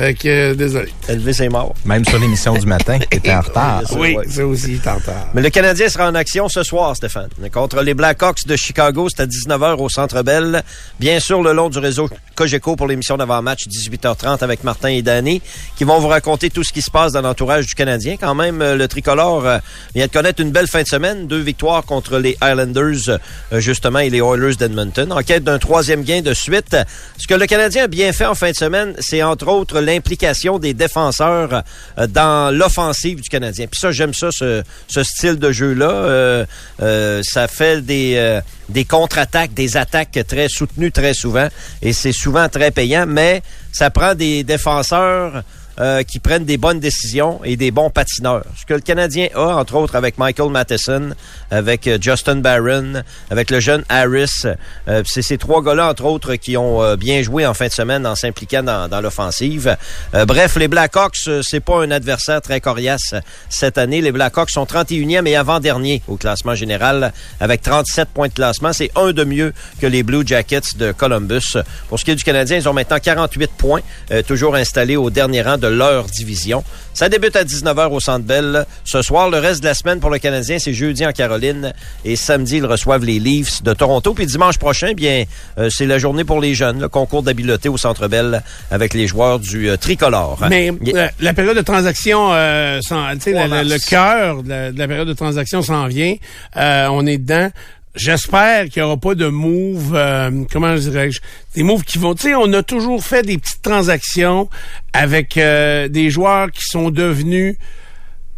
Fait 0.00 0.14
que, 0.14 0.28
euh, 0.28 0.54
désolé. 0.54 0.88
Élevé, 1.10 1.34
c'est 1.34 1.50
mort. 1.50 1.74
Même 1.84 2.06
sur 2.06 2.18
l'émission 2.18 2.54
du 2.54 2.64
matin, 2.64 2.98
t'étais 3.10 3.34
en 3.34 3.42
retard. 3.42 3.82
Ça, 3.86 3.94
Oui, 3.98 4.14
ouais. 4.14 4.26
ça 4.26 4.46
aussi, 4.46 4.78
t'entends. 4.78 5.12
Mais 5.34 5.42
le 5.42 5.50
Canadien 5.50 5.90
sera 5.90 6.08
en 6.08 6.14
action 6.14 6.48
ce 6.48 6.62
soir, 6.62 6.96
Stéphane. 6.96 7.28
Contre 7.52 7.82
les 7.82 7.92
Blackhawks 7.92 8.46
de 8.46 8.56
Chicago, 8.56 9.08
c'est 9.10 9.20
à 9.20 9.26
19h 9.26 9.76
au 9.76 9.90
Centre 9.90 10.22
Bell. 10.22 10.62
Bien 10.98 11.20
sûr, 11.20 11.42
le 11.42 11.52
long 11.52 11.68
du 11.68 11.78
réseau 11.78 12.08
Cogeco 12.34 12.76
pour 12.76 12.86
l'émission 12.86 13.18
d'avant-match, 13.18 13.66
18h30 13.68 14.42
avec 14.42 14.64
Martin 14.64 14.88
et 14.88 15.02
Danny, 15.02 15.42
qui 15.76 15.84
vont 15.84 15.98
vous 15.98 16.08
raconter 16.08 16.48
tout 16.48 16.64
ce 16.64 16.72
qui 16.72 16.80
se 16.80 16.90
passe 16.90 17.12
dans 17.12 17.20
l'entourage 17.20 17.66
du 17.66 17.74
Canadien. 17.74 18.16
Quand 18.18 18.34
même, 18.34 18.62
euh, 18.62 18.76
le 18.76 18.88
tricolore 18.88 19.46
euh, 19.46 19.58
vient 19.94 20.06
de 20.06 20.10
connaître 20.10 20.40
une 20.40 20.50
belle 20.50 20.66
fin 20.66 20.80
de 20.80 20.88
semaine. 20.88 21.26
Deux 21.26 21.40
victoires 21.42 21.84
contre 21.84 22.16
les 22.16 22.38
Islanders, 22.42 23.18
euh, 23.52 23.60
justement, 23.60 23.98
et 23.98 24.08
les 24.08 24.20
Oilers 24.22 24.54
d'Edmonton. 24.54 25.12
En 25.12 25.20
quête 25.20 25.44
d'un 25.44 25.58
troisième 25.58 26.02
gain 26.04 26.22
de 26.22 26.32
suite. 26.32 26.74
Ce 27.18 27.26
que 27.26 27.34
le 27.34 27.44
Canadien 27.44 27.84
a 27.84 27.86
bien 27.88 28.14
fait 28.14 28.24
en 28.24 28.34
fin 28.34 28.50
de 28.52 28.56
semaine, 28.56 28.94
c'est 29.00 29.22
entre 29.22 29.48
autres 29.48 29.78
l'implication 29.90 30.58
des 30.58 30.74
défenseurs 30.74 31.62
euh, 31.98 32.06
dans 32.06 32.54
l'offensive 32.54 33.20
du 33.20 33.28
Canadien. 33.28 33.66
Puis 33.66 33.80
ça, 33.80 33.92
j'aime 33.92 34.14
ça, 34.14 34.28
ce, 34.30 34.62
style 35.02 35.38
de 35.38 35.52
jeu-là. 35.52 35.90
Euh, 35.90 36.46
euh, 36.80 37.20
ça 37.24 37.48
fait 37.48 37.84
des 37.84 38.84
contre-attaques, 38.88 39.52
des 39.54 39.76
attaques 39.76 40.18
très 40.26 40.48
soutenues 40.48 40.92
très 40.92 41.14
souvent. 41.14 41.48
Et 41.82 41.92
c'est 41.92 42.12
souvent 42.12 42.48
très 42.48 42.70
payant, 42.70 43.06
mais 43.06 43.42
ça 43.72 43.90
prend 43.90 44.14
des 44.14 44.44
défenseurs 44.44 45.42
euh, 45.80 46.02
qui 46.02 46.18
prennent 46.18 46.44
des 46.44 46.58
bonnes 46.58 46.80
décisions 46.80 47.40
et 47.44 47.56
des 47.56 47.70
bons 47.70 47.90
patineurs. 47.90 48.44
Ce 48.58 48.66
que 48.66 48.74
le 48.74 48.80
Canadien 48.80 49.28
a, 49.34 49.56
entre 49.56 49.74
autres, 49.74 49.96
avec 49.96 50.18
Michael 50.18 50.50
Matheson, 50.50 51.10
avec 51.50 51.86
euh, 51.86 51.98
Justin 52.00 52.36
Barron, 52.36 53.02
avec 53.30 53.50
le 53.50 53.60
jeune 53.60 53.84
Harris, 53.88 54.44
euh, 54.88 55.02
c'est 55.06 55.22
ces 55.22 55.38
trois 55.38 55.62
gars-là, 55.62 55.88
entre 55.88 56.04
autres, 56.04 56.34
qui 56.36 56.56
ont 56.56 56.82
euh, 56.82 56.96
bien 56.96 57.22
joué 57.22 57.46
en 57.46 57.54
fin 57.54 57.66
de 57.66 57.72
semaine 57.72 58.06
en 58.06 58.14
s'impliquant 58.14 58.62
dans, 58.62 58.88
dans 58.88 59.00
l'offensive. 59.00 59.76
Euh, 60.14 60.24
bref, 60.24 60.56
les 60.56 60.68
Blackhawks, 60.68 61.14
euh, 61.28 61.42
c'est 61.42 61.60
pas 61.60 61.82
un 61.82 61.90
adversaire 61.90 62.40
très 62.40 62.60
coriace 62.60 63.14
cette 63.48 63.78
année. 63.78 64.00
Les 64.00 64.12
Blackhawks 64.12 64.50
sont 64.50 64.64
31e 64.64 65.26
et 65.26 65.36
avant-dernier 65.36 66.02
au 66.08 66.16
classement 66.16 66.54
général 66.54 67.12
avec 67.40 67.62
37 67.62 68.08
points 68.08 68.28
de 68.28 68.34
classement. 68.34 68.72
C'est 68.72 68.90
un 68.96 69.12
de 69.12 69.24
mieux 69.24 69.52
que 69.80 69.86
les 69.86 70.02
Blue 70.02 70.26
Jackets 70.26 70.76
de 70.76 70.92
Columbus. 70.92 71.56
Pour 71.88 71.98
ce 71.98 72.04
qui 72.04 72.10
est 72.10 72.16
du 72.16 72.24
Canadien, 72.24 72.58
ils 72.58 72.68
ont 72.68 72.72
maintenant 72.72 72.98
48 73.00 73.50
points, 73.56 73.80
toujours 74.26 74.54
installés 74.54 74.96
au 74.96 75.10
dernier 75.10 75.42
rang 75.42 75.56
de 75.56 75.66
leur 75.70 76.04
division. 76.06 76.64
Ça 76.94 77.08
débute 77.08 77.36
à 77.36 77.44
19h 77.44 77.88
au 77.92 78.00
Centre 78.00 78.24
Bell. 78.24 78.66
Ce 78.84 79.00
soir, 79.02 79.30
le 79.30 79.38
reste 79.38 79.60
de 79.62 79.66
la 79.68 79.74
semaine 79.74 80.00
pour 80.00 80.10
le 80.10 80.18
Canadien, 80.18 80.58
c'est 80.58 80.74
jeudi 80.74 81.06
en 81.06 81.12
Caroline 81.12 81.72
et 82.04 82.16
samedi, 82.16 82.56
ils 82.58 82.66
reçoivent 82.66 83.04
les 83.04 83.18
Leafs 83.20 83.62
de 83.62 83.72
Toronto. 83.72 84.12
Puis 84.12 84.26
dimanche 84.26 84.58
prochain, 84.58 84.92
bien, 84.92 85.24
euh, 85.58 85.68
c'est 85.70 85.86
la 85.86 85.98
journée 85.98 86.24
pour 86.24 86.40
les 86.40 86.54
jeunes, 86.54 86.80
le 86.80 86.88
concours 86.88 87.22
d'habileté 87.22 87.68
au 87.68 87.76
Centre 87.76 88.08
Bell 88.08 88.42
avec 88.70 88.92
les 88.94 89.06
joueurs 89.06 89.38
du 89.38 89.70
euh, 89.70 89.76
tricolore. 89.76 90.38
Mais 90.50 90.72
Il- 90.84 90.96
euh, 90.96 91.08
la 91.20 91.32
période 91.32 91.56
de 91.56 91.62
transaction, 91.62 92.30
euh, 92.32 92.80
le, 92.90 93.88
cœur 93.88 94.42
de 94.42 94.48
la, 94.48 94.72
de 94.72 94.78
la 94.78 94.88
période 94.88 95.08
de 95.08 95.12
transaction 95.14 95.62
s'en 95.62 95.86
vient. 95.86 96.16
Euh, 96.56 96.88
on 96.90 97.06
est 97.06 97.18
dedans. 97.18 97.50
J'espère 97.96 98.66
qu'il 98.68 98.82
n'y 98.82 98.86
aura 98.86 98.96
pas 98.96 99.14
de 99.16 99.26
move, 99.26 99.92
euh, 99.94 100.44
comment 100.52 100.76
je 100.76 100.88
dirais 100.90 101.10
des 101.56 101.62
moves 101.64 101.82
qui 101.82 101.98
vont... 101.98 102.14
Tu 102.14 102.22
sais, 102.28 102.34
on 102.36 102.52
a 102.52 102.62
toujours 102.62 103.02
fait 103.04 103.22
des 103.22 103.36
petites 103.36 103.62
transactions 103.62 104.48
avec 104.92 105.36
euh, 105.36 105.88
des 105.88 106.08
joueurs 106.08 106.52
qui 106.52 106.62
sont 106.64 106.90
devenus 106.90 107.56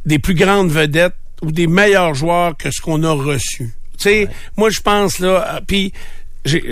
des 0.07 0.19
plus 0.19 0.35
grandes 0.35 0.71
vedettes 0.71 1.15
ou 1.43 1.53
des 1.53 1.67
meilleurs 1.67 2.15
joueurs 2.15 2.57
que 2.57 2.71
ce 2.71 2.81
qu'on 2.81 3.03
a 3.05 3.13
reçu. 3.13 3.73
Tu 3.99 4.05
sais, 4.09 4.29
moi 4.57 4.71
je 4.71 4.81
pense 4.81 5.19
là, 5.19 5.57
euh, 5.57 5.61
puis 5.67 5.93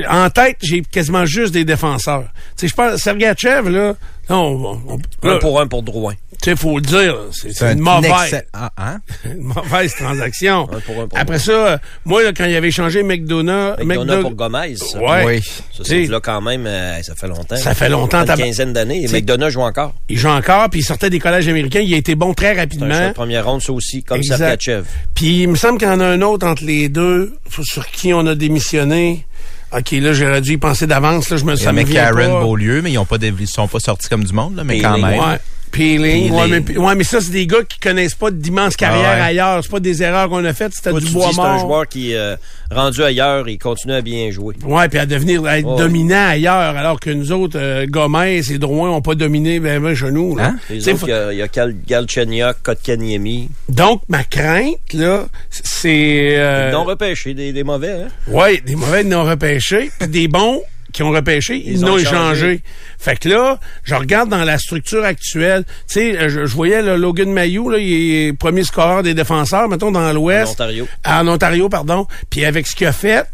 en 0.09 0.31
tête 0.31 0.57
j'ai 0.63 0.81
quasiment 0.83 1.27
juste 1.27 1.53
des 1.53 1.65
défenseurs. 1.65 2.29
Tu 2.57 2.63
sais, 2.63 2.69
je 2.69 2.75
pense 2.75 2.97
Sergachev 3.01 3.69
là, 3.71 3.95
non, 4.31 4.47
on- 4.87 4.95
on- 4.95 5.29
un 5.29 5.33
là, 5.35 5.39
pour 5.39 5.61
un 5.61 5.67
pour 5.67 5.83
Drouin. 5.83 6.15
Tu 6.43 6.51
sais, 6.51 6.57
faut 6.57 6.77
le 6.77 6.83
dire, 6.83 7.17
c'est 7.33 7.53
c'est 7.53 7.65
un 7.67 7.73
une 7.73 7.81
mauvaise, 7.81 8.45
Ah, 8.53 8.71
hein? 8.79 8.99
une 9.25 9.43
mauvaise 9.43 9.95
transaction. 9.95 10.69
Un 10.73 10.81
pour 10.81 11.01
un 11.01 11.07
pour 11.09 11.19
Après 11.19 11.39
ça, 11.39 11.53
euh, 11.53 11.79
moi 12.05 12.23
là, 12.23 12.33
quand 12.37 12.45
il 12.45 12.55
avait 12.57 12.71
changé 12.71 13.03
McDonough, 13.03 13.77
McDonough 13.85 14.23
pour 14.23 14.35
Gomez. 14.35 14.77
ça. 14.77 14.99
Ouais. 14.99 15.25
Oui. 15.27 15.41
Ça, 15.77 15.83
c'est 15.85 16.07
là 16.07 16.21
quand 16.21 16.41
même, 16.41 16.67
euh, 16.67 17.03
ça 17.03 17.15
fait 17.15 17.29
longtemps. 17.29 17.57
Ça 17.57 17.75
fait 17.75 17.89
longtemps, 17.89 18.25
Une 18.25 18.35
quinzaine 18.37 18.73
d'années. 18.73 19.07
McDonough 19.09 19.51
joue 19.51 19.61
encore. 19.63 19.95
il 20.09 20.19
joue 20.19 20.29
encore, 20.29 20.71
puis 20.71 20.81
il 20.81 20.85
sortait 20.85 21.11
des 21.11 21.19
collèges 21.19 21.49
américains, 21.49 21.81
il 21.81 21.93
a 21.95 21.97
été 21.97 22.15
bon 22.15 22.35
très 22.35 22.47
C'est 22.47 22.51
un 22.53 22.55
choix 22.55 22.61
rapidement. 22.63 23.09
de 23.09 23.13
première 23.15 23.45
ronde, 23.47 23.63
ça 23.63 23.73
aussi, 23.73 24.03
comme. 24.03 24.23
Sergachev. 24.23 24.85
Puis 25.15 25.43
il 25.43 25.49
me 25.49 25.57
semble 25.57 25.79
qu'il 25.79 25.89
y 25.89 25.91
en 25.91 26.01
a 26.01 26.07
un 26.07 26.23
autre 26.23 26.47
entre 26.47 26.65
les 26.65 26.89
deux 26.89 27.35
sur 27.63 27.87
qui 27.89 28.13
on 28.15 28.27
a 28.27 28.35
démissionné. 28.35 29.27
OK, 29.73 29.93
là, 29.93 30.13
j'aurais 30.13 30.41
dû 30.41 30.55
y 30.55 30.57
penser 30.57 30.87
d'avance. 30.89 31.31
Là, 31.31 31.37
je 31.37 31.45
me 31.45 31.55
McCarron, 31.73 32.15
pas. 32.17 32.41
Beaulieu, 32.41 32.83
mais 32.83 32.91
ils 32.91 32.99
ont 32.99 33.05
pas 33.05 33.19
ils 33.21 33.47
sont 33.47 33.69
pas 33.69 33.79
sortis 33.79 34.09
comme 34.09 34.25
du 34.25 34.33
monde, 34.33 34.57
là, 34.57 34.65
mais 34.65 34.81
quand 34.81 34.99
même. 34.99 35.21
Ouais. 35.21 35.39
Peeling. 35.71 36.33
Ouais, 36.33 36.49
mais, 36.49 36.77
ouais, 36.79 36.95
mais 36.95 37.05
ça, 37.05 37.21
c'est 37.21 37.31
des 37.33 37.47
gars 37.47 37.63
qui 37.69 37.79
connaissent 37.79 38.15
pas 38.15 38.31
d'immenses 38.31 38.77
carrières 38.77 39.11
Ah 39.13 39.17
ouais. 39.17 39.23
ailleurs. 39.23 39.61
C'est 39.63 39.71
pas 39.71 39.81
des 39.81 40.03
erreurs 40.03 40.29
qu'on 40.29 40.45
a 40.45 40.53
faites. 40.53 40.73
C'était 40.75 40.93
du 40.93 41.05
tu 41.07 41.13
bois 41.13 41.29
dis 41.29 41.35
c'est 41.35 41.41
un 41.41 41.45
mort. 41.57 41.61
joueur 41.61 41.89
qui, 41.89 42.15
euh, 42.15 42.37
rendu 42.71 43.03
ailleurs, 43.03 43.49
il 43.49 43.59
continue 43.59 43.95
à 43.95 44.01
bien 44.03 44.31
jouer. 44.31 44.55
Ouais, 44.65 44.89
puis 44.89 44.99
à 44.99 45.07
devenir 45.07 45.45
à 45.47 45.59
être 45.59 45.67
Ouais. 45.67 45.79
dominant 45.79 46.29
ailleurs, 46.29 46.77
alors 46.77 46.99
que 47.01 47.11
nous 47.11 47.33
autres, 47.33 47.59
euh, 47.59 47.87
Gomez 47.89 48.43
et 48.51 48.59
Drouin 48.59 48.91
ont 48.91 49.03
pas 49.03 49.15
dominé 49.15 49.61
ben, 49.61 49.81
ben 49.83 49.95
chez 49.95 50.11
nous. 50.11 50.37
Là. 50.37 50.45
Hein? 50.49 50.57
Les 50.71 50.79
T'sais, 50.79 50.93
autres, 50.93 51.07
il 51.07 51.11
y 51.11 51.13
a, 51.15 51.33
il 51.33 51.39
y 51.39 51.43
a 51.43 51.47
Gal- 51.49 51.77
Galchenyuk, 51.87 52.57
Kotkaniemi. 52.63 53.49
Donc, 53.69 54.03
ma 54.09 54.25
crainte, 54.25 54.77
là, 54.95 55.27
c'est... 55.51 56.35
Euh, 56.37 56.71
non 56.73 56.85
repêché, 56.85 57.35
des, 57.35 57.53
des 57.53 57.65
mauvais, 57.65 57.93
hein? 58.05 58.09
Ouais, 58.29 58.61
des 58.65 58.77
mauvais 58.77 59.03
ils 59.03 59.09
n'ont 59.09 59.25
repêché, 59.25 59.91
puis 59.99 60.09
des 60.09 60.29
bons 60.29 60.63
qui 60.93 61.03
ont 61.03 61.11
repêché, 61.11 61.63
ils 61.65 61.73
Ils 61.73 61.85
ont 61.85 61.97
échangé. 61.99 62.63
Fait 62.99 63.19
que 63.19 63.29
là, 63.29 63.59
je 63.85 63.95
regarde 63.95 64.29
dans 64.29 64.45
la 64.45 64.59
structure 64.59 65.05
actuelle, 65.05 65.65
tu 65.65 65.95
sais, 65.95 66.19
euh, 66.19 66.29
je, 66.29 66.47
je 66.47 66.55
voyais 66.55 66.83
là, 66.83 66.97
Logan 66.97 67.33
Mayou, 67.33 67.71
là, 67.71 67.79
il 67.79 68.15
est 68.29 68.33
premier 68.33 68.65
scoreur 68.65 69.03
des 69.03 69.15
défenseurs, 69.15 69.69
mettons, 69.69 69.91
dans 69.91 70.09
En 70.09 70.13
l'Ouest. 70.13 70.53
Ontario. 70.53 70.89
En 71.07 71.27
Ontario, 71.29 71.69
pardon. 71.69 72.07
Puis 72.29 72.45
avec 72.45 72.67
ce 72.67 72.75
qu'il 72.75 72.87
a 72.87 72.93
fait, 72.93 73.27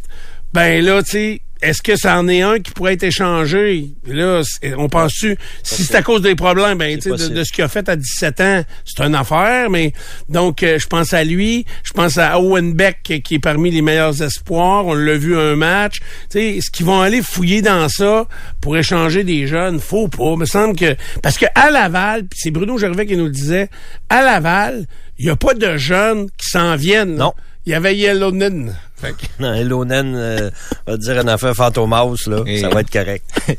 ben 0.52 0.84
là, 0.84 1.02
tu 1.02 1.10
sais, 1.10 1.40
est-ce 1.62 1.80
que 1.80 1.96
ça 1.96 2.18
en 2.18 2.28
est 2.28 2.42
un 2.42 2.58
qui 2.58 2.70
pourrait 2.70 2.94
être 2.94 3.02
échangé? 3.02 3.90
Là, 4.06 4.42
on 4.76 4.88
pense-tu, 4.88 5.36
si 5.62 5.84
c'est 5.84 5.94
à 5.94 6.02
cause 6.02 6.20
des 6.20 6.34
problèmes, 6.34 6.76
ben, 6.76 6.98
de, 6.98 7.28
de 7.28 7.44
ce 7.44 7.52
qu'il 7.52 7.64
a 7.64 7.68
fait 7.68 7.88
à 7.88 7.96
17 7.96 8.40
ans, 8.40 8.62
c'est 8.84 9.02
une 9.02 9.14
affaire, 9.14 9.70
mais 9.70 9.92
donc, 10.28 10.62
euh, 10.62 10.78
je 10.78 10.86
pense 10.86 11.14
à 11.14 11.24
lui, 11.24 11.64
je 11.82 11.92
pense 11.92 12.18
à 12.18 12.38
Owen 12.38 12.74
Beck, 12.74 13.22
qui 13.24 13.34
est 13.34 13.38
parmi 13.38 13.70
les 13.70 13.80
meilleurs 13.80 14.22
espoirs, 14.22 14.86
on 14.86 14.94
l'a 14.94 15.16
vu 15.16 15.36
un 15.36 15.56
match. 15.56 16.00
Tu 16.00 16.04
sais, 16.38 16.44
est-ce 16.56 16.70
qu'ils 16.70 16.86
vont 16.86 17.00
aller 17.00 17.22
fouiller 17.22 17.62
dans 17.62 17.88
ça 17.88 18.26
pour 18.60 18.76
échanger 18.76 19.24
des 19.24 19.46
jeunes? 19.46 19.80
Faut 19.80 20.08
pas. 20.08 20.32
Il 20.32 20.38
me 20.38 20.46
semble 20.46 20.76
que, 20.76 20.94
parce 21.22 21.38
que 21.38 21.46
à 21.54 21.70
Laval, 21.70 22.24
c'est 22.34 22.50
Bruno 22.50 22.76
Gervais 22.76 23.06
qui 23.06 23.16
nous 23.16 23.24
le 23.24 23.30
disait, 23.30 23.70
à 24.10 24.22
Laval, 24.22 24.86
il 25.18 25.24
n'y 25.24 25.30
a 25.30 25.36
pas 25.36 25.54
de 25.54 25.78
jeunes 25.78 26.28
qui 26.36 26.48
s'en 26.50 26.76
viennent. 26.76 27.16
Non. 27.16 27.32
Il 27.66 27.72
y 27.72 27.74
avait 27.74 27.96
Yellownen. 27.96 28.76
Fait 28.96 29.12
que- 29.12 29.26
Non, 29.42 29.52
Elonen 29.54 30.14
euh, 30.14 30.50
va 30.86 30.96
dire 30.96 31.20
une 31.20 31.28
affaire 31.28 31.54
fantomas, 31.54 32.06
là. 32.28 32.42
Et- 32.46 32.60
Ça 32.60 32.68
va 32.68 32.80
être 32.80 32.90
correct. 32.90 33.24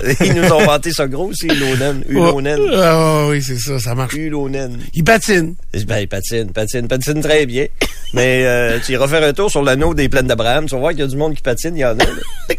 Ils 0.24 0.34
nous 0.34 0.52
ont 0.52 0.64
vanté 0.64 0.90
ça 0.92 1.06
gros, 1.06 1.30
c'est 1.34 1.46
Ulonen. 1.46 2.02
Ulonen. 2.08 2.60
Ah 2.74 3.26
oui, 3.28 3.42
c'est 3.42 3.58
ça, 3.58 3.78
ça 3.78 3.94
marche. 3.94 4.14
Ulonen. 4.14 4.78
Il 4.94 5.04
patine. 5.04 5.54
Ben, 5.86 5.98
il 6.00 6.08
patine, 6.08 6.50
patine, 6.52 6.88
patine 6.88 7.20
très 7.20 7.46
bien. 7.46 7.66
Mais 8.12 8.44
euh, 8.46 8.78
tu 8.84 8.92
iras 8.92 9.08
faire 9.08 9.22
un 9.22 9.32
tour 9.32 9.50
sur 9.50 9.62
l'anneau 9.62 9.92
des 9.94 10.08
plaines 10.08 10.26
d'Abraham, 10.26 10.66
tu 10.66 10.74
vas 10.74 10.80
voir 10.80 10.90
qu'il 10.92 11.00
y 11.00 11.04
a 11.04 11.06
du 11.06 11.16
monde 11.16 11.34
qui 11.34 11.42
patine, 11.42 11.76
il 11.76 11.80
y 11.80 11.84
en 11.84 11.98
a. 11.98 12.04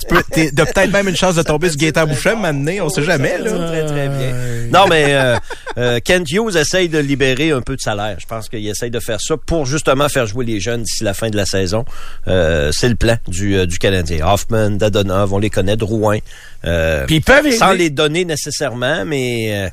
Tu 0.00 0.06
peux- 0.08 0.22
T'as 0.54 0.66
peut-être 0.66 0.92
même 0.92 1.08
une 1.08 1.16
chance 1.16 1.36
de 1.36 1.42
tomber 1.42 1.68
sur 1.68 1.78
Gaëtan 1.78 2.06
Boucher, 2.06 2.34
m'amener, 2.36 2.80
on 2.80 2.88
sait 2.88 3.02
jamais, 3.02 3.38
là. 3.38 3.50
Très, 3.68 3.86
très 3.86 4.08
bien. 4.08 4.32
Non, 4.72 4.86
mais 4.88 5.06
euh, 5.08 5.36
euh, 5.78 6.00
Kent 6.04 6.30
Hughes 6.30 6.56
essaye 6.56 6.88
de 6.88 6.98
libérer 6.98 7.50
un 7.52 7.60
peu 7.62 7.76
de 7.76 7.80
salaire. 7.80 8.16
Je 8.20 8.26
pense 8.26 8.48
qu'il 8.48 8.66
essaye 8.66 8.90
de 8.90 9.00
faire 9.00 9.20
ça 9.20 9.36
pour 9.36 9.64
justement 9.66 10.08
faire 10.08 10.26
jouer 10.26 10.44
les 10.44 10.60
jeunes 10.60 10.82
d'ici 10.82 11.04
la 11.04 11.14
fin 11.14 11.30
de 11.30 11.36
la 11.36 11.46
saison. 11.46 11.84
C'est 12.26 12.88
le 12.88 12.94
plan 12.96 13.16
du, 13.28 13.66
du 13.66 13.78
Canadien. 13.78 14.26
Hoffman, 14.26 14.70
Dadonov, 14.72 15.32
on 15.32 15.38
les 15.38 15.50
connaît, 15.50 15.76
Drouin. 15.82 16.18
Euh, 16.64 17.04
Puis 17.06 17.16
ils 17.16 17.22
peuvent 17.22 17.50
sans 17.50 17.72
les 17.72 17.90
donner 17.90 18.24
nécessairement, 18.24 19.04
mais 19.04 19.48
euh, 19.52 19.68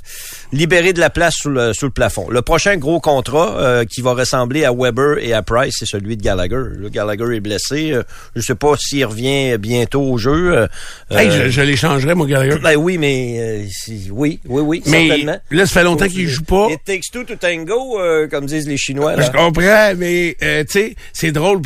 libérer 0.52 0.92
de 0.92 1.00
la 1.00 1.12
place 1.12 1.36
sous 1.36 1.50
le, 1.50 1.72
sous 1.74 1.86
le 1.86 1.92
plafond. 1.92 2.28
Le 2.32 2.42
prochain 2.42 2.78
gros 2.78 3.00
contrat 3.00 3.60
euh, 3.60 3.86
qui 3.86 4.02
va 4.02 4.14
ressembler 4.14 4.66
à 4.66 4.72
Weber 4.74 5.20
et 5.20 5.34
à 5.34 5.44
Price, 5.44 5.76
c'est 5.78 5.86
celui 5.86 6.18
de 6.18 6.24
Gallagher. 6.24 6.64
Le 6.76 6.90
Gallagher 6.90 7.36
est 7.36 7.40
blessé. 7.42 7.94
Je 8.36 8.42
sais 8.42 8.56
pas 8.56 8.76
s'il 8.78 9.06
revient 9.06 9.58
bientôt 9.60 10.02
au 10.02 10.18
jeu. 10.18 10.68
Hey, 11.12 11.30
je, 11.30 11.50
je 11.50 11.62
l'échangerais, 11.62 12.16
mon 12.16 12.26
Gallagher. 12.26 12.58
ben 12.58 12.76
oui, 12.76 12.98
mais 12.98 13.68
oui, 14.12 14.40
oui, 14.48 14.62
oui, 14.66 14.82
Mais 14.88 15.08
certainement. 15.10 15.38
là, 15.52 15.66
ça 15.68 15.74
fait 15.74 15.84
longtemps 15.84 16.08
qu'il 16.08 16.28
joue 16.28 16.44
pas. 16.44 16.70
It 16.72 16.80
takes 16.86 17.12
two 17.12 17.24
to 17.24 17.36
tango, 17.36 18.00
comme 18.32 18.48
disent 18.48 18.68
les 18.68 18.78
Chinois. 18.78 19.16
Là. 19.16 19.22
Je 19.24 19.32
comprends, 19.32 19.94
mais 19.96 20.36
tu 20.40 20.66
sais, 20.70 20.96
c'est 21.14 21.32
drôle. 21.32 21.62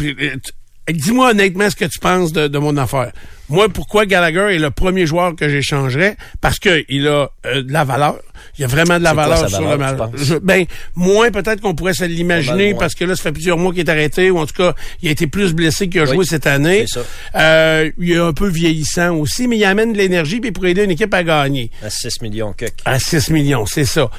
Dis-moi 0.90 1.30
honnêtement 1.32 1.70
ce 1.70 1.78
que 1.78 1.86
tu 1.86 1.98
penses 2.00 2.34
de, 2.34 2.48
de 2.50 2.58
mon 2.58 2.76
affaire. 2.76 3.14
Moi, 3.50 3.68
pourquoi 3.70 4.06
Gallagher 4.06 4.56
est 4.56 4.60
le 4.60 4.72
premier 4.72 5.06
joueur 5.06 5.36
que 5.36 5.50
j'échangerais? 5.50 6.16
Parce 6.42 6.60
que 6.60 6.84
il 6.90 7.08
a 7.08 7.30
euh, 7.46 7.62
de 7.62 7.72
la 7.74 7.84
valeur. 7.84 8.16
Il 8.58 8.62
y 8.62 8.64
a 8.64 8.68
vraiment 8.68 8.98
de 8.98 9.04
la 9.04 9.14
quoi 9.14 9.24
valeur 9.28 9.50
sur 9.50 9.62
valeur, 9.62 10.10
le? 10.12 10.18
Je- 10.24 10.36
Ben, 10.36 10.66
moins 10.96 11.30
peut-être 11.30 11.60
qu'on 11.62 11.76
pourrait 11.76 11.94
se 11.94 12.06
l'imaginer 12.06 12.74
parce 12.74 12.94
que 12.96 13.04
là, 13.06 13.16
ça 13.16 13.24
fait 13.24 13.32
plusieurs 13.32 13.58
mois 13.58 13.72
qu'il 13.74 13.82
est 13.82 13.90
arrêté, 13.90 14.32
ou 14.32 14.40
en 14.40 14.46
tout 14.46 14.56
cas, 14.56 14.74
il 15.02 15.10
a 15.10 15.12
été 15.12 15.28
plus 15.28 15.54
blessé 15.54 15.90
qu'il 15.90 16.00
a 16.02 16.04
Oui, 16.06 16.16
joué 16.16 16.26
cette 16.26 16.48
année. 16.48 16.86
c'est 16.88 17.00
ça. 17.00 17.06
Euh, 17.36 17.92
il 18.00 18.12
est 18.14 18.18
un 18.18 18.34
peu 18.34 18.48
vieillissant 18.48 19.16
aussi, 19.16 19.48
mais 19.48 19.58
il 19.58 19.66
amène 19.66 19.94
de 19.94 19.98
l'énergie 19.98 20.40
puis 20.40 20.52
pour 20.52 20.66
aider 20.66 20.84
une 20.86 20.92
équipe 20.92 21.14
à 21.14 21.24
gagner. 21.24 21.70
À 21.84 21.90
6 21.90 22.22
millions. 22.22 22.54
À 22.86 22.98
6 23.00 23.30
millions, 23.30 23.66
c'est 23.66 23.86
ça. 23.86 24.10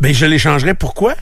Ben, 0.00 0.12
je 0.12 0.26
l'échangerais. 0.26 0.74
Pourquoi? 0.74 1.14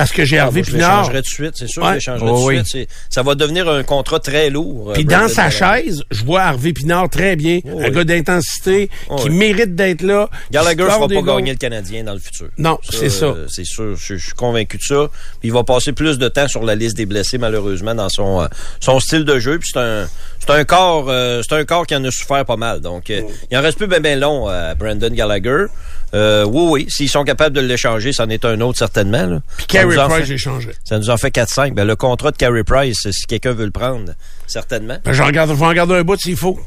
Parce 0.00 0.12
que 0.12 0.24
j'ai 0.24 0.38
Ah, 0.38 0.44
Hervé 0.44 0.62
je 0.64 0.70
Pinard. 0.72 1.10
tout 1.10 1.20
de 1.20 1.26
suite, 1.26 1.52
c'est 1.56 1.68
sûr, 1.68 1.82
Ouais. 1.82 2.00
je 2.00 2.10
Oh, 2.22 2.50
de 2.50 2.62
suite. 2.66 2.88
Ça 3.10 3.22
va 3.22 3.34
devenir 3.34 3.68
un 3.68 3.82
contrat 3.82 4.18
très 4.18 4.48
lourd. 4.48 4.92
Puis 4.94 5.02
euh, 5.02 5.06
dans 5.06 5.18
Brandon 5.18 5.28
sa 5.28 5.50
chaise, 5.50 6.02
je 6.10 6.24
vois 6.24 6.40
Harvey 6.40 6.72
Pinard 6.72 7.10
très 7.10 7.36
bien, 7.36 7.60
Oh, 7.66 7.78
un 7.80 7.84
oui. 7.84 7.90
gars 7.90 8.04
d'intensité, 8.04 8.88
Oh, 9.10 9.16
qui 9.16 9.28
oui. 9.28 9.34
mérite 9.36 9.74
d'être 9.74 10.00
là. 10.00 10.30
Gallagher 10.50 10.84
fera 10.84 11.06
des 11.06 11.16
pas 11.16 11.22
gagner 11.36 11.50
le 11.52 11.58
Canadien 11.58 12.02
dans 12.04 12.14
le 12.14 12.18
futur. 12.18 12.48
Non, 12.56 12.78
c'est 12.88 13.10
ça. 13.10 13.26
euh, 13.26 13.46
c'est 13.48 13.64
sûr, 13.66 13.94
je, 13.94 14.14
je 14.16 14.24
suis 14.24 14.32
convaincu 14.32 14.78
de 14.78 14.82
ça. 14.82 15.08
Puis 15.40 15.48
il 15.50 15.52
va 15.52 15.64
passer 15.64 15.92
plus 15.92 16.16
de 16.18 16.28
temps 16.28 16.48
sur 16.48 16.64
la 16.64 16.74
liste 16.74 16.96
des 16.96 17.04
blessés, 17.04 17.36
malheureusement, 17.36 17.94
dans 17.94 18.08
son, 18.08 18.40
euh, 18.40 18.46
son 18.80 19.00
style 19.00 19.24
de 19.26 19.38
jeu. 19.38 19.58
Puis 19.58 19.70
c'est 19.74 19.80
un, 19.80 20.08
c'est 20.38 20.50
un 20.50 20.64
corps, 20.64 21.06
euh, 21.10 21.42
c'est 21.46 21.54
un 21.56 21.64
corps 21.66 21.86
qui 21.86 21.94
en 21.94 22.02
a 22.04 22.10
souffert 22.10 22.46
pas 22.46 22.56
mal. 22.56 22.80
Donc, 22.80 23.10
euh, 23.10 23.20
il 23.50 23.58
en 23.58 23.60
reste 23.60 23.76
plus 23.76 23.86
bien 23.86 24.00
ben 24.00 24.18
long 24.18 24.46
à 24.48 24.74
Brandon 24.74 25.10
Gallagher. 25.10 25.66
Euh, 26.12 26.44
oui, 26.44 26.66
oui, 26.70 26.86
s'ils 26.88 27.08
sont 27.08 27.24
capables 27.24 27.54
de 27.54 27.60
l'échanger, 27.60 28.12
c'en 28.12 28.28
est 28.28 28.44
un 28.44 28.60
autre 28.60 28.78
certainement. 28.78 29.26
Là. 29.26 29.42
Puis 29.56 29.66
Carey 29.66 29.94
Price, 29.94 30.26
j'échangerais. 30.26 30.74
Ça 30.84 30.98
nous 30.98 31.10
en 31.10 31.16
fait 31.16 31.30
4-5. 31.30 31.74
Ben, 31.74 31.86
le 31.86 31.96
contrat 31.96 32.32
de 32.32 32.36
Carey 32.36 32.64
Price, 32.64 33.08
si 33.10 33.26
quelqu'un 33.26 33.52
veut 33.52 33.64
le 33.64 33.70
prendre, 33.70 34.12
certainement. 34.46 34.98
Ben, 35.04 35.12
je 35.12 35.22
regarde, 35.22 35.50
je 35.50 35.54
vais 35.54 35.64
en 35.64 35.68
regarder 35.68 35.94
un 35.94 36.02
bout 36.02 36.20
s'il 36.20 36.36
faut. 36.36 36.58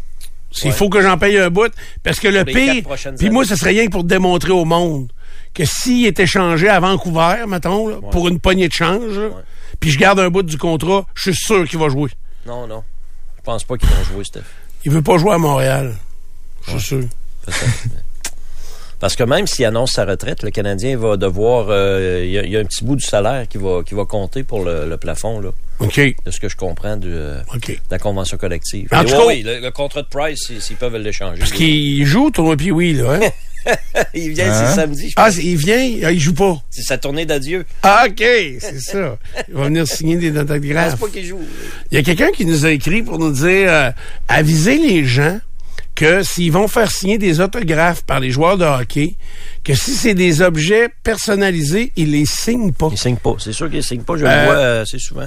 Il 0.64 0.72
faut 0.72 0.90
que 0.90 1.02
j'en 1.02 1.18
paye 1.18 1.38
un 1.38 1.50
bout. 1.50 1.72
Parce 2.04 2.20
que 2.20 2.28
le 2.28 2.46
pire, 2.46 2.84
puis 3.18 3.30
moi, 3.30 3.44
ce 3.46 3.56
serait 3.56 3.72
rien 3.72 3.86
que 3.88 3.92
pour 3.92 4.04
démontrer 4.04 4.52
au 4.52 4.66
monde 4.66 5.12
que 5.54 5.66
s'il 5.66 6.06
est 6.06 6.20
échangé 6.20 6.68
à 6.68 6.80
Vancouver, 6.80 7.46
mettons, 7.48 7.88
là, 7.88 7.98
pour 8.12 8.28
une 8.28 8.40
poignée 8.40 8.68
de 8.68 8.74
change, 8.74 9.20
puis 9.80 9.92
je 9.92 10.00
garde 10.00 10.20
un 10.20 10.30
bout 10.30 10.44
du 10.44 10.58
contrat, 10.58 11.06
je 11.16 11.32
suis 11.32 11.36
sûr 11.36 11.68
qu'il 11.68 11.80
va 11.80 11.90
jouer. 11.90 12.10
Non, 12.46 12.68
non. 12.68 12.84
Je 13.38 13.42
pense 13.44 13.64
pas 13.64 13.78
qu'ils 13.78 13.90
vont 13.90 14.04
jouer, 14.04 14.24
Steph. 14.24 14.42
Il 14.86 14.92
veut 14.92 15.02
pas 15.02 15.18
jouer 15.18 15.34
à 15.34 15.38
Montréal. 15.38 15.96
Je 16.68 16.78
suis 16.78 16.82
sûr. 16.82 17.04
Parce 19.04 19.18
que 19.18 19.24
même 19.24 19.48
s'il 19.48 19.66
annonce 19.66 19.92
sa 19.92 20.06
retraite, 20.06 20.44
le 20.44 20.50
Canadien 20.50 20.96
va 20.98 21.18
devoir. 21.18 21.66
euh, 21.70 22.22
Il 22.24 22.32
y, 22.32 22.38
a- 22.40 22.44
il 22.46 22.52
y 22.54 22.56
a 22.56 22.62
un 22.62 22.64
petit 22.64 22.86
bout 22.86 22.96
du 22.96 23.04
salaire 23.06 23.50
qui 23.50 23.58
va, 23.58 23.84
qui 23.86 23.96
va 23.96 24.06
compter 24.06 24.44
pour 24.44 24.64
le, 24.64 24.88
le 24.88 24.96
plafond, 24.96 25.42
là. 25.42 25.50
OK. 25.80 26.00
De 26.26 26.32
ce 26.32 26.40
que 26.40 26.48
je 26.48 26.56
comprends 26.56 26.96
du, 26.96 27.10
euh, 27.12 27.40
de 27.68 27.76
la 27.92 28.00
convention 28.00 28.38
collective. 28.38 28.88
En 28.94 29.04
tout 29.04 29.12
ouais, 29.12 29.18
cas- 29.18 29.26
oui, 29.28 29.42
le, 29.44 29.60
le 29.60 29.72
contrat 29.72 30.04
de 30.04 30.08
Price, 30.08 30.50
s'ils 30.58 30.78
peuvent 30.78 30.96
l'échanger. 30.96 31.40
Parce 31.40 31.52
qu'il 31.52 32.06
joue, 32.06 32.32
tournoi 32.32 32.56
puis 32.56 32.72
oui, 32.72 32.94
là. 32.94 33.20
Hein? 33.22 33.30
il 34.14 34.30
vient, 34.30 34.50
Hein? 34.50 34.68
c'est 34.70 34.76
samedi, 34.76 35.10
je 35.10 35.14
Ah, 35.18 35.26
pense. 35.26 35.34
c'est- 35.36 35.44
il 35.44 35.58
vient, 35.58 35.92
ah, 36.06 36.12
il 36.14 36.20
joue 36.22 36.34
pas. 36.34 36.56
C'est 36.70 36.84
sa 36.84 36.98
tournée 36.98 37.26
d'adieu. 37.26 37.66
Ah, 37.82 38.06
OK, 38.08 38.24
c'est 38.60 38.80
ça. 38.80 39.18
Il 39.50 39.54
va 39.56 39.66
venir 39.66 39.86
signer 39.86 40.16
des 40.16 40.28
Je 40.28 40.40
pense 40.40 40.44
autographes. 40.50 41.00
pas 41.02 41.08
qu'il 41.10 41.26
joue. 41.26 41.42
Il 41.92 41.96
y 41.96 41.98
a 42.00 42.04
quelqu'un 42.04 42.32
qui 42.32 42.46
nous 42.46 42.66
a 42.66 42.72
écrit 42.72 43.04
pour 43.04 43.20
nous 43.20 43.34
dire 43.34 43.70
euh, 43.70 43.92
aviser 44.30 44.78
les 44.78 45.04
gens 45.04 45.40
que 45.96 46.24
s'ils 46.24 46.52
vont 46.52 46.68
faire 46.68 46.90
signer 46.92 47.18
des 47.18 47.40
autographes 47.40 48.04
par 48.04 48.20
les 48.20 48.32
joueurs 48.32 48.58
de 48.58 48.66
hockey, 48.66 49.16
que 49.64 49.74
si 49.76 49.92
c'est 49.92 50.14
des 50.16 50.42
objets 50.42 50.90
personnalisés, 51.04 51.92
ils 51.96 52.12
les 52.12 52.26
signent 52.26 52.74
pas. 52.74 52.90
Il 52.92 52.98
signe 52.98 53.18
pas. 53.18 53.36
C'est 53.40 53.54
sûr 53.54 53.70
qu'il 53.70 53.84
signe 53.84 54.02
pas. 54.02 54.18
Je 54.18 54.26
Euh, 54.26 54.40
le 54.40 54.46
vois 54.46 54.56
euh, 54.56 54.82
assez 54.82 55.00
souvent. 55.00 55.22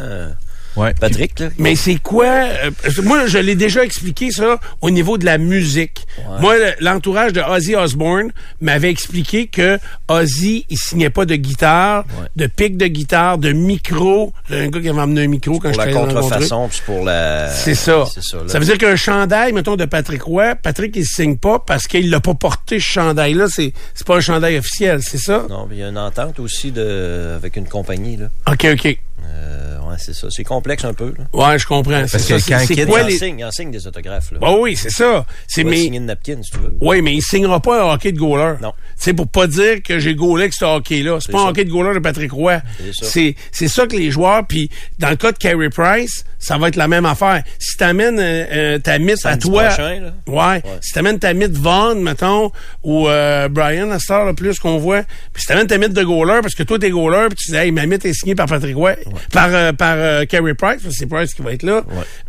Ouais. 0.77 0.93
Patrick, 1.01 1.39
là. 1.41 1.49
Mais 1.59 1.75
c'est 1.75 1.97
quoi 1.97 2.27
euh, 2.27 2.71
Moi, 3.03 3.27
je 3.27 3.39
l'ai 3.39 3.55
déjà 3.55 3.83
expliqué 3.85 4.31
ça 4.31 4.59
au 4.83 4.91
niveau 4.91 5.17
de 5.19 5.25
la 5.25 5.39
musique. 5.39 6.07
Moi, 6.41 6.57
le- 6.59 6.73
l'entourage 6.81 7.33
de 7.33 7.41
Ozzy 7.41 7.75
Osbourne 7.75 8.31
m'avait 8.61 8.91
expliqué 8.91 9.47
que 9.47 9.79
Ozzy, 10.09 10.67
il 10.69 10.77
signait 10.79 11.11
pas 11.11 11.25
de 11.25 11.35
guitare, 11.37 12.05
de 12.37 12.47
pic 12.47 12.77
de 12.77 12.87
guitare, 12.87 13.39
de 13.39 13.53
micro. 13.53 14.33
J'ai 14.51 14.61
un 14.65 14.69
gars 14.69 14.81
qui 14.81 14.89
avait 14.89 15.01
emmené 15.01 15.25
un 15.25 15.29
micro 15.29 15.55
quand 15.59 15.71
Pour 15.71 15.73
je 15.73 15.79
la 15.79 15.87
le 15.87 15.95
rencontrer. 15.97 16.21
contrefaçon, 16.21 16.69
puis 16.69 16.83
pour 16.85 17.05
la. 17.05 17.49
C'est 17.51 17.75
ça. 17.75 18.05
C'est 18.13 18.23
ça. 18.23 18.39
Ça 18.47 18.59
veut 18.59 18.65
dire 18.67 18.79
qu'un 18.79 18.97
chandail, 18.97 19.53
mettons, 19.53 19.77
de 19.77 19.85
Patrick 19.87 20.23
Roy, 20.23 20.55
Patrick, 20.57 20.95
il 20.97 21.05
signe 21.07 21.37
pas 21.37 21.59
parce 21.59 21.87
qu'il 21.87 22.11
l'a 22.11 22.21
pas 22.21 22.35
porté, 22.35 22.79
ce 22.81 22.85
chandail-là. 22.85 23.47
C'est, 23.49 23.73
c'est 23.95 24.07
pas 24.07 24.17
un 24.17 24.21
chandail 24.21 24.59
officiel, 24.59 25.01
c'est 25.03 25.19
ça? 25.19 25.47
Non, 25.49 25.67
puis 25.67 25.79
il 25.79 25.81
y 25.81 25.85
a 25.85 25.89
une 25.89 25.99
entente 25.99 26.39
aussi 26.41 26.71
de, 26.73 27.35
avec 27.37 27.57
une 27.57 27.67
compagnie, 27.67 28.17
là. 28.17 28.27
OK, 28.51 28.67
OK. 28.73 28.99
Euh, 29.27 29.79
ouais, 29.81 29.97
c'est 29.99 30.15
ça. 30.15 30.29
C'est 30.31 30.45
complexe 30.45 30.85
un 30.85 30.95
peu, 30.95 31.13
là. 31.17 31.25
Ouais, 31.33 31.59
je 31.59 31.67
comprends. 31.67 32.07
C'est 32.07 32.13
Parce 32.13 32.45
que 32.45 32.49
quand 32.49 32.67
Kid 32.67 32.87
quoi 32.87 33.01
il, 33.03 33.09
les... 33.09 33.15
en 33.15 33.19
signe, 33.19 33.39
il 33.39 33.45
en 33.45 33.51
signe 33.51 33.71
des 33.71 33.87
autographes, 33.87 34.33
là. 34.33 34.39
Bah 34.41 34.55
oui, 34.59 34.77
c'est 34.77 34.91
ça. 34.91 35.27
C'est, 35.47 35.65
mais... 35.65 35.77
signer 35.77 35.99
une 35.99 36.07
napkin, 36.07 36.41
si 36.43 36.51
tu 36.51 36.59
veux. 36.59 36.75
Oui, 36.81 37.03
mais 37.03 37.15
il 37.15 37.23
signera 37.23 37.61
pas 37.61 37.83
un 37.83 37.93
hockey 37.95 38.13
de 38.13 38.19
goaler. 38.19 38.55
Non. 38.63 38.73
C'est 38.97 39.13
pour 39.13 39.29
pas 39.29 39.47
dire 39.47 39.83
que 39.83 39.99
j'ai 39.99 40.15
gaulé 40.15 40.45
avec 40.45 40.55
ce 40.55 40.65
hockey-là. 40.65 41.19
C'est 41.21 41.27
C'est 41.27 41.33
pas 41.33 41.43
un 41.43 41.49
hockey 41.49 41.65
de 41.65 41.71
goaler 41.71 41.95
de 41.95 41.99
Patrick 42.01 42.33
Roy. 42.33 42.61
C'est 42.93 43.37
ça. 43.53 43.69
Ça 43.69 43.87
que 43.87 43.97
les 43.97 44.11
joueurs, 44.11 44.47
puis 44.47 44.71
dans 44.99 45.11
le 45.11 45.17
cas 45.17 45.33
de 45.33 45.39
Carey 45.39 45.69
Price, 45.69 46.25
ça 46.39 46.57
va 46.57 46.69
être 46.69 46.77
la 46.77 46.89
même 46.89 47.05
affaire. 47.05 47.43
Si 47.59 47.77
t'amènes 47.77 48.19
euh, 48.19 48.45
euh, 48.53 48.79
ta 48.79 48.99
mythe 48.99 49.25
à 49.25 49.37
toi... 49.37 49.65
prochain, 49.65 50.01
là. 50.01 50.13
Ouais. 50.27 50.63
Si 50.81 50.93
t'amènes 50.93 51.19
ta 51.19 51.35
mythe 51.35 51.57
Vaughn, 51.57 52.01
mettons, 52.01 52.51
ou 52.83 53.09
euh, 53.09 53.49
Brian, 53.49 53.91
heure, 53.91 54.25
là, 54.25 54.35
plus 54.35 54.59
qu'on 54.59 54.79
voit, 54.79 55.03
puis 55.33 55.43
si 55.43 55.47
t'amènes 55.47 55.67
ta 55.67 55.79
mythe 55.79 55.93
de 55.93 56.03
goaler, 56.03 56.41
parce 56.43 56.55
que 56.55 56.63
toi, 56.63 56.79
t'es 56.79 56.91
goaler, 56.91 57.27
puis 57.29 57.37
tu 57.37 57.51
dis, 57.51 57.57
hey, 57.57 57.73
ma 57.73 57.87
mythe 57.87 58.05
est 58.05 58.13
signée 58.13 58.35
par 58.35 58.47
Patrick 58.47 58.77
Roy, 58.77 58.95
par, 59.33 59.49
euh, 59.55 59.73
par 59.73 59.95
euh, 59.97 60.25
Carey 60.25 60.55
Price, 60.55 60.83
parce 60.83 60.95
que 60.95 60.99
c'est 60.99 61.07
Price 61.07 61.35
qui 61.35 61.43
va 61.43 61.53
être 61.53 61.63
là, 61.63 61.83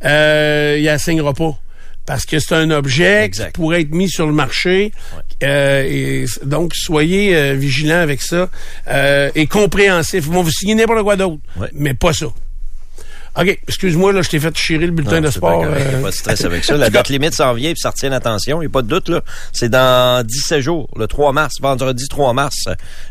euh, 0.05 0.75
il 0.79 0.85
la 0.85 0.97
signera 0.97 1.33
pas. 1.33 1.57
Parce 2.05 2.25
que 2.25 2.39
c'est 2.39 2.55
un 2.55 2.71
objet 2.71 3.25
Exact. 3.25 3.47
qui 3.47 3.51
pourrait 3.61 3.81
être 3.81 3.91
mis 3.91 4.09
sur 4.09 4.25
le 4.27 4.31
marché. 4.31 4.93
Euh, 5.43 5.83
et 5.85 6.25
donc, 6.45 6.73
soyez 6.73 7.35
euh, 7.35 7.53
vigilants 7.53 7.99
avec 7.99 8.21
ça 8.21 8.49
euh, 8.87 9.29
et 9.35 9.45
compréhensifs. 9.45 10.23
Ils 10.25 10.31
vont 10.31 10.41
vous 10.41 10.49
signer 10.51 10.73
n'importe 10.75 11.03
quoi 11.03 11.17
d'autre, 11.17 11.39
Ouais. 11.57 11.67
mais 11.73 11.93
pas 11.93 12.13
ça. 12.13 12.27
OK, 13.39 13.59
excuse-moi, 13.67 14.13
là, 14.13 14.21
je 14.23 14.29
t'ai 14.29 14.39
fait 14.39 14.51
chirer 14.55 14.85
le 14.87 14.91
bulletin 14.91 15.17
Non, 15.21 15.27
de 15.27 15.31
sport. 15.31 15.63
euh, 15.63 15.99
a 15.99 16.01
pas 16.01 16.09
de 16.09 16.15
stress 16.15 16.43
avec 16.45 16.63
ça. 16.65 16.75
La 16.75 16.89
date 16.91 17.09
limite 17.09 17.33
s'en 17.35 17.53
vient, 17.53 17.71
puis 17.71 17.79
ça 17.79 17.89
retient 17.91 18.09
l'attention. 18.09 18.61
Il 18.61 18.65
n'y 18.65 18.69
a 18.69 18.69
pas 18.71 18.81
de 18.81 18.87
doute, 18.87 19.09
là. 19.09 19.21
C'est 19.53 19.69
dans 19.69 20.25
17 20.25 20.59
jours, 20.61 20.87
le 20.95 21.05
3 21.07 21.33
mars, 21.33 21.55
vendredi 21.61 22.07
3 22.07 22.33
mars. 22.33 22.65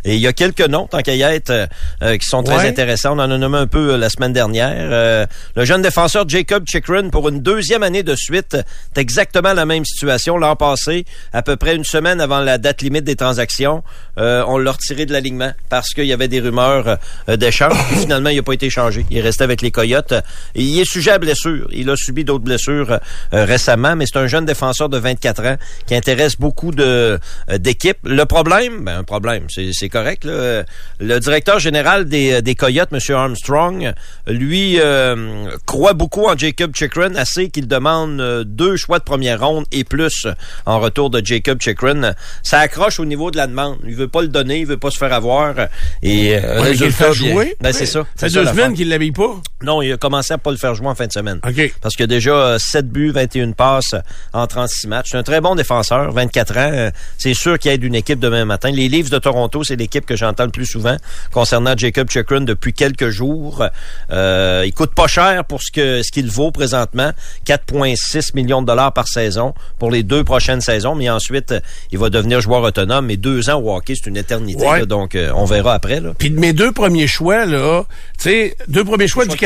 Et 0.04 0.14
il 0.16 0.20
y 0.20 0.26
a 0.26 0.32
quelques 0.32 0.66
noms, 0.66 0.86
tant 0.88 1.00
qu'à 1.02 1.14
y 1.14 1.22
être, 1.22 1.50
euh, 1.50 1.66
euh, 2.02 2.16
qui 2.16 2.26
sont 2.26 2.42
très 2.42 2.56
Ouais. 2.56 2.68
intéressants. 2.68 3.12
On 3.16 3.20
en 3.22 3.30
a 3.30 3.38
nommé 3.38 3.58
un 3.58 3.66
peu 3.68 3.92
euh, 3.92 3.96
la 3.98 4.08
semaine 4.08 4.32
dernière. 4.32 4.74
Euh, 4.76 5.26
le 5.54 5.64
jeune 5.64 5.82
défenseur 5.82 6.28
Jacob 6.28 6.64
Chikrin, 6.66 7.08
pour 7.10 7.28
une 7.28 7.40
deuxième 7.40 7.82
année 7.84 8.02
de 8.02 8.16
suite, 8.16 8.56
c'est 8.94 9.00
exactement 9.00 9.52
la 9.52 9.64
même 9.64 9.84
situation. 9.84 10.38
L'an 10.38 10.56
passé, 10.56 11.04
à 11.32 11.42
peu 11.42 11.56
près 11.56 11.76
une 11.76 11.84
semaine 11.84 12.20
avant 12.20 12.40
la 12.40 12.58
date 12.58 12.82
limite 12.82 13.04
des 13.04 13.16
transactions, 13.16 13.84
euh, 14.18 14.42
on 14.48 14.58
l'a 14.58 14.72
retiré 14.72 15.06
de 15.06 15.12
l'alignement 15.12 15.52
parce 15.68 15.90
qu'il 15.94 16.06
y 16.06 16.12
avait 16.12 16.28
des 16.28 16.40
rumeurs 16.40 16.98
d'échange. 17.28 17.74
Puis 17.90 17.98
finalement, 18.00 18.30
il 18.30 18.36
n'a 18.36 18.42
pas 18.42 18.54
été 18.54 18.66
échangé. 18.66 19.06
Il 19.10 19.18
est 19.18 19.22
resté 19.22 19.44
avec 19.44 19.62
les 19.62 19.70
Coyotes. 19.70 20.14
Et 20.54 20.62
il 20.62 20.80
est 20.80 20.84
sujet 20.84 21.12
à 21.12 21.18
blessure. 21.18 21.68
Il 21.72 21.88
a 21.90 21.96
subi 21.96 22.24
d'autres 22.24 22.44
blessures 22.44 22.92
euh, 22.92 22.98
récemment, 23.44 23.96
mais 23.96 24.04
c'est 24.06 24.18
un 24.18 24.26
jeune 24.26 24.44
défenseur 24.44 24.88
de 24.88 24.98
24 24.98 25.44
ans 25.46 25.56
qui 25.86 25.94
intéresse 25.94 26.36
beaucoup 26.36 26.72
de 26.72 27.18
euh, 27.50 27.58
d'équipes. 27.58 27.98
Le 28.04 28.24
problème, 28.24 28.84
ben 28.84 28.98
un 28.98 29.04
problème, 29.04 29.46
c'est 29.50 29.88
correct. 29.88 30.24
Là. 30.24 30.32
Euh, 30.32 30.64
Le 31.00 31.18
directeur 31.20 31.58
général 31.58 32.06
des, 32.06 32.42
des 32.42 32.54
Coyotes, 32.54 32.88
M. 32.92 32.98
Armstrong, 33.14 33.92
lui 34.26 34.78
euh, 34.80 35.46
croit 35.66 35.94
beaucoup 35.94 36.26
en 36.26 36.36
Jacob 36.36 36.74
Chikrin, 36.74 37.14
assez 37.16 37.48
qu'il 37.48 37.66
demande 37.68 38.20
euh, 38.20 38.44
deux 38.44 38.76
choix 38.76 38.98
de 38.98 39.04
première 39.04 39.40
ronde 39.40 39.64
et 39.72 39.84
plus 39.84 40.26
en 40.64 40.80
retour 40.80 41.10
de 41.10 41.20
Jacob 41.24 41.60
Chikrin. 41.60 42.12
Ça 42.42 42.60
accroche 42.60 42.98
au 43.00 43.04
niveau 43.04 43.30
de 43.30 43.36
la 43.36 43.46
demande. 43.46 43.78
Il 43.86 43.94
veut 43.94 44.08
pas 44.08 44.22
le 44.22 44.28
donner, 44.28 44.60
il 44.60 44.66
veut 44.66 44.76
pas 44.76 44.90
se 44.90 44.98
faire 44.98 45.12
avoir. 45.12 45.54
Et 46.02 46.36
euh, 46.36 46.56
Ouais, 46.60 46.68
résultat, 46.70 47.12
fait 47.12 47.12
jouer. 47.14 47.56
Ben, 47.60 47.72
c'est 47.72 47.86
ça. 47.86 48.06
Fait 48.16 48.30
deux 48.30 48.46
semaines 48.46 48.74
qu'il 48.74 48.88
l'habille 48.88 49.12
pas. 49.12 49.40
Non, 49.62 49.82
il 49.82 49.92
a 49.92 49.96
commencé 50.06 50.32
à 50.32 50.38
pas 50.38 50.52
le 50.52 50.56
faire 50.56 50.74
jouer 50.74 50.86
en 50.86 50.94
fin 50.94 51.06
de 51.06 51.12
semaine. 51.12 51.40
OK. 51.44 51.74
Parce 51.80 51.96
qu'il 51.96 52.04
a 52.04 52.06
déjà 52.06 52.30
euh, 52.30 52.58
7 52.58 52.88
buts, 52.88 53.10
21 53.10 53.52
passes 53.52 53.94
en 54.32 54.46
36 54.46 54.86
matchs. 54.86 55.08
C'est 55.10 55.16
un 55.16 55.24
très 55.24 55.40
bon 55.40 55.56
défenseur, 55.56 56.12
24 56.12 56.56
ans. 56.56 56.70
Euh, 56.72 56.90
C'est 57.18 57.34
sûr 57.34 57.58
qu'il 57.58 57.72
aide 57.72 57.82
une 57.82 57.96
équipe 57.96 58.20
demain 58.20 58.44
matin. 58.44 58.70
Les 58.70 58.88
Leafs 58.88 59.10
de 59.10 59.18
Toronto, 59.18 59.64
c'est 59.64 59.74
l'équipe 59.74 60.06
que 60.06 60.14
j'entends 60.14 60.44
le 60.44 60.50
plus 60.50 60.66
souvent 60.66 60.96
concernant 61.32 61.74
Jacob 61.76 62.08
Chikrin 62.08 62.42
depuis 62.42 62.72
quelques 62.72 63.08
jours. 63.08 63.64
Euh, 64.12 64.62
il 64.64 64.72
coûte 64.72 64.94
pas 64.94 65.08
cher 65.08 65.44
pour 65.44 65.60
ce 65.60 65.72
que 65.72 66.02
ce 66.04 66.12
qu'il 66.12 66.30
vaut 66.30 66.52
présentement, 66.52 67.10
4,6 67.46 68.30
millions 68.34 68.62
de 68.62 68.66
dollars 68.68 68.92
par 68.92 69.08
saison 69.08 69.54
pour 69.80 69.90
les 69.90 70.04
deux 70.04 70.22
prochaines 70.22 70.60
saisons. 70.60 70.94
Mais 70.94 71.10
ensuite, 71.10 71.50
euh, 71.50 71.60
il 71.90 71.98
va 71.98 72.10
devenir 72.10 72.40
joueur 72.40 72.62
autonome. 72.62 73.06
Mais 73.06 73.16
deux 73.16 73.50
ans 73.50 73.60
au 73.60 73.74
hockey, 73.74 73.94
c'est 73.96 74.08
une 74.08 74.16
éternité. 74.16 74.64
Ouais. 74.64 74.80
là. 74.80 74.86
donc, 74.86 75.16
euh, 75.16 75.32
on 75.34 75.46
verra 75.46 75.74
après. 75.74 76.00
Puis 76.16 76.30
de 76.30 76.38
mes 76.38 76.52
deux 76.52 76.70
premiers 76.70 77.08
choix, 77.08 77.44
là, 77.44 77.84
tu 78.18 78.30
sais, 78.30 78.56
deux 78.68 78.84
premiers 78.84 79.08
choix 79.08 79.16
choix 79.16 79.24
du 79.24 79.36
de 79.36 79.40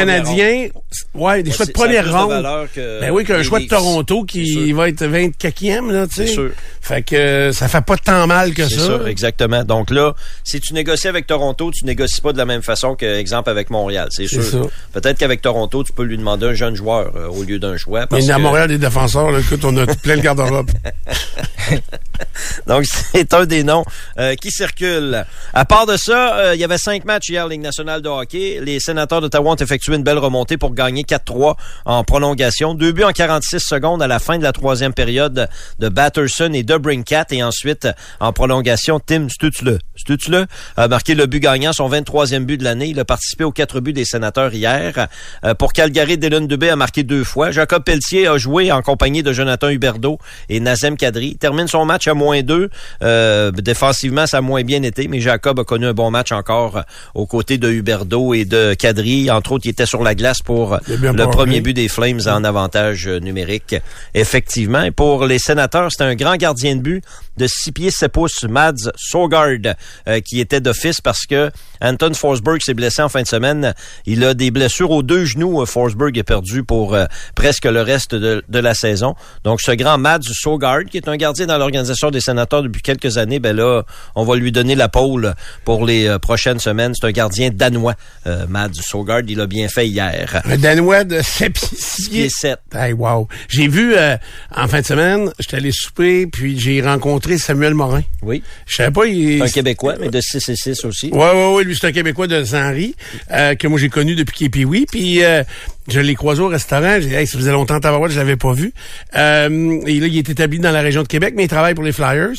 ouais, 1.14 1.42
des 1.42 1.50
Ouais, 1.50 1.56
choix 1.56 1.66
de 1.66 1.70
ça 1.70 1.72
première 1.72 2.04
de 2.04 2.10
ronde. 2.10 2.68
que 2.74 3.00
Ben 3.00 3.10
oui, 3.10 3.24
qu'un 3.24 3.42
choix 3.42 3.60
de. 3.60 3.66
Toronto 3.66 4.24
qui 4.24 4.72
va 4.72 4.88
être 4.88 5.02
24e, 5.04 5.90
là, 5.90 6.06
tu 6.06 6.14
sais. 6.14 6.26
Sûr. 6.26 6.50
Fait 6.80 7.02
que 7.02 7.14
euh, 7.16 7.52
ça 7.52 7.68
fait 7.68 7.80
pas 7.84 7.96
tant 7.96 8.26
mal 8.26 8.52
que 8.54 8.66
C'est 8.68 8.76
ça. 8.78 8.98
ça, 8.98 9.08
exactement. 9.10 9.64
Donc 9.64 9.90
là, 9.90 10.14
si 10.44 10.60
tu 10.60 10.74
négocies 10.74 11.08
avec 11.08 11.26
Toronto, 11.26 11.70
tu 11.70 11.84
négocies 11.84 12.20
pas 12.20 12.32
de 12.32 12.38
la 12.38 12.44
même 12.46 12.62
façon 12.62 12.94
que, 12.94 13.06
exemple, 13.18 13.50
avec 13.50 13.70
Montréal, 13.70 14.08
c'est 14.10 14.26
sûr. 14.26 14.42
ça. 14.42 14.58
Peut-être 14.92 15.18
qu'avec 15.18 15.40
Toronto, 15.42 15.84
tu 15.84 15.92
peux 15.92 16.02
lui 16.04 16.16
demander 16.18 16.46
un 16.46 16.54
jeune 16.54 16.74
joueur 16.74 17.12
euh, 17.16 17.28
au 17.28 17.42
lieu 17.42 17.58
d'un 17.58 17.76
choix. 17.76 18.00
Mais 18.00 18.06
parce 18.06 18.28
à 18.30 18.34
que- 18.36 18.40
Montréal, 18.40 18.68
des 18.68 18.78
défenseurs, 18.78 19.30
là, 19.30 19.38
écoute, 19.40 19.64
on 19.64 19.76
a 19.76 19.86
plein 19.86 20.16
le 20.16 20.22
garde-robe. 20.22 20.70
Donc, 22.66 22.84
c'est 22.86 23.32
un 23.34 23.46
des 23.46 23.62
noms 23.62 23.84
euh, 24.18 24.34
qui 24.34 24.50
circulent. 24.50 25.24
À 25.52 25.64
part 25.64 25.86
de 25.86 25.96
ça, 25.96 26.36
euh, 26.38 26.54
il 26.54 26.60
y 26.60 26.64
avait 26.64 26.78
cinq 26.78 27.04
matchs 27.04 27.28
hier, 27.30 27.46
Ligue 27.48 27.60
nationale 27.60 28.02
de 28.02 28.08
hockey. 28.08 28.60
Les 28.62 28.80
sénateurs 28.80 29.20
d'Ottawa 29.20 29.52
ont 29.52 29.56
effectué 29.56 29.94
une 29.94 30.02
belle 30.02 30.18
remontée 30.18 30.29
pour 30.58 30.74
gagner 30.74 31.02
4-3 31.02 31.56
en 31.84 32.04
prolongation. 32.04 32.74
Deux 32.74 32.92
buts 32.92 33.04
en 33.04 33.12
46 33.12 33.60
secondes 33.60 34.02
à 34.02 34.06
la 34.06 34.18
fin 34.18 34.38
de 34.38 34.42
la 34.42 34.52
troisième 34.52 34.92
période 34.92 35.48
de 35.78 35.88
Batterson 35.88 36.50
et 36.52 36.62
de 36.62 36.76
Brinkat. 36.76 37.26
Et 37.30 37.42
ensuite, 37.42 37.88
en 38.20 38.32
prolongation, 38.32 39.00
Tim 39.00 39.28
Stutzle. 39.28 39.78
Stutzle 39.96 40.46
a 40.76 40.88
marqué 40.88 41.14
le 41.14 41.26
but 41.26 41.40
gagnant, 41.40 41.72
son 41.72 41.88
23e 41.90 42.44
but 42.44 42.58
de 42.58 42.64
l'année. 42.64 42.88
Il 42.88 43.00
a 43.00 43.04
participé 43.04 43.44
aux 43.44 43.52
quatre 43.52 43.80
buts 43.80 43.92
des 43.92 44.04
sénateurs 44.04 44.54
hier. 44.54 45.08
Euh, 45.44 45.54
pour 45.54 45.72
Calgary, 45.72 46.16
Dylan 46.16 46.46
Dubé 46.46 46.70
a 46.70 46.76
marqué 46.76 47.02
deux 47.02 47.24
fois. 47.24 47.50
Jacob 47.50 47.84
Pelletier 47.84 48.26
a 48.28 48.38
joué 48.38 48.72
en 48.72 48.82
compagnie 48.82 49.22
de 49.22 49.32
Jonathan 49.32 49.68
Huberdeau 49.68 50.18
et 50.48 50.60
Nazem 50.60 50.96
Kadri. 50.96 51.28
Il 51.32 51.38
termine 51.38 51.68
son 51.68 51.84
match 51.84 52.08
à 52.08 52.14
moins 52.14 52.42
deux. 52.42 52.70
Euh, 53.02 53.50
défensivement, 53.50 54.26
ça 54.26 54.38
a 54.38 54.40
moins 54.40 54.62
bien 54.62 54.82
été, 54.82 55.08
mais 55.08 55.20
Jacob 55.20 55.60
a 55.60 55.64
connu 55.64 55.86
un 55.86 55.92
bon 55.92 56.10
match 56.10 56.32
encore 56.32 56.78
euh, 56.78 56.82
aux 57.14 57.26
côtés 57.26 57.58
de 57.58 57.68
Huberdeau 57.68 58.34
et 58.34 58.44
de 58.44 58.74
Kadri. 58.74 59.30
Entre 59.30 59.52
autres, 59.52 59.66
il 59.66 59.70
était 59.70 59.86
sur 59.86 60.02
la 60.02 60.14
glace 60.20 60.42
pour 60.44 60.78
le 60.86 61.26
premier 61.26 61.60
but 61.60 61.74
des 61.74 61.88
Flames 61.88 62.20
en 62.26 62.44
avantage 62.44 63.08
numérique. 63.08 63.76
Effectivement. 64.14 64.82
Et 64.82 64.90
pour 64.90 65.24
les 65.24 65.38
sénateurs, 65.38 65.88
c'était 65.90 66.04
un 66.04 66.14
grand 66.14 66.36
gardien 66.36 66.76
de 66.76 66.82
but 66.82 67.04
de 67.36 67.46
6 67.46 67.72
pieds 67.72 67.90
7 67.90 68.12
pouces, 68.12 68.44
Mads 68.44 68.90
Sogard, 68.96 69.74
euh, 70.08 70.20
qui 70.20 70.40
était 70.40 70.60
d'office 70.60 71.00
parce 71.00 71.26
que 71.26 71.50
Anton 71.80 72.12
Forsberg 72.14 72.60
s'est 72.62 72.74
blessé 72.74 73.02
en 73.02 73.08
fin 73.08 73.22
de 73.22 73.26
semaine. 73.26 73.74
Il 74.06 74.24
a 74.24 74.34
des 74.34 74.50
blessures 74.50 74.90
aux 74.90 75.02
deux 75.02 75.24
genoux. 75.24 75.64
Forsberg 75.64 76.16
est 76.18 76.22
perdu 76.22 76.62
pour 76.62 76.94
euh, 76.94 77.06
presque 77.34 77.64
le 77.64 77.80
reste 77.82 78.14
de, 78.14 78.44
de, 78.48 78.58
la 78.58 78.74
saison. 78.74 79.14
Donc, 79.44 79.60
ce 79.60 79.72
grand 79.72 79.98
Mads 79.98 80.20
Sogard, 80.32 80.84
qui 80.84 80.98
est 80.98 81.08
un 81.08 81.16
gardien 81.16 81.46
dans 81.46 81.56
l'organisation 81.58 82.10
des 82.10 82.20
sénateurs 82.20 82.62
depuis 82.62 82.82
quelques 82.82 83.16
années, 83.16 83.38
ben 83.38 83.56
là, 83.56 83.82
on 84.14 84.24
va 84.24 84.36
lui 84.36 84.52
donner 84.52 84.74
la 84.74 84.88
pôle 84.88 85.34
pour 85.64 85.86
les 85.86 86.06
euh, 86.06 86.18
prochaines 86.18 86.58
semaines. 86.58 86.92
C'est 86.94 87.06
un 87.06 87.12
gardien 87.12 87.50
danois, 87.52 87.94
euh, 88.26 88.46
Mads 88.48 88.74
Sogard. 88.82 89.22
Il 89.26 89.40
a 89.40 89.46
bien 89.46 89.68
fait 89.68 89.86
hier. 89.86 90.42
Un 90.44 90.56
danois 90.56 91.04
de 91.04 91.20
7 91.22 91.52
pieds 91.52 92.28
7. 92.28 92.58
Hey, 92.74 92.92
wow. 92.92 93.28
J'ai 93.48 93.68
vu 93.68 93.94
euh, 93.94 94.16
en 94.54 94.68
fin 94.68 94.80
de 94.80 94.86
semaine, 94.86 95.30
j'étais 95.38 95.56
allé 95.56 95.70
souper, 95.72 96.26
puis 96.26 96.58
j'ai 96.58 96.82
rencontré 96.82 97.29
Samuel 97.38 97.74
Morin. 97.74 98.02
Oui. 98.22 98.42
Je 98.66 98.76
savais 98.76 98.90
pas, 98.90 99.06
il 99.06 99.38
C'est 99.38 99.44
un 99.44 99.48
Québécois, 99.48 99.94
mais 100.00 100.08
de 100.08 100.20
6 100.20 100.48
et 100.48 100.56
6 100.56 100.84
aussi. 100.84 101.10
Ouais, 101.12 101.18
ouais, 101.18 101.54
ouais. 101.54 101.64
Lui, 101.64 101.76
c'est 101.78 101.86
un 101.86 101.92
Québécois 101.92 102.26
de 102.26 102.44
Saint-Henri, 102.44 102.94
euh, 103.30 103.54
que 103.54 103.66
moi 103.68 103.78
j'ai 103.78 103.88
connu 103.88 104.14
depuis 104.14 104.36
qu'il 104.36 104.46
est 104.46 104.50
pee 104.50 104.86
Puis 104.90 105.24
euh, 105.24 105.42
je 105.88 106.00
l'ai 106.00 106.14
croisé 106.14 106.40
au 106.42 106.48
restaurant. 106.48 106.96
J'ai 107.00 107.08
dit, 107.08 107.14
hey, 107.14 107.26
ça 107.26 107.38
faisait 107.38 107.52
longtemps 107.52 107.80
que 107.80 108.08
je 108.08 108.18
l'avais 108.18 108.36
pas 108.36 108.52
vu. 108.52 108.72
Euh, 109.16 109.80
et 109.86 110.00
là, 110.00 110.06
il 110.06 110.18
est 110.18 110.28
établi 110.28 110.58
dans 110.58 110.70
la 110.70 110.80
région 110.80 111.02
de 111.02 111.08
Québec, 111.08 111.34
mais 111.36 111.44
il 111.44 111.48
travaille 111.48 111.74
pour 111.74 111.84
les 111.84 111.92
Flyers. 111.92 112.36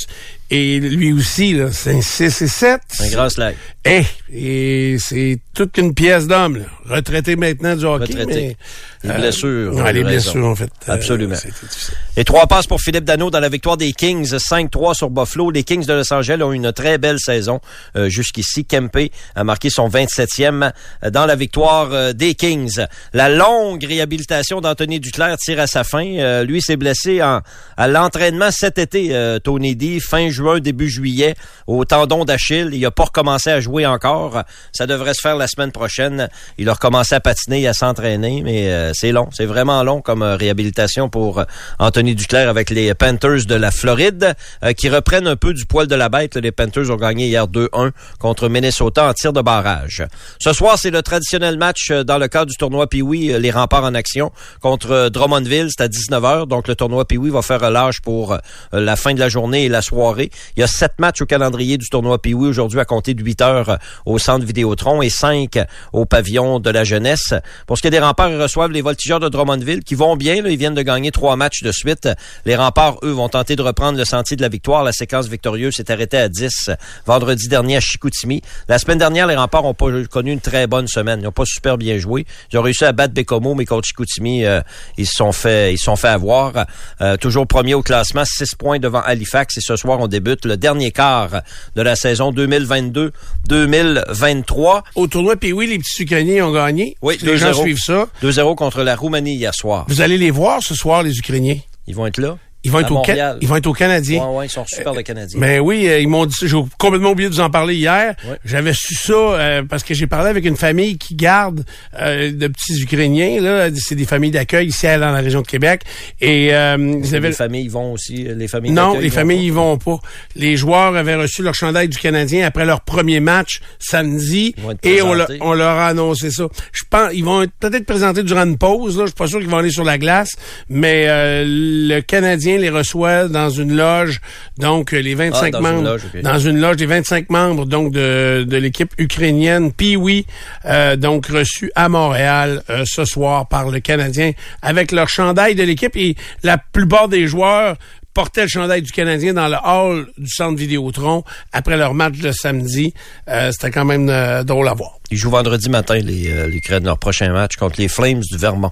Et 0.53 0.81
lui 0.81 1.13
aussi, 1.13 1.53
là, 1.53 1.69
c'est 1.71 1.95
un 1.95 2.01
6 2.01 2.41
et 2.41 2.47
7. 2.47 2.81
Un 2.99 3.09
grand 3.09 3.29
slag. 3.29 3.55
Eh, 3.85 4.03
et 4.31 4.97
c'est 4.99 5.39
toute 5.55 5.77
une 5.77 5.93
pièce 5.93 6.27
d'homme, 6.27 6.57
là. 6.57 6.65
Retraité 6.85 7.37
maintenant 7.37 7.75
du 7.75 7.85
hockey. 7.85 8.03
Retraité. 8.03 8.57
Mais, 9.03 9.13
les 9.13 9.19
blessures. 9.19 9.73
Ouais, 9.73 9.93
les 9.93 10.03
blessures, 10.03 10.45
en 10.45 10.55
fait. 10.55 10.69
Absolument. 10.87 11.35
Euh, 11.35 11.91
et 12.17 12.23
trois 12.25 12.47
passes 12.47 12.67
pour 12.67 12.81
Philippe 12.81 13.05
Dano 13.05 13.31
dans 13.31 13.39
la 13.39 13.49
victoire 13.49 13.77
des 13.77 13.93
Kings, 13.93 14.35
5-3 14.35 14.93
sur 14.93 15.09
Buffalo. 15.09 15.49
Les 15.49 15.63
Kings 15.63 15.85
de 15.85 15.93
Los 15.93 16.13
Angeles 16.13 16.43
ont 16.43 16.51
une 16.51 16.73
très 16.73 16.97
belle 16.97 17.19
saison 17.19 17.61
euh, 17.95 18.09
jusqu'ici. 18.09 18.65
Kempe 18.65 19.09
a 19.35 19.43
marqué 19.43 19.69
son 19.69 19.87
27e 19.87 20.71
dans 21.09 21.25
la 21.25 21.35
victoire 21.35 21.89
euh, 21.91 22.13
des 22.13 22.35
Kings. 22.35 22.85
La 23.13 23.29
longue 23.29 23.83
réhabilitation 23.83 24.59
d'Anthony 24.59 24.99
Duclair 24.99 25.37
tire 25.37 25.59
à 25.59 25.67
sa 25.67 25.83
fin. 25.83 26.05
Euh, 26.05 26.43
lui 26.43 26.61
s'est 26.61 26.77
blessé 26.77 27.23
en, 27.23 27.41
à 27.77 27.87
l'entraînement 27.87 28.51
cet 28.51 28.77
été, 28.77 29.15
Tony 29.43 29.75
D, 29.75 29.99
fin 29.99 30.29
juin, 30.29 30.40
début 30.59 30.89
juillet, 30.89 31.35
au 31.67 31.85
tendon 31.85 32.25
d'Achille. 32.25 32.69
Il 32.73 32.85
a 32.85 32.91
pas 32.91 33.05
recommencé 33.05 33.49
à 33.51 33.59
jouer 33.59 33.85
encore. 33.85 34.43
Ça 34.71 34.87
devrait 34.87 35.13
se 35.13 35.21
faire 35.21 35.35
la 35.35 35.47
semaine 35.47 35.71
prochaine. 35.71 36.29
Il 36.57 36.69
a 36.69 36.73
recommencé 36.73 37.15
à 37.15 37.19
patiner, 37.19 37.67
à 37.67 37.73
s'entraîner, 37.73 38.41
mais 38.43 38.91
c'est 38.93 39.11
long. 39.11 39.29
C'est 39.31 39.45
vraiment 39.45 39.83
long 39.83 40.01
comme 40.01 40.23
réhabilitation 40.23 41.09
pour 41.09 41.43
Anthony 41.79 42.15
Duclair 42.15 42.49
avec 42.49 42.69
les 42.69 42.93
Panthers 42.93 43.45
de 43.45 43.55
la 43.55 43.71
Floride, 43.71 44.33
qui 44.77 44.89
reprennent 44.89 45.27
un 45.27 45.35
peu 45.35 45.53
du 45.53 45.65
poil 45.65 45.87
de 45.87 45.95
la 45.95 46.09
bête. 46.09 46.35
Les 46.35 46.51
Panthers 46.51 46.89
ont 46.89 46.95
gagné 46.95 47.27
hier 47.27 47.47
2-1 47.47 47.91
contre 48.19 48.49
Minnesota 48.49 49.09
en 49.09 49.13
tir 49.13 49.33
de 49.33 49.41
barrage. 49.41 50.03
Ce 50.39 50.53
soir, 50.53 50.77
c'est 50.77 50.91
le 50.91 51.01
traditionnel 51.01 51.57
match 51.57 51.91
dans 51.91 52.17
le 52.17 52.27
cadre 52.27 52.51
du 52.51 52.57
tournoi 52.57 52.87
Pee-Wee, 52.87 53.37
les 53.39 53.51
remparts 53.51 53.83
en 53.83 53.93
action 53.93 54.31
contre 54.61 55.09
Drummondville. 55.09 55.69
C'est 55.69 55.83
à 55.83 55.87
19h, 55.87 56.47
donc 56.47 56.67
le 56.67 56.75
tournoi 56.75 57.05
Pee-Wee 57.05 57.29
va 57.29 57.41
faire 57.41 57.61
relâche 57.61 58.01
pour 58.01 58.37
la 58.71 58.95
fin 58.95 59.13
de 59.13 59.19
la 59.19 59.29
journée 59.29 59.65
et 59.65 59.69
la 59.69 59.81
soirée. 59.81 60.30
Il 60.55 60.59
y 60.59 60.63
a 60.63 60.67
sept 60.67 60.93
matchs 60.99 61.21
au 61.21 61.25
calendrier 61.25 61.77
du 61.77 61.87
tournoi 61.89 62.21
Pee-Wee 62.21 62.47
aujourd'hui 62.47 62.79
à 62.79 62.85
compter 62.85 63.13
de 63.13 63.23
8 63.23 63.41
heures 63.41 63.77
au 64.05 64.17
centre 64.17 64.45
Vidéotron 64.45 65.01
et 65.01 65.09
5 65.09 65.59
au 65.93 66.05
pavillon 66.05 66.59
de 66.59 66.69
la 66.69 66.83
jeunesse. 66.83 67.33
Pour 67.67 67.77
ce 67.77 67.81
qui 67.81 67.87
est 67.87 67.91
des 67.91 67.99
remparts, 67.99 68.29
ils 68.29 68.41
reçoivent 68.41 68.71
les 68.71 68.81
voltigeurs 68.81 69.19
de 69.19 69.29
Drummondville 69.29 69.83
qui 69.83 69.95
vont 69.95 70.15
bien. 70.15 70.41
Là, 70.41 70.49
ils 70.49 70.57
viennent 70.57 70.73
de 70.73 70.81
gagner 70.81 71.11
trois 71.11 71.35
matchs 71.35 71.63
de 71.63 71.71
suite. 71.71 72.09
Les 72.45 72.55
remparts, 72.55 72.97
eux, 73.03 73.11
vont 73.11 73.29
tenter 73.29 73.55
de 73.55 73.61
reprendre 73.61 73.97
le 73.97 74.05
sentier 74.05 74.37
de 74.37 74.41
la 74.41 74.49
victoire. 74.49 74.83
La 74.83 74.91
séquence 74.91 75.27
victorieuse 75.27 75.75
s'est 75.75 75.91
arrêtée 75.91 76.17
à 76.17 76.29
10 76.29 76.71
vendredi 77.05 77.47
dernier 77.47 77.77
à 77.77 77.79
Chicoutimi. 77.79 78.41
La 78.67 78.79
semaine 78.79 78.97
dernière, 78.97 79.27
les 79.27 79.35
remparts 79.35 79.65
ont 79.65 79.73
pas 79.73 79.87
connu 80.09 80.31
une 80.31 80.41
très 80.41 80.67
bonne 80.67 80.87
semaine. 80.87 81.19
Ils 81.19 81.23
n'ont 81.23 81.31
pas 81.31 81.45
super 81.45 81.77
bien 81.77 81.97
joué. 81.97 82.25
Ils 82.51 82.57
ont 82.57 82.61
réussi 82.61 82.85
à 82.85 82.91
battre 82.91 83.13
Bécomo, 83.13 83.55
mais 83.55 83.65
contre 83.65 83.87
Chicoutimi, 83.87 84.45
euh, 84.45 84.61
ils 84.97 85.07
se 85.07 85.15
sont 85.15 85.31
fait, 85.31 85.73
ils 85.73 85.77
sont 85.77 85.95
fait 85.95 86.07
avoir. 86.07 86.65
Euh, 87.01 87.17
toujours 87.17 87.47
premier 87.47 87.73
au 87.73 87.81
classement, 87.81 88.23
6 88.25 88.55
points 88.55 88.79
devant 88.79 89.01
Halifax. 89.01 89.57
Et 89.57 89.61
ce 89.61 89.75
soir, 89.75 89.99
on 89.99 90.07
débute 90.07 90.20
le 90.45 90.57
dernier 90.57 90.91
quart 90.91 91.41
de 91.75 91.81
la 91.81 91.95
saison 91.95 92.31
2022-2023. 92.31 94.83
Au 94.95 95.07
tournoi 95.07 95.35
puis 95.35 95.53
oui, 95.53 95.67
les 95.67 95.79
petits 95.79 96.03
Ukrainiens 96.03 96.47
ont 96.47 96.53
gagné. 96.53 96.95
Oui, 97.01 97.17
les 97.21 97.37
gens 97.37 97.53
suivent 97.53 97.79
ça. 97.79 98.07
2-0 98.23 98.55
contre 98.55 98.83
la 98.83 98.95
Roumanie 98.95 99.35
hier 99.35 99.53
soir. 99.53 99.85
Vous 99.87 100.01
allez 100.01 100.17
les 100.17 100.31
voir 100.31 100.61
ce 100.61 100.75
soir, 100.75 101.03
les 101.03 101.17
Ukrainiens? 101.17 101.57
Ils 101.87 101.95
vont 101.95 102.07
être 102.07 102.19
là. 102.19 102.37
Ils 102.63 102.71
vont, 102.71 102.79
être 102.79 102.91
au 102.91 103.01
ils 103.41 103.47
vont 103.47 103.55
être 103.55 103.67
au 103.67 103.73
Canadien. 103.73 104.23
Ouais, 104.23 104.37
ouais, 104.37 104.45
ils 104.45 104.49
sont 104.49 104.65
super 104.67 104.93
les 104.93 105.03
Canadiens. 105.03 105.39
Mais 105.39 105.57
oui, 105.57 105.87
euh, 105.87 105.99
ils 105.99 106.07
m'ont 106.07 106.27
dit 106.27 106.35
j'ai 106.43 106.57
complètement 106.77 107.11
oublié 107.11 107.27
de 107.27 107.33
vous 107.33 107.41
en 107.41 107.49
parler 107.49 107.73
hier. 107.75 108.15
Ouais. 108.27 108.37
J'avais 108.45 108.73
su 108.73 108.93
ça 108.93 109.13
euh, 109.13 109.63
parce 109.67 109.81
que 109.83 109.95
j'ai 109.95 110.05
parlé 110.05 110.29
avec 110.29 110.45
une 110.45 110.55
famille 110.55 110.99
qui 110.99 111.15
garde 111.15 111.63
euh, 111.99 112.31
de 112.31 112.47
petits 112.47 112.79
Ukrainiens 112.81 113.41
là, 113.41 113.69
c'est 113.75 113.95
des 113.95 114.05
familles 114.05 114.29
d'accueil 114.29 114.67
ici 114.67 114.85
dans 114.85 115.11
la 115.11 115.21
région 115.21 115.41
de 115.41 115.47
Québec 115.47 115.81
et 116.19 116.53
euh, 116.53 116.99
ils 117.03 117.15
avaient 117.15 117.29
les 117.29 117.35
familles 117.35 117.67
vont 117.67 117.93
aussi 117.93 118.23
les 118.23 118.47
familles 118.47 118.71
Non, 118.71 118.99
les 118.99 119.09
familles 119.09 119.45
ils 119.45 119.53
vont 119.53 119.77
pas. 119.77 119.99
Les 120.35 120.55
joueurs 120.55 120.95
avaient 120.95 121.15
reçu 121.15 121.41
leur 121.41 121.55
chandail 121.55 121.87
du 121.87 121.97
Canadien 121.97 122.45
après 122.45 122.65
leur 122.65 122.81
premier 122.81 123.19
match 123.19 123.61
samedi 123.79 124.53
et 124.83 125.01
on, 125.01 125.17
on, 125.41 125.53
leur 125.53 125.77
a 125.77 125.87
annoncé 125.87 126.29
ça. 126.29 126.47
Je 126.71 126.83
pense 126.87 127.09
ils 127.13 127.25
vont 127.25 127.43
peut-être 127.59 127.85
présenter 127.85 128.21
durant 128.21 128.43
une 128.43 128.59
pause 128.59 128.97
là, 128.97 129.05
je 129.05 129.09
suis 129.09 129.15
pas 129.15 129.27
sûr 129.27 129.39
qu'ils 129.39 129.49
vont 129.49 129.57
aller 129.57 129.71
sur 129.71 129.83
la 129.83 129.97
glace, 129.97 130.35
mais 130.69 131.07
le 131.43 132.01
Canadien 132.01 132.50
les 132.57 132.69
reçoit 132.69 133.27
dans 133.27 133.49
une 133.49 133.75
loge, 133.75 134.21
donc 134.57 134.91
les 134.91 135.15
25 135.15 135.45
ah, 135.45 135.51
dans 135.51 135.61
membres, 135.61 135.79
une 135.79 135.85
loge, 135.85 136.05
okay. 136.05 136.21
dans 136.21 136.39
une 136.39 136.59
loge 136.59 136.75
des 136.77 136.85
25 136.85 137.29
membres 137.29 137.65
donc 137.65 137.91
de, 137.93 138.45
de 138.47 138.57
l'équipe 138.57 138.93
ukrainienne. 138.97 139.71
Puis 139.71 139.95
oui, 139.95 140.25
euh, 140.65 140.95
donc 140.95 141.27
reçu 141.27 141.71
à 141.75 141.89
Montréal 141.89 142.63
euh, 142.69 142.83
ce 142.85 143.05
soir 143.05 143.47
par 143.47 143.69
le 143.69 143.79
Canadien 143.79 144.31
avec 144.61 144.91
leur 144.91 145.09
chandail 145.09 145.55
de 145.55 145.63
l'équipe 145.63 145.95
et 145.95 146.15
la 146.43 146.57
plupart 146.57 147.07
des 147.07 147.27
joueurs 147.27 147.75
portaient 148.13 148.43
le 148.43 148.49
chandail 148.49 148.81
du 148.81 148.91
Canadien 148.91 149.33
dans 149.33 149.47
le 149.47 149.57
hall 149.63 150.07
du 150.17 150.27
centre 150.27 150.57
Vidéotron 150.57 151.23
après 151.53 151.77
leur 151.77 151.93
match 151.93 152.17
de 152.17 152.31
samedi. 152.31 152.93
Euh, 153.29 153.51
C'était 153.51 153.71
quand 153.71 153.85
même 153.85 154.09
euh, 154.09 154.43
drôle 154.43 154.67
à 154.67 154.73
voir. 154.73 154.99
Ils 155.11 155.17
jouent 155.17 155.31
vendredi 155.31 155.69
matin, 155.69 155.95
les 155.95 156.47
l'Ukraine, 156.47 156.83
leur 156.83 156.97
prochain 156.97 157.31
match 157.31 157.55
contre 157.55 157.79
les 157.79 157.87
Flames 157.87 158.19
du 158.19 158.37
Vermont. 158.37 158.71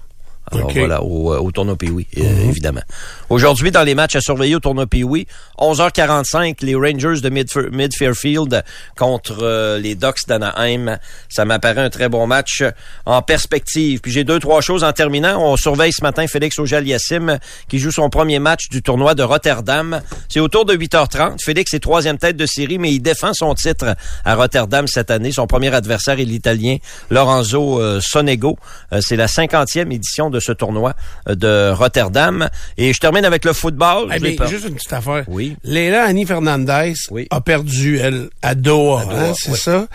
Alors 0.51 0.67
Okay. 0.69 0.79
voilà, 0.79 1.01
au, 1.03 1.33
au 1.35 1.51
tournoi 1.51 1.75
Pee-Wee, 1.75 2.07
euh, 2.17 2.21
évidemment. 2.47 2.81
Aujourd'hui, 3.29 3.71
dans 3.71 3.83
les 3.83 3.95
matchs 3.95 4.15
à 4.15 4.21
surveiller 4.21 4.55
au 4.55 4.59
tournoi 4.59 4.85
Pee-Wee, 4.87 5.25
11h45, 5.59 6.57
les 6.61 6.75
Rangers 6.75 7.21
de 7.21 7.29
Mid- 7.29 7.69
Mid-Fairfield 7.71 8.63
contre 8.97 9.37
euh, 9.41 9.79
les 9.79 9.95
Ducks 9.95 10.27
d'Anaheim. 10.27 10.97
Ça 11.29 11.45
m'apparaît 11.45 11.81
un 11.81 11.89
très 11.89 12.09
bon 12.09 12.27
match 12.27 12.63
en 13.05 13.21
perspective. 13.21 13.99
Puis 14.01 14.11
j'ai 14.11 14.23
deux, 14.23 14.39
trois 14.39 14.61
choses 14.61 14.83
en 14.83 14.91
terminant. 14.93 15.41
On 15.41 15.55
surveille 15.57 15.93
ce 15.93 16.03
matin 16.03 16.25
Félix 16.27 16.57
Auger-Aliassime 16.59 17.39
qui 17.67 17.79
joue 17.79 17.91
son 17.91 18.09
premier 18.09 18.39
match 18.39 18.69
du 18.69 18.81
tournoi 18.81 19.15
de 19.15 19.23
Rotterdam. 19.23 20.01
C'est 20.27 20.39
autour 20.39 20.65
de 20.65 20.75
8h30. 20.75 21.41
Félix 21.43 21.73
est 21.73 21.79
troisième 21.79 22.17
tête 22.17 22.37
de 22.37 22.45
série, 22.45 22.77
mais 22.77 22.91
il 22.91 22.99
défend 22.99 23.33
son 23.33 23.53
titre 23.55 23.95
à 24.25 24.35
Rotterdam 24.35 24.87
cette 24.87 25.11
année. 25.11 25.31
Son 25.31 25.47
premier 25.47 25.73
adversaire 25.73 26.19
est 26.19 26.25
l'Italien 26.25 26.77
Lorenzo 27.09 27.79
euh, 27.79 27.99
Sonego. 28.01 28.57
Euh, 28.93 28.99
C'est 29.01 29.15
la 29.15 29.27
50e 29.27 29.91
édition 29.93 30.29
de 30.29 30.38
ce 30.39 30.51
tournoi 30.51 30.93
de 31.27 31.71
Rotterdam. 31.71 32.49
Et 32.77 32.93
je 32.93 32.99
termine 32.99 33.25
avec 33.25 33.45
le 33.45 33.53
football. 33.53 34.09
Eh 34.11 34.19
l'ai 34.19 34.29
bien, 34.31 34.37
pas- 34.37 34.47
juste 34.47 34.67
une 34.67 34.75
petite 34.75 34.93
affaire. 34.93 35.23
Oui. 35.27 35.55
Léla 35.63 36.03
Annie 36.03 36.25
Fernandez 36.25 36.93
Oui. 37.11 37.27
a 37.31 37.41
perdu, 37.41 37.99
elle, 37.99 38.29
à 38.41 38.55
Doha, 38.55 39.05
Doha, 39.05 39.19
hein, 39.29 39.33
c'est 39.35 39.55
ça? 39.55 39.85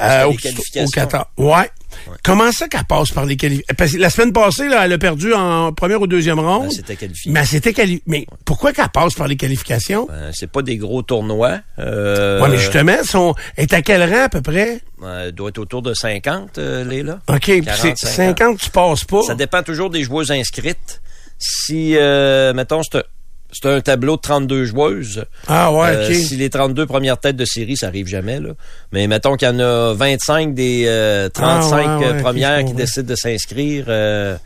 Euh, 0.00 0.22
que 0.22 0.26
au, 0.26 0.30
les 0.30 0.36
qualifications. 0.36 1.24
Ouais. 2.08 2.16
Comment 2.22 2.50
ça 2.52 2.68
qu'elle 2.68 2.84
passe 2.84 3.10
par 3.10 3.24
les 3.26 3.36
qualifications? 3.36 3.74
Parce 3.76 3.92
que 3.92 3.98
la 3.98 4.10
semaine 4.10 4.32
passée, 4.32 4.68
là, 4.68 4.84
elle 4.84 4.92
a 4.92 4.98
perdu 4.98 5.32
en 5.34 5.72
première 5.72 6.00
ou 6.00 6.06
deuxième 6.06 6.38
ronde. 6.40 6.64
Ben, 6.64 6.70
c'était 6.70 6.96
qualifié. 6.96 7.32
Mais. 7.32 7.40
Mais 8.06 8.26
pourquoi 8.44 8.72
qu'elle 8.72 8.88
passe 8.88 9.14
par 9.14 9.28
les 9.28 9.36
qualifications? 9.36 10.08
Euh, 10.10 10.30
c'est 10.34 10.50
pas 10.50 10.62
des 10.62 10.76
gros 10.76 11.02
tournois. 11.02 11.60
Euh, 11.78 12.40
Ouais, 12.40 12.48
mais 12.48 12.58
justement, 12.58 12.96
son, 13.04 13.34
est 13.56 13.72
à 13.72 13.82
quel 13.82 14.02
rang 14.02 14.24
à 14.24 14.28
peu 14.28 14.40
près? 14.42 14.80
euh, 15.02 15.26
elle 15.26 15.32
doit 15.32 15.48
être 15.50 15.58
autour 15.58 15.82
de 15.82 15.94
50, 15.94 16.58
euh, 16.58 16.84
Léla. 16.84 17.20
OK, 17.28 17.40
puis 17.40 17.60
40, 17.62 17.96
c'est 17.96 18.06
50, 18.06 18.58
tu 18.58 18.70
passes 18.70 19.04
pas. 19.04 19.22
Ça 19.22 19.34
dépend 19.34 19.62
toujours 19.62 19.90
des 19.90 20.02
joueuses 20.02 20.30
inscrites. 20.30 21.00
Si, 21.38 21.96
euh, 21.96 22.52
mettons, 22.52 22.82
c'est 22.82 23.02
c'est 23.52 23.66
un 23.68 23.80
tableau 23.80 24.16
de 24.16 24.20
32 24.20 24.64
joueuses. 24.64 25.24
Ah 25.48 25.72
ouais, 25.72 25.88
Euh, 25.96 26.08
OK. 26.08 26.14
Si 26.14 26.36
les 26.36 26.50
32 26.50 26.86
premières 26.86 27.18
têtes 27.18 27.36
de 27.36 27.44
série, 27.44 27.76
ça 27.76 27.88
arrive 27.88 28.06
jamais, 28.06 28.38
là. 28.40 28.50
Mais 28.92 29.06
mettons 29.06 29.36
qu'il 29.36 29.48
y 29.48 29.50
en 29.50 29.58
a 29.60 29.92
25 29.94 30.54
des 30.54 30.84
euh, 30.86 31.28
35 31.28 31.76
Ah, 31.76 31.98
ouais, 31.98 32.04
euh, 32.06 32.12
ouais, 32.14 32.22
premières 32.22 32.64
qui 32.64 32.72
décident 32.74 33.08
de 33.08 33.14
s'inscrire. 33.16 33.84
euh, 33.88 34.36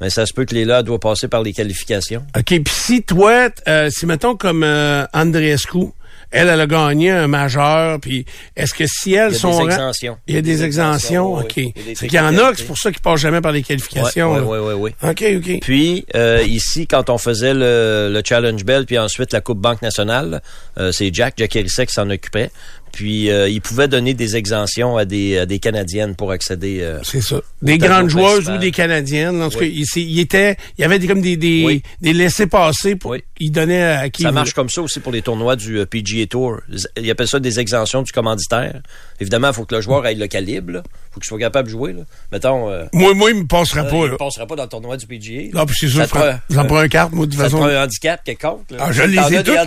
mais 0.00 0.10
ça 0.10 0.26
se 0.26 0.32
peut 0.32 0.44
que 0.44 0.54
Léla 0.54 0.82
doit 0.84 1.00
passer 1.00 1.26
par 1.26 1.42
les 1.42 1.52
qualifications. 1.52 2.24
OK, 2.36 2.44
puis 2.46 2.62
si 2.68 3.02
toi, 3.02 3.48
euh, 3.66 3.90
si 3.90 4.06
mettons 4.06 4.36
comme 4.36 4.62
euh, 4.62 5.04
Andreescu, 5.12 5.88
elle, 6.30 6.48
elle 6.48 6.60
a 6.60 6.66
gagné 6.66 7.10
un 7.10 7.26
majeur, 7.26 8.00
puis 8.00 8.26
est-ce 8.56 8.74
que 8.74 8.84
si 8.86 9.14
elle, 9.14 9.32
Il 9.32 9.42
y 9.42 9.46
a 9.46 9.50
des 9.50 9.64
exemptions. 9.64 10.18
Il 10.26 10.34
y 10.34 10.38
a 10.38 10.42
des 10.42 10.62
exemptions, 10.62 11.36
oui, 11.36 11.44
OK. 11.44 11.52
oui. 11.56 11.72
C'est 11.96 12.08
qu'il 12.08 12.18
y 12.18 12.20
en 12.20 12.36
a, 12.36 12.52
c'est 12.54 12.64
pour 12.64 12.76
ça 12.78 12.90
qu'ils 12.92 13.00
passent 13.00 13.20
jamais 13.20 13.40
par 13.40 13.52
les 13.52 13.62
qualifications. 13.62 14.34
Ouais, 14.34 14.58
ouais, 14.58 14.74
ouais. 14.74 14.94
OK, 15.02 15.24
OK. 15.36 15.60
Puis 15.60 16.04
euh, 16.14 16.42
ici, 16.46 16.86
quand 16.86 17.10
on 17.10 17.18
faisait 17.18 17.54
le, 17.54 18.10
le 18.12 18.22
Challenge 18.24 18.62
Bell, 18.64 18.84
puis 18.84 18.98
ensuite 18.98 19.32
la 19.32 19.40
Coupe 19.40 19.58
Banque 19.58 19.82
Nationale, 19.82 20.42
euh, 20.78 20.92
c'est 20.92 21.12
Jack, 21.12 21.34
Jack 21.36 21.56
Hérissek 21.56 21.88
qui 21.88 21.94
s'en 21.94 22.10
occupait. 22.10 22.50
Puis 22.98 23.30
euh, 23.30 23.48
il 23.48 23.60
pouvait 23.60 23.86
donner 23.86 24.12
des 24.12 24.34
exemptions 24.34 24.96
à 24.96 25.04
des, 25.04 25.38
à 25.38 25.46
des 25.46 25.60
Canadiennes 25.60 26.16
pour 26.16 26.32
accéder. 26.32 26.80
euh, 26.80 26.98
C'est 27.04 27.20
ça. 27.20 27.40
Des 27.62 27.78
grandes 27.78 28.10
joueuses 28.10 28.24
principal. 28.46 28.56
ou 28.56 28.58
des 28.58 28.70
Canadiennes. 28.72 29.40
En 29.40 29.50
tout 29.50 29.60
cas, 29.60 29.66
il, 29.66 29.84
c'est- 29.86 30.02
il 30.02 30.18
était, 30.18 30.56
il 30.76 30.82
y 30.82 30.84
avait 30.84 30.98
des, 30.98 31.06
comme 31.06 31.20
des, 31.20 31.36
des, 31.36 31.62
Oui. 31.64 31.82
des 32.00 32.12
laissés-passer 32.12 32.96
pour, 32.96 33.12
Oui. 33.12 33.22
il 33.38 33.52
donnait 33.52 33.84
à 33.84 34.08
qui 34.10 34.22
Ça 34.24 34.32
marche 34.32 34.52
comme 34.52 34.68
ça 34.68 34.82
aussi 34.82 34.98
pour 34.98 35.12
les 35.12 35.22
tournois 35.22 35.54
du 35.54 35.78
euh, 35.78 35.86
PGA 35.86 36.26
Tour. 36.26 36.56
Ils 37.00 37.08
appellent 37.08 37.28
ça 37.28 37.38
des 37.38 37.60
exemptions 37.60 38.02
du 38.02 38.10
commanditaire. 38.10 38.80
Évidemment, 39.20 39.50
il 39.50 39.54
faut 39.54 39.64
que 39.64 39.76
le 39.76 39.80
joueur 39.80 40.04
ait 40.04 40.16
le 40.16 40.26
calibre. 40.26 40.82
Il 40.82 41.12
faut 41.12 41.20
qu'il 41.20 41.28
soit 41.28 41.38
capable 41.38 41.68
de 41.68 41.72
jouer. 41.72 41.92
Là. 41.92 42.00
Mettons, 42.32 42.68
euh, 42.68 42.86
Moi, 42.92 43.14
moi, 43.14 43.30
il 43.30 43.36
me 43.42 43.46
passera 43.46 43.82
euh, 43.82 43.90
pas, 43.90 43.96
il 43.96 44.04
là. 44.06 44.10
ne 44.10 44.16
passera 44.16 44.44
pas 44.48 44.56
dans 44.56 44.64
le 44.64 44.68
tournoi 44.68 44.96
du 44.96 45.06
PGA. 45.06 45.50
Non, 45.56 45.66
puis 45.66 45.76
c'est 45.78 45.86
sûr, 45.88 46.04
j'en 46.50 46.64
prends 46.64 46.78
un 46.78 46.88
carte, 46.88 47.12
moi, 47.12 47.26
de 47.26 47.30
toute 47.30 47.40
façon. 47.40 47.58
prend 47.58 47.66
un 47.68 47.84
handicap 47.84 48.24
quelconque. 48.24 48.64
là. 48.72 48.78
Ah, 48.80 48.90
je 48.90 49.02
les 49.04 49.18
ai 49.18 49.36
as 49.56 49.66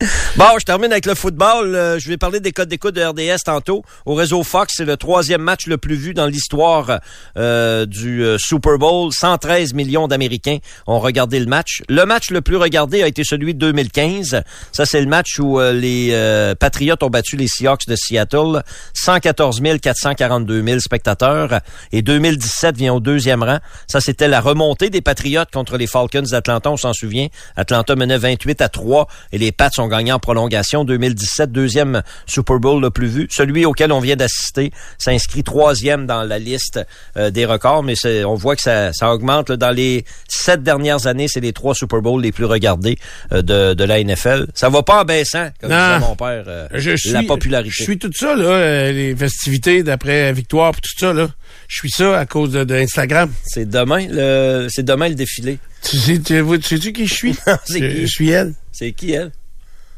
Bon, 0.40 0.58
je 0.58 0.64
termine 0.64 0.90
avec 0.90 1.04
le 1.04 1.14
football. 1.14 1.74
Euh, 1.74 1.98
je 1.98 2.08
vais 2.08 2.16
parler 2.16 2.40
des 2.40 2.50
codes 2.50 2.70
d'écoute 2.70 2.94
de 2.94 3.02
RDS 3.02 3.44
tantôt. 3.44 3.84
Au 4.06 4.14
réseau 4.14 4.42
Fox, 4.42 4.72
c'est 4.74 4.86
le 4.86 4.96
troisième 4.96 5.42
match 5.42 5.66
le 5.66 5.76
plus 5.76 5.96
vu 5.96 6.14
dans 6.14 6.24
l'histoire 6.24 7.00
euh, 7.36 7.84
du 7.84 8.24
euh, 8.24 8.38
Super 8.38 8.78
Bowl. 8.78 9.12
113 9.12 9.74
millions 9.74 10.08
d'Américains 10.08 10.56
ont 10.86 10.98
regardé 10.98 11.40
le 11.40 11.44
match. 11.44 11.82
Le 11.90 12.06
match 12.06 12.30
le 12.30 12.40
plus 12.40 12.56
regardé 12.56 13.02
a 13.02 13.06
été 13.06 13.22
celui 13.22 13.52
de 13.52 13.58
2015. 13.58 14.40
Ça, 14.72 14.86
c'est 14.86 15.02
le 15.02 15.08
match 15.08 15.38
où 15.38 15.60
euh, 15.60 15.74
les 15.74 16.12
euh, 16.12 16.54
Patriots 16.54 16.96
ont 17.02 17.10
battu 17.10 17.36
les 17.36 17.46
Seahawks 17.46 17.86
de 17.86 17.94
Seattle. 17.94 18.62
114 18.94 19.60
442 19.82 20.64
000 20.64 20.78
spectateurs. 20.78 21.60
Et 21.92 22.00
2017 22.00 22.78
vient 22.78 22.94
au 22.94 23.00
deuxième 23.00 23.42
rang. 23.42 23.58
Ça, 23.86 24.00
c'était 24.00 24.26
la 24.26 24.40
remontée 24.40 24.88
des 24.88 25.02
Patriots 25.02 25.44
contre 25.52 25.76
les 25.76 25.86
Falcons 25.86 26.22
d'Atlanta. 26.22 26.70
On 26.70 26.78
s'en 26.78 26.94
souvient. 26.94 27.26
Atlanta 27.56 27.94
menait 27.94 28.16
28 28.16 28.62
à 28.62 28.70
3 28.70 29.06
et 29.32 29.36
les 29.36 29.52
Pats 29.52 29.68
ont 29.76 29.88
gagné 29.88 30.12
en 30.12 30.18
prolongation. 30.34 30.84
2017, 30.84 31.50
deuxième 31.50 32.02
Super 32.26 32.60
Bowl 32.60 32.80
le 32.80 32.90
plus 32.90 33.08
vu. 33.08 33.26
Celui 33.32 33.64
auquel 33.64 33.90
on 33.90 33.98
vient 33.98 34.14
d'assister 34.14 34.70
s'inscrit 34.96 35.42
troisième 35.42 36.06
dans 36.06 36.22
la 36.22 36.38
liste 36.38 36.78
euh, 37.16 37.30
des 37.30 37.44
records, 37.46 37.82
mais 37.82 37.94
on 38.24 38.34
voit 38.34 38.54
que 38.54 38.62
ça, 38.62 38.92
ça 38.92 39.12
augmente. 39.12 39.50
là. 39.50 39.56
Dans 39.56 39.70
les 39.72 40.04
sept 40.28 40.62
dernières 40.62 41.08
années, 41.08 41.26
c'est 41.26 41.40
les 41.40 41.52
trois 41.52 41.74
Super 41.74 42.00
Bowls 42.00 42.22
les 42.22 42.30
plus 42.30 42.44
regardés 42.44 42.96
euh, 43.32 43.42
de, 43.42 43.74
de 43.74 43.84
la 43.84 44.02
NFL. 44.04 44.46
Ça 44.54 44.68
va 44.68 44.84
pas 44.84 45.00
en 45.02 45.04
baissant, 45.04 45.48
comme 45.60 45.70
Non. 45.70 45.76
disait 45.96 45.98
mon 46.08 46.14
père, 46.14 46.44
euh, 46.46 46.68
Je 46.74 46.96
suis, 46.96 47.10
la 47.10 47.24
popularité. 47.24 47.74
Je 47.76 47.82
suis 47.82 47.98
tout 47.98 48.12
ça, 48.14 48.36
là, 48.36 48.92
les 48.92 49.16
festivités 49.16 49.82
d'après 49.82 50.32
Victoire, 50.32 50.72
tout 50.74 50.96
ça, 50.96 51.12
là. 51.12 51.28
Je 51.66 51.76
suis 51.76 51.90
ça 51.90 52.16
à 52.20 52.26
cause 52.26 52.52
de, 52.52 52.62
de 52.62 52.74
Instagram. 52.76 53.32
C'est 53.44 53.68
demain, 53.68 54.06
le, 54.08 54.68
c'est 54.70 54.84
demain 54.84 55.08
le 55.08 55.16
défilé. 55.16 55.58
Tu 55.82 55.96
sais, 55.96 56.18
tu, 56.20 56.62
sais-tu 56.62 56.92
qui 56.92 57.06
je 57.08 57.14
suis? 57.14 57.32
Qui? 57.66 58.02
je 58.02 58.06
suis 58.06 58.30
elle. 58.30 58.54
C'est 58.70 58.92
qui, 58.92 59.12
elle? 59.12 59.32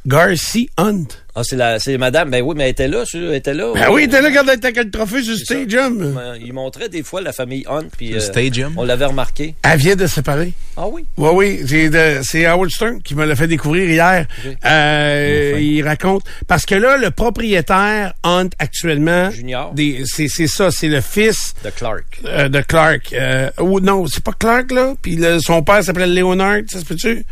Garcia 0.07 0.66
Hunt. 0.76 1.22
Ah, 1.35 1.41
c'est 1.45 1.57
la, 1.57 1.78
c'est 1.78 1.97
madame. 1.97 2.28
Ben 2.30 2.43
oui, 2.43 2.55
mais 2.57 2.64
elle 2.64 2.70
était 2.70 2.89
là, 2.89 3.05
elle 3.14 3.35
était 3.35 3.55
là. 3.55 3.72
Ben 3.74 3.89
oui, 3.91 4.07
t'es 4.07 4.20
là 4.20 4.30
quand 4.30 4.43
elle 4.47 4.57
était 4.59 4.66
avec 4.66 4.85
le 4.85 4.91
trophée 4.91 5.22
sur 5.22 5.33
le 5.33 5.39
stadium. 5.39 6.14
Euh, 6.18 6.37
Il 6.45 6.53
montrait 6.53 6.91
des 6.91 7.03
fois 7.03 7.22
la 7.22 7.33
famille 7.33 7.64
Hunt, 7.68 7.87
puis 7.97 8.11
Le 8.11 8.16
euh, 8.16 8.20
stadium? 8.20 8.74
on 8.76 8.85
l'avait 8.85 9.07
remarqué. 9.07 9.55
Elle 9.62 9.78
vient 9.78 9.97
de 9.97 10.07
se 10.07 10.16
séparer. 10.16 10.53
Ah 10.76 10.87
oui? 10.89 11.05
Oui, 11.16 11.61
oui. 11.66 11.91
C'est 12.22 12.45
Howard 12.47 12.70
Stern 12.70 13.01
qui 13.03 13.14
me 13.14 13.24
l'a 13.24 13.35
fait 13.35 13.47
découvrir 13.47 13.89
hier. 13.91 14.26
Euh, 14.64 15.59
il 15.61 15.83
raconte. 15.83 16.22
Parce 16.47 16.66
que 16.66 16.74
là, 16.74 16.97
le 16.97 17.11
propriétaire 17.11 18.12
Hunt 18.24 18.49
actuellement. 18.59 19.30
Junior. 19.30 19.72
des- 19.74 20.03
C'est 20.05 20.28
c'est 20.28 20.47
ça, 20.47 20.70
c'est 20.70 20.89
le 20.89 21.01
fils 21.01 21.55
De 21.64 21.70
Clark. 21.70 22.05
euh, 22.26 22.49
de 22.49 22.61
Clark. 22.61 23.12
Euh, 23.12 23.51
ou 23.61 23.80
non, 23.80 24.07
c'est 24.07 24.22
pas 24.22 24.33
Clark, 24.39 24.70
là? 24.72 24.95
Puis 25.01 25.16
le- 25.16 25.41
son 25.41 25.62
père 25.62 25.83
s'appelait 25.83 26.07
Leonard, 26.07 26.59
ça 26.70 26.80
se 26.80 26.85
peut-tu? 26.85 27.24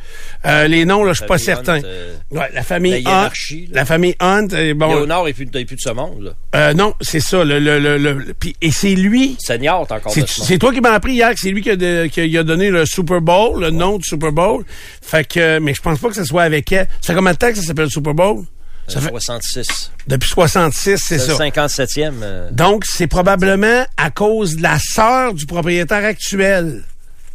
Euh, 0.47 0.67
les 0.69 0.85
noms, 0.85 1.05
là, 1.05 1.13
je 1.13 1.19
suis 1.19 1.27
pas 1.27 1.39
certain. 1.39 1.79
Hunt, 1.79 1.83
euh, 1.85 2.15
ouais, 2.31 2.49
la 2.55 2.63
famille 2.63 3.03
la 3.03 3.25
Hunt. 3.27 3.31
La 3.73 3.85
famille 3.91 4.15
Hunt, 4.21 4.49
euh, 4.53 4.73
bon. 4.75 4.89
Léonard 4.95 5.27
est 5.29 5.33
plus, 5.33 5.45
est 5.55 5.65
plus 5.65 5.77
de 5.77 5.81
ce 5.81 5.91
monde, 5.91 6.23
là. 6.23 6.31
Euh, 6.55 6.75
non, 6.75 6.95
c'est 7.01 7.21
ça. 7.21 7.45
Le, 7.45 7.59
le, 7.59 7.79
le, 7.79 7.99
le- 7.99 8.13
le- 8.15 8.35
puis- 8.35 8.55
et 8.63 8.71
c'est 8.71 8.95
lui. 8.95 9.37
T'as 9.47 9.57
encore 9.57 10.13
C'est 10.27 10.59
toi 10.59 10.73
qui 10.73 10.81
m'as 10.81 10.93
appris 10.93 11.15
hier 11.15 11.31
que 11.35 11.41
c'est 11.41 11.51
lui 11.51 11.61
qui 11.63 11.71
a, 11.71 11.77
de- 11.77 12.07
qui 12.07 12.37
a 12.39 12.43
donné 12.43 12.71
le 12.71 12.87
Super 12.87 13.21
Bowl, 13.21 13.61
le 13.61 13.71
nom 13.71 13.99
du 13.99 14.05
Super 14.05 14.33
Bowl. 14.33 14.65
Fait 15.03 15.25
que, 15.27 15.59
mais 15.59 15.75
je 15.75 15.83
pense 15.83 15.99
pas 15.99 16.09
que 16.09 16.15
ce 16.15 16.25
soit 16.25 16.43
avec 16.45 16.71
elle. 16.73 16.87
Ça 17.01 17.13
fait 17.13 17.15
combien 17.17 17.33
de 17.33 17.39
temps 17.39 17.49
que 17.51 17.57
ça 17.57 17.63
s'appelle 17.63 17.85
le 17.85 17.91
Super 17.91 18.15
Bowl? 18.15 18.45
Ça 18.89 18.99
Euh, 18.99 19.03
fait 19.03 19.09
66. 19.11 19.93
depuis 20.09 20.29
66, 20.29 20.97
c'est 20.99 21.19
C'est 21.19 21.19
ça. 21.19 21.33
le 21.33 21.39
57e. 21.39 22.15
euh, 22.23 22.51
Donc, 22.51 22.85
c'est 22.87 23.07
probablement 23.07 23.85
à 23.97 24.11
cause 24.11 24.57
de 24.57 24.63
la 24.63 24.79
sœur 24.81 25.33
du 25.35 25.47
propriétaire 25.47 26.05
actuel 26.05 26.83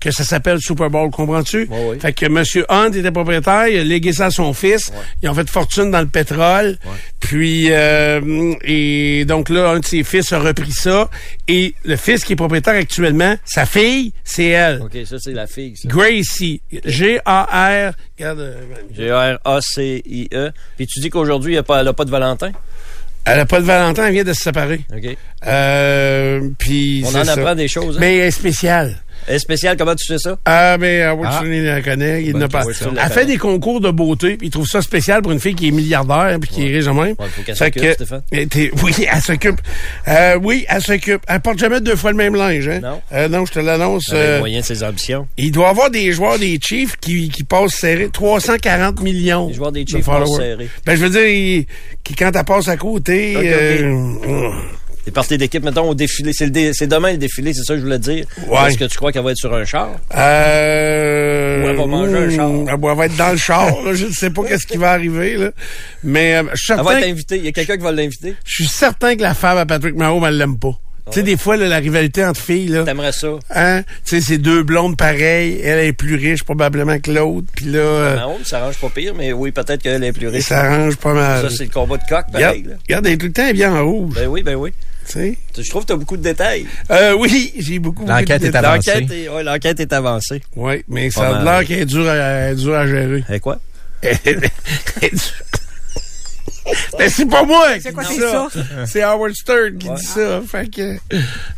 que 0.06 0.12
ça 0.12 0.24
s'appelle 0.24 0.60
Super 0.60 0.90
Bowl, 0.90 1.10
comprends-tu? 1.12 1.68
Oui, 1.70 1.78
oui. 1.90 2.00
Fait 2.00 2.14
que 2.14 2.26
M. 2.28 2.44
Hunt 2.70 2.92
était 2.92 3.12
propriétaire, 3.12 3.68
il 3.68 3.80
a 3.80 3.84
légué 3.84 4.14
ça 4.14 4.28
à 4.28 4.32
son 4.32 4.54
fils, 4.54 4.92
ils 5.22 5.30
ont 5.30 5.34
fait 5.34 5.50
fortune 5.50 5.90
dans 5.92 6.00
le 6.02 6.08
pétrole, 6.08 6.78
puis 7.20 7.68
euh, 7.72 8.54
et 8.64 9.26
donc 9.26 9.50
là, 9.50 9.70
un 9.72 9.80
de 9.80 9.86
ses 9.86 10.04
fils 10.04 10.32
a 10.32 10.40
repris 10.40 10.72
ça, 10.72 11.10
et 11.48 11.74
le 11.84 11.96
fils 11.96 12.24
qui 12.24 12.34
est 12.34 12.36
propriétaire 12.36 12.76
actuellement, 12.76 13.36
sa 13.46 13.66
fille, 13.66 14.14
c'est 14.24 14.46
elle. 14.50 14.82
OK, 14.82 14.98
ça, 15.06 15.18
c'est 15.20 15.34
la 15.34 15.48
fille, 15.48 15.76
ça. 15.76 15.88
Gracie, 15.88 16.62
G-A-R, 16.86 17.94
euh, 18.22 18.62
G-R-A-C-I-E. 18.96 20.52
Puis 20.78 20.88
tu 20.88 21.00
dis 21.00 21.10
qu'aujourd'hui, 21.10 21.54
il 21.54 21.56
y 21.56 21.60
a 21.60 21.64
pas- 21.64 21.80
elle 21.80 21.86
n'a 21.86 21.94
pas 21.94 22.06
de 22.06 22.12
Valentin? 22.12 22.52
elle 23.28 23.40
a 23.40 23.46
pas 23.48 23.60
de 23.60 23.66
Valentin, 23.66 24.06
elle 24.06 24.14
vient 24.14 24.24
de 24.24 24.34
se 24.34 24.44
séparer. 24.44 24.82
OK. 24.96 25.18
Euh, 25.48 26.42
puis 26.60 27.04
On 27.06 27.16
en 27.16 27.24
ça. 27.26 27.34
apprend 27.34 27.56
des 27.56 27.68
choses. 27.68 27.96
Hein? 27.98 28.00
Mais 28.00 28.18
elle 28.18 28.28
est 28.28 28.32
spéciale. 28.32 28.98
Elle 29.28 29.36
est 29.36 29.40
spéciale, 29.40 29.76
comment 29.78 29.96
tu 29.96 30.06
sais 30.06 30.18
ça? 30.20 30.38
Ah, 30.46 30.78
mais 30.80 31.02
Howard 31.04 31.30
Ah. 31.32 31.38
Stern, 31.38 31.52
il 31.54 31.64
la 31.66 31.82
connaît, 31.82 32.24
il 32.24 32.34
Ben, 32.34 32.40
n'a 32.40 32.48
pas. 32.48 32.64
Elle 32.68 32.74
fait 32.74 32.86
connaît. 33.14 33.26
des 33.26 33.38
concours 33.38 33.82
de 33.82 33.90
beauté, 33.92 34.38
puis 34.38 34.48
il 34.48 34.52
trouve 34.52 34.68
ça 34.68 34.82
spécial 34.82 35.22
pour 35.22 35.32
une 35.32 35.40
fille 35.40 35.56
qui 35.56 35.68
est 35.68 35.72
milliardaire, 35.72 36.38
puis 36.40 36.50
qui 36.50 36.68
est 36.68 36.72
riche 36.76 36.86
de 36.86 36.92
même. 36.92 37.16
Ouais, 37.18 37.28
faut 37.36 37.42
qu'elle 37.44 37.56
s'occupe, 37.56 37.82
que- 37.82 37.94
Stéphane. 37.94 38.22
Oui, 38.84 38.94
elle 39.12 39.22
s'occupe. 39.22 39.60
Euh, 40.08 40.38
oui, 40.42 40.66
elle 40.70 40.82
s'occupe. 40.82 41.22
Elle 41.28 41.40
porte 41.42 41.58
jamais 41.60 41.82
deux 41.82 41.96
fois 41.96 42.12
le 42.12 42.18
même 42.18 42.36
linge, 42.36 42.68
hein? 42.68 42.80
Non. 42.82 43.02
Euh, 43.14 43.28
non, 43.28 43.46
je 43.46 43.52
te 43.54 43.60
l'annonce. 43.60 44.10
Euh, 44.14 44.36
le 44.36 44.40
moyen 44.40 44.60
de 44.60 44.66
ses 44.66 44.84
ambitions. 44.84 45.28
il 45.38 45.52
doit 45.52 45.68
y 45.68 45.70
avoir 45.70 45.90
des 45.90 46.12
joueurs 46.12 46.38
des 46.40 46.60
Chiefs 46.62 46.96
qui, 46.98 47.30
qui 47.30 47.44
passent 47.44 47.74
serré 47.74 48.10
340 48.12 49.02
millions. 49.02 49.48
Les 49.48 49.54
joueurs 49.56 49.72
des 49.72 49.84
de 49.84 49.90
Chiefs 49.90 50.06
passent 50.06 50.30
followers. 50.30 50.44
serré. 50.52 50.70
Ben, 50.86 50.96
je 50.96 51.04
veux 51.06 51.10
dire, 51.10 51.28
il- 51.28 51.66
qui, 52.04 52.14
quand 52.16 52.32
elle 52.36 52.44
passe 52.46 52.68
à 52.68 52.78
côté, 52.78 53.36
Ok, 53.36 53.44
ok. 53.44 54.54
Les 55.06 55.12
parties 55.12 55.38
d'équipe, 55.38 55.64
mettons, 55.64 55.88
au 55.90 55.94
défilé. 55.96 56.32
C'est, 56.34 56.46
le 56.46 56.52
dé- 56.52 56.74
c'est 56.74 56.88
demain 56.88 57.12
le 57.12 57.18
défilé, 57.18 57.54
c'est 57.54 57.64
ça 57.64 57.74
que 57.76 57.80
je 57.80 57.84
voulais 57.86 58.00
dire. 58.00 58.26
Ouais. 58.48 58.68
Est-ce 58.70 58.78
que 58.78 58.86
tu 58.86 58.98
crois 58.98 59.12
qu'elle 59.12 59.24
va 59.24 59.32
être 59.32 59.38
sur 59.38 59.54
un 59.54 59.64
char? 59.66 59.92
Euh, 60.16 61.64
Ou 61.64 61.68
elle 61.70 61.76
va 61.76 61.86
manger 61.86 62.18
un 62.18 62.30
char? 62.30 62.52
Elle 62.68 62.98
va 62.98 63.06
être 63.06 63.16
dans 63.16 63.32
le 63.32 63.38
char. 63.38 63.68
là. 63.84 63.94
Je 63.94 64.06
ne 64.08 64.12
sais 64.12 64.30
pas 64.30 64.44
qu'est-ce 64.44 64.66
qui 64.68 64.78
va 64.78 64.92
arriver. 64.92 65.38
Là. 65.38 65.52
Mais 66.04 66.36
euh, 66.38 66.44
je 66.54 66.64
suis 66.64 66.74
Elle 66.74 66.80
va 66.80 66.84
certain, 66.92 67.00
être 67.00 67.10
invitée. 67.12 67.38
Il 67.38 67.46
y 67.46 67.48
a 67.48 67.52
quelqu'un 67.52 67.78
qui 67.78 67.84
va 67.84 67.92
l'inviter. 67.92 68.36
je 68.46 68.54
suis 68.56 68.68
certain 68.68 69.16
que 69.16 69.22
la 69.22 69.34
femme 69.34 69.58
à 69.58 69.66
Patrick 69.66 69.96
Mahomes, 69.96 70.26
elle 70.26 70.38
l'aime 70.38 70.58
pas. 70.58 70.74
Tu 71.12 71.20
sais, 71.20 71.22
des 71.24 71.38
fois, 71.38 71.56
là, 71.56 71.68
la 71.68 71.78
rivalité 71.78 72.26
entre 72.26 72.42
filles, 72.42 72.70
là, 72.70 72.84
T'aimerais 72.84 73.12
ça? 73.12 73.28
hein, 73.54 73.84
tu 74.04 74.16
sais, 74.16 74.22
c'est 74.22 74.38
deux 74.40 74.64
blondes 74.64 74.98
pareilles. 74.98 75.62
Elle 75.64 75.86
est 75.86 75.94
plus 75.94 76.16
riche 76.16 76.44
probablement 76.44 76.98
que 77.00 77.12
l'autre. 77.12 77.46
Puis 77.56 77.66
là, 77.68 77.78
euh, 77.78 78.16
Non, 78.16 78.40
ça 78.44 78.58
arrange 78.64 78.78
pas 78.80 78.90
pire, 78.90 79.14
mais 79.16 79.32
oui, 79.32 79.52
peut-être 79.52 79.84
qu'elle 79.84 80.04
est 80.04 80.12
plus 80.14 80.30
riche. 80.30 80.46
s'arrange 80.46 80.96
pas 80.98 81.14
mal. 81.14 81.44
Ça, 81.44 81.56
c'est 81.56 81.66
le 81.66 81.70
combat 81.70 81.98
de 81.98 82.04
coq, 82.10 82.26
pareil. 82.32 82.66
regarde, 82.88 83.06
elle 83.06 83.14
est 83.14 83.18
tout 83.18 83.28
le 83.28 83.34
temps 83.34 83.52
bien 83.52 83.76
en 83.76 83.86
rouge. 83.86 84.16
Ben 84.16 84.28
oui, 84.28 84.42
ben 84.42 84.56
oui. 84.56 84.72
Tu 85.06 85.12
sais? 85.14 85.38
Je 85.58 85.70
trouve 85.70 85.84
que 85.84 85.88
tu 85.88 85.94
as 85.94 85.98
beaucoup 85.98 86.18
de 86.18 86.22
détails. 86.24 86.66
Euh, 86.92 87.14
oui, 87.18 87.54
j'ai 87.58 87.80
beaucoup. 87.80 88.04
beaucoup 88.04 88.12
L'enquête 88.12 88.42
de 88.42 88.48
est 88.48 88.50
détails. 88.50 88.66
avancée. 88.66 88.92
L'enquête 89.02 89.12
est, 89.12 89.30
ouais, 89.30 89.44
l'enquête 89.44 89.80
est 89.80 89.94
avancée. 89.94 90.42
Oui, 90.56 90.84
mais 90.88 91.08
Pas 91.10 91.14
ça 91.22 91.28
a 91.28 91.44
mal. 91.44 91.60
l'air 91.60 91.68
qu'elle 91.68 91.80
est 91.80 91.86
dure 91.86 92.08
à, 92.10 92.14
elle 92.16 92.54
est 92.54 92.56
dure 92.56 92.76
à 92.76 92.88
gérer. 92.88 93.24
Et 93.32 93.40
quoi? 93.40 93.60
Ben, 96.98 97.10
c'est 97.10 97.26
pas 97.30 97.44
moi 97.44 97.74
qui 97.78 97.90
dis 98.16 98.20
ça. 98.22 98.48
C'est 98.86 99.04
Howard 99.04 99.34
Stern 99.36 99.78
qui 99.78 99.90
Ouais. 99.90 99.96
dit 99.96 100.06
ça. 100.06 100.42
Fait 100.50 100.68
que, 100.68 100.96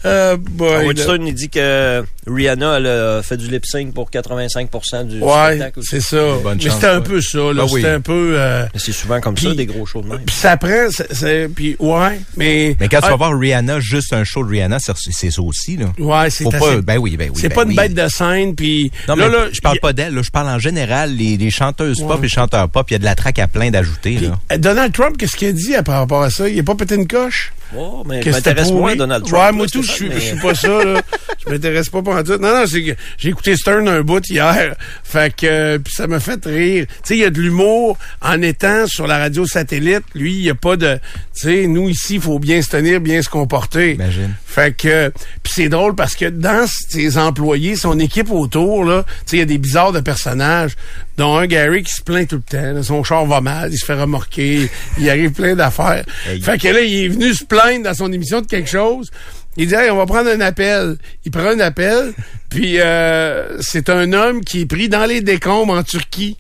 euh, 0.06 0.36
boy, 0.38 0.74
Howard 0.84 0.98
là. 0.98 1.04
Stern, 1.04 1.28
il 1.28 1.34
dit 1.34 1.50
que 1.50 2.04
Rihanna, 2.26 2.78
elle 2.78 2.88
a 2.88 3.22
fait 3.24 3.38
du 3.38 3.48
lip 3.48 3.66
sync 3.66 3.94
pour 3.94 4.10
85% 4.12 5.06
du 5.06 5.22
Ouais, 5.22 5.32
spectacle. 5.48 5.80
c'est 5.84 6.02
ça. 6.02 6.18
Bonne 6.44 6.58
Mais 6.58 6.64
chance, 6.66 6.74
c'était 6.76 6.88
un 6.88 6.98
ouais. 6.98 7.04
peu 7.04 7.22
ça, 7.22 7.38
là. 7.38 7.64
Ah 7.64 7.66
oui. 7.72 7.82
C'était 7.82 7.94
un 7.94 8.02
peu, 8.02 8.34
euh, 8.38 8.66
Mais 8.74 8.80
c'est 8.80 8.92
souvent 8.92 9.22
comme 9.22 9.38
ça, 9.38 9.54
des 9.54 9.66
gros 9.66 9.86
shows 9.86 10.02
de 10.02 10.10
même. 10.10 10.20
puis 10.26 10.36
ça 10.36 10.58
prend, 10.58 10.90
c'est- 10.92 11.14
c'est, 11.14 11.48
puis 11.56 11.76
ouais, 11.80 12.20
mais. 12.36 12.76
Mais 12.80 12.88
quand 12.90 13.00
tu 13.00 13.06
Ah, 13.06 13.10
vas 13.12 13.16
voir 13.16 13.40
Rihanna, 13.40 13.80
juste 13.80 14.12
un 14.14 14.24
show 14.24 14.44
de 14.44 14.50
Rihanna, 14.50 14.80
c'est 14.80 14.94
c'est 14.98 15.32
ça 15.32 15.42
aussi, 15.42 15.78
là. 15.78 15.86
Ouais, 16.00 16.30
c'est 16.30 16.44
Faut 16.44 16.50
assez- 16.54 16.60
pas, 16.60 16.82
ben 16.82 16.98
oui, 16.98 17.16
ben 17.16 17.30
oui. 17.34 17.40
c'est 17.40 17.50
ben 17.50 17.56
pas 17.56 17.64
une 17.64 17.70
oui. 17.70 17.76
bête 17.76 17.94
de 17.94 18.08
scène, 18.10 18.56
puis. 18.56 18.92
Non, 19.08 19.16
là, 19.16 19.30
mais 19.30 19.34
là, 19.38 19.46
je 19.52 19.62
parle 19.62 19.78
y- 19.78 19.80
pas 19.80 19.94
d'elle, 19.94 20.14
là, 20.14 20.22
je 20.24 20.32
parle 20.32 20.50
en 20.50 20.60
général, 20.60 21.16
les, 21.16 21.38
les 21.38 21.52
chanteuses 21.52 22.00
pop 22.02 22.18
et 22.20 22.24
les 22.24 22.30
chanteurs 22.30 22.68
pop, 22.70 22.86
il 22.90 22.94
y 22.94 22.96
a 22.96 23.00
de 23.00 23.06
la 23.06 23.16
traque 23.16 23.40
à 23.40 23.48
plein 23.48 23.70
d'ajouter, 23.72 24.16
là. 24.20 24.38
Euh, 24.52 24.58
Donald 24.58 24.92
Trump, 24.98 25.16
qu'est-ce 25.16 25.36
qu'il 25.36 25.48
a 25.50 25.52
dit 25.52 25.76
à- 25.76 25.84
par 25.84 26.00
rapport 26.00 26.24
à 26.24 26.32
ça? 26.32 26.50
Il 26.50 26.60
a 26.60 26.64
pas 26.64 26.74
pété 26.74 26.96
une 26.96 27.08
coche? 27.08 27.54
Oh, 27.76 28.04
mais 28.08 28.22
je 28.22 28.30
m'intéresse 28.30 28.72
moins 28.72 28.94
à 28.94 28.96
Donald 28.96 29.24
Trump. 29.26 29.34
Ouais, 29.36 29.46
là, 29.48 29.52
moi 29.52 29.68
tout, 29.68 29.82
je 29.84 29.92
Stéphane, 29.92 30.12
suis, 30.12 30.20
je 30.22 30.26
suis 30.26 30.36
mais- 30.36 30.42
pas 30.42 30.56
ça, 30.56 30.84
là. 30.84 31.02
Je 31.46 31.52
m'intéresse 31.52 31.90
pas 31.90 32.02
pour 32.02 32.24
tout. 32.24 32.38
Non, 32.38 32.54
non, 32.60 32.64
c'est 32.66 32.84
que 32.84 32.92
j'ai 33.18 33.30
écouté 33.30 33.56
Stern 33.56 33.88
un 33.88 34.02
bout 34.02 34.26
hier. 34.30 34.76
Fait 35.04 35.34
que, 35.36 35.46
euh, 35.46 35.80
puis 35.80 35.94
ça 35.94 36.08
m'a 36.08 36.20
fait 36.20 36.44
rire. 36.46 36.86
Tu 36.88 36.94
sais, 37.04 37.16
il 37.16 37.20
y 37.22 37.26
a 37.26 37.30
de 37.30 37.40
l'humour 37.42 37.98
en 38.22 38.42
étant 38.42 38.88
sur 38.88 39.06
la 39.08 39.18
radio 39.18 39.46
satellite. 39.46 40.04
Lui, 40.16 40.34
il 40.34 40.42
y 40.44 40.50
a 40.50 40.56
pas 40.56 40.76
de, 40.78 40.96
tu 41.36 41.42
sais, 41.42 41.68
nous 41.68 41.90
ici, 41.90 42.16
il 42.16 42.22
faut 42.22 42.40
bien 42.40 42.62
se 42.62 42.70
tenir, 42.70 43.02
bien 43.02 43.22
se 43.22 43.30
comporter. 43.30 43.94
Imagine. 43.94 44.34
Fait 44.46 44.76
que, 44.76 45.12
puis 45.44 45.54
c'est 45.56 45.70
drôle 45.70 45.94
parce 45.96 46.16
que 46.16 46.26
dans 46.26 46.66
ses 46.68 47.18
employés, 47.18 47.76
son 47.76 48.00
équipe 48.00 48.32
autour, 48.32 48.84
là, 48.86 49.04
tu 49.04 49.12
sais, 49.26 49.36
il 49.38 49.40
y 49.40 49.44
a 49.44 49.46
des 49.46 49.58
bizarres 49.58 49.92
de 49.92 50.00
personnages, 50.00 50.72
dont 51.18 51.36
un 51.38 51.48
Gary 51.48 51.84
qui 51.84 51.92
se 51.94 52.02
plaint 52.02 52.28
tout 52.28 52.38
le 52.38 52.42
temps. 52.42 52.74
là. 52.74 52.84
son 52.84 53.04
char 53.04 53.26
va 53.26 53.42
mal, 53.42 53.72
il 53.74 53.78
se 53.78 53.86
fait 53.86 53.94
remorquer, 54.00 54.70
il 55.00 55.10
arrive 55.10 55.32
plein 55.32 55.56
d'affaires. 55.56 56.04
Fait 56.42 56.58
que 56.58 56.68
là, 56.70 56.82
il 56.82 57.06
est 57.06 57.08
venu 57.10 57.34
se 57.34 57.44
plaindre 57.44 57.57
dans 57.84 57.94
son 57.94 58.12
émission 58.12 58.42
de 58.42 58.48
quelque 58.48 58.70
chose. 58.70 59.10
Il 59.58 59.68
dit, 59.68 59.76
Hey, 59.76 59.90
on 59.90 59.98
va 59.98 60.06
prendre 60.06 60.30
un 60.30 60.42
appel. 60.42 60.98
Il 61.26 61.32
prend 61.32 61.48
un 61.48 61.60
appel, 61.60 62.14
puis 62.50 62.80
euh, 62.80 63.60
c'est 63.60 63.90
un 63.90 64.14
homme 64.14 64.42
qui 64.44 64.62
est 64.62 64.66
pris 64.66 64.90
dans 64.90 65.06
les 65.06 65.22
décombres 65.22 65.74
en 65.74 65.84
Turquie. 65.84 66.38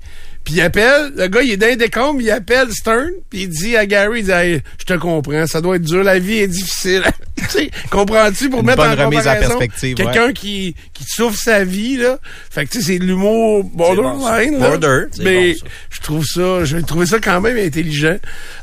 Puis 0.47 0.55
il 0.55 0.61
appelle, 0.61 1.11
le 1.17 1.27
gars, 1.27 1.41
il 1.41 1.51
est 1.51 1.57
dans 1.57 1.67
les 1.67 1.75
décombres, 1.75 2.21
il 2.21 2.31
appelle 2.31 2.71
Stern, 2.71 3.09
puis 3.29 3.41
il 3.41 3.49
dit 3.49 3.75
à 3.75 3.85
Gary, 3.85 4.19
il 4.19 4.25
dit, 4.27 4.31
Hey, 4.31 4.61
je 4.79 4.85
te 4.85 4.93
comprends, 4.93 5.45
ça 5.45 5.59
doit 5.59 5.75
être 5.75 5.81
dur, 5.81 6.05
la 6.05 6.19
vie 6.19 6.37
est 6.37 6.47
difficile. 6.47 7.03
comprends-tu 7.89 8.49
pour 8.49 8.61
Une 8.61 8.67
mettre 8.67 8.87
en 8.87 8.95
comparaison 8.95 9.57
perspective, 9.57 9.95
quelqu'un 9.95 10.31
qui, 10.31 10.73
qui 10.93 11.03
souffre 11.03 11.37
sa 11.37 11.65
vie, 11.65 11.97
là? 11.97 12.17
Fait 12.49 12.63
que 12.65 12.69
tu 12.71 12.77
sais, 12.79 12.93
c'est 12.93 12.99
de 12.99 13.03
l'humour 13.03 13.65
borderline, 13.65 14.53
bon. 14.53 14.69
Border, 14.69 15.07
Mais 15.19 15.51
bon, 15.51 15.67
je 15.89 15.99
trouve 15.99 16.23
ça, 16.25 16.63
j'ai 16.63 16.81
trouvé 16.81 17.05
ça 17.05 17.19
quand 17.19 17.41
même 17.41 17.57
intelligent 17.57 18.15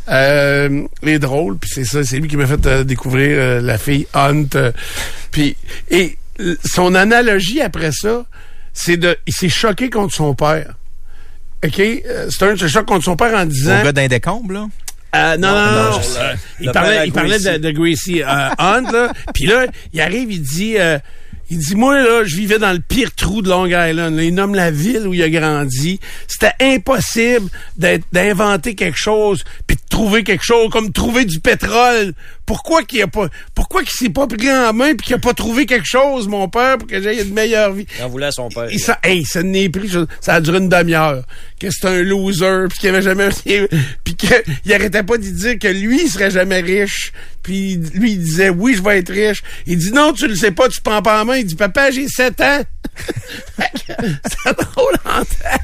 euh, 0.08 0.86
et 1.02 1.18
drôle. 1.18 1.58
Puis 1.58 1.68
c'est 1.70 1.84
ça, 1.84 2.02
c'est 2.02 2.16
lui 2.16 2.28
qui 2.28 2.38
m'a 2.38 2.46
fait 2.46 2.64
euh, 2.64 2.84
découvrir 2.84 3.28
euh, 3.38 3.60
la 3.60 3.76
fille 3.76 4.06
Hunt. 4.14 4.46
euh, 4.54 4.72
puis 5.30 5.54
et 5.90 6.16
son 6.64 6.94
analogie 6.94 7.60
après 7.60 7.92
ça, 7.92 8.24
c'est 8.72 8.96
de, 8.96 9.18
il 9.26 9.34
s'est 9.34 9.50
choqué 9.50 9.90
contre 9.90 10.14
son 10.14 10.34
père. 10.34 10.76
OK? 11.64 11.80
Euh, 11.80 12.30
Stern 12.30 12.56
se 12.56 12.68
choque 12.68 12.86
contre 12.86 13.04
son 13.04 13.16
père 13.16 13.34
en 13.34 13.46
disant... 13.46 13.80
Au 13.80 13.84
gars 13.84 13.92
d'un 13.92 14.08
décombre, 14.08 14.52
là? 14.52 14.66
Euh, 15.14 15.36
non, 15.36 15.48
non, 15.48 15.54
non. 15.92 16.00
euh, 16.18 16.34
il 16.60 16.66
Le 16.66 16.72
parlait, 16.72 17.06
il 17.06 17.12
parlait 17.12 17.38
de, 17.38 17.44
Gracie. 17.44 17.60
de 17.60 17.70
Gracie 17.70 18.22
euh, 18.22 18.48
Hunt, 18.58 18.90
là. 18.92 19.12
Puis 19.34 19.46
là, 19.46 19.66
il 19.92 20.00
arrive, 20.00 20.32
il 20.32 20.42
dit, 20.42 20.74
euh, 20.76 20.98
il 21.50 21.58
dit, 21.58 21.76
moi, 21.76 22.02
là, 22.02 22.24
je 22.24 22.34
vivais 22.34 22.58
dans 22.58 22.72
le 22.72 22.80
pire 22.80 23.14
trou 23.14 23.40
de 23.40 23.48
Long 23.48 23.66
Island. 23.66 24.16
Là. 24.16 24.22
Il 24.24 24.34
nomme 24.34 24.56
la 24.56 24.72
ville 24.72 25.06
où 25.06 25.14
il 25.14 25.22
a 25.22 25.30
grandi. 25.30 26.00
C'était 26.26 26.52
impossible 26.60 27.48
d'inventer 27.76 28.74
quelque 28.74 28.98
chose 28.98 29.44
puis 29.66 29.76
de 29.76 29.82
trouver 29.88 30.24
quelque 30.24 30.44
chose, 30.44 30.68
comme 30.70 30.90
trouver 30.90 31.24
du 31.24 31.38
pétrole. 31.38 32.12
Pourquoi 32.44 32.82
qu'il 32.82 33.00
a 33.00 33.06
pas, 33.06 33.28
pourquoi 33.54 33.82
qu'il 33.82 33.92
s'est 33.92 34.10
pas 34.10 34.26
pris 34.26 34.50
en 34.50 34.72
main 34.72 34.94
puis 34.94 35.06
qu'il 35.06 35.14
a 35.14 35.18
pas 35.18 35.32
trouvé 35.32 35.64
quelque 35.64 35.86
chose, 35.86 36.28
mon 36.28 36.48
père, 36.48 36.76
pour 36.76 36.88
que 36.88 37.00
j'aie 37.00 37.22
une 37.22 37.32
meilleure 37.32 37.72
vie? 37.72 37.86
Il 37.98 38.04
en 38.04 38.08
voulait 38.08 38.26
à 38.26 38.32
son 38.32 38.48
père. 38.48 38.66
Il 38.70 38.80
ça, 38.80 38.98
hey, 39.02 39.24
ça 39.24 39.42
n'est 39.42 39.68
pris, 39.68 39.90
ça 40.20 40.34
a 40.34 40.40
duré 40.40 40.58
une 40.58 40.68
demi-heure. 40.68 41.22
Que 41.64 41.70
c'est 41.70 41.86
un 41.88 42.02
loser, 42.02 42.66
puis 42.68 42.78
qu'il 42.78 42.88
avait 42.90 43.02
jamais, 43.02 43.28
puis 44.04 44.14
qu'il 44.14 44.72
arrêtait 44.72 45.02
pas 45.02 45.16
de 45.18 45.22
dire 45.22 45.58
que 45.58 45.68
lui, 45.68 46.02
il 46.04 46.08
serait 46.10 46.30
jamais 46.30 46.60
riche. 46.60 47.12
Puis 47.42 47.76
lui, 47.94 48.12
il 48.12 48.18
disait, 48.18 48.48
oui, 48.50 48.74
je 48.76 48.82
vais 48.82 48.98
être 48.98 49.12
riche. 49.12 49.42
Il 49.66 49.78
dit, 49.78 49.92
non, 49.92 50.12
tu 50.12 50.26
le 50.26 50.34
sais 50.34 50.50
pas, 50.50 50.68
tu 50.68 50.80
prends 50.80 51.02
pas 51.02 51.22
en 51.22 51.24
main. 51.24 51.36
Il 51.36 51.46
dit, 51.46 51.54
papa, 51.56 51.90
j'ai 51.90 52.08
7 52.08 52.40
ans. 52.40 52.62
c'est 53.58 54.56
drôle 54.58 54.94
en 55.04 55.20
tête. 55.24 55.60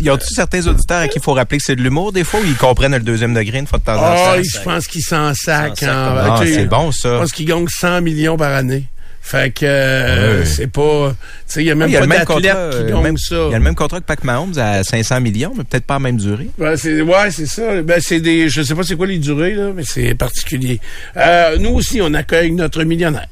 Y 0.00 0.08
a-tu 0.10 0.26
certains 0.34 0.66
auditeurs 0.66 0.98
à 1.02 1.08
qui 1.08 1.18
il 1.18 1.22
faut 1.22 1.32
rappeler 1.32 1.58
que 1.58 1.64
c'est 1.64 1.76
de 1.76 1.82
l'humour, 1.82 2.12
des 2.12 2.24
fois, 2.24 2.40
ou 2.40 2.44
ils 2.44 2.56
comprennent 2.56 2.92
le 2.92 3.00
deuxième 3.00 3.34
degré 3.34 3.58
une 3.58 3.66
fois 3.68 3.78
de 3.78 3.84
temps 3.84 3.94
en 3.98 4.02
Ah, 4.02 4.34
temps? 4.36 4.42
je 4.42 4.60
pense 4.64 4.86
qu'il 4.88 5.02
s'en 5.02 5.32
sac. 5.34 5.78
S'en 5.78 5.86
sac 5.86 5.94
en- 5.94 6.08
comme- 6.08 6.32
Ah, 6.32 6.40
c'est 6.44 6.66
bon, 6.66 6.90
Je 6.90 6.98
ça. 6.98 7.18
pense 7.18 7.30
qu'il 7.32 7.46
gagne 7.46 7.68
100 7.68 8.00
millions 8.00 8.36
par 8.36 8.52
année. 8.52 8.84
Fait 9.22 9.52
que 9.54 9.64
euh, 9.64 10.40
Ouais. 10.40 10.44
c'est 10.46 10.66
pas... 10.66 11.10
Tu 11.10 11.16
sais, 11.46 11.62
il 11.62 11.66
y 11.66 11.70
a 11.70 11.74
même 11.74 11.84
Ah, 11.86 11.88
il 11.88 11.92
y 11.92 11.96
a 11.96 12.00
pas 12.00 12.04
le 12.06 12.08
même 12.08 12.18
d'athlète 12.20 12.52
contrat, 12.54 12.70
qui 12.70 12.76
euh, 12.78 12.88
gagne 12.90 13.02
même- 13.02 13.18
ça. 13.18 13.34
Il 13.34 13.50
y 13.52 13.54
a 13.54 13.58
le 13.58 13.64
même 13.64 13.74
contrat 13.74 14.00
que 14.00 14.04
Pac 14.06 14.24
Mahomes 14.24 14.58
à 14.58 14.82
500 14.82 15.20
millions, 15.20 15.52
mais 15.56 15.64
peut-être 15.64 15.84
pas 15.84 15.96
en 15.96 16.00
même 16.00 16.16
durée. 16.16 16.48
Ouais, 16.58 16.76
c'est 16.76 17.00
ouais, 17.02 17.30
c'est 17.30 17.46
ça. 17.46 17.82
Ben 17.82 18.00
c'est 18.00 18.20
des 18.20 18.48
je 18.48 18.62
sais 18.62 18.74
pas 18.74 18.82
c'est 18.82 18.96
quoi 18.96 19.06
les 19.06 19.18
durées 19.18 19.54
là, 19.54 19.70
mais 19.74 19.82
c'est 19.84 20.14
particulier. 20.14 20.80
Euh, 21.16 21.58
nous 21.58 21.70
aussi 21.70 22.00
on 22.02 22.12
accueille 22.14 22.50
notre 22.52 22.82
millionnaire. 22.82 23.28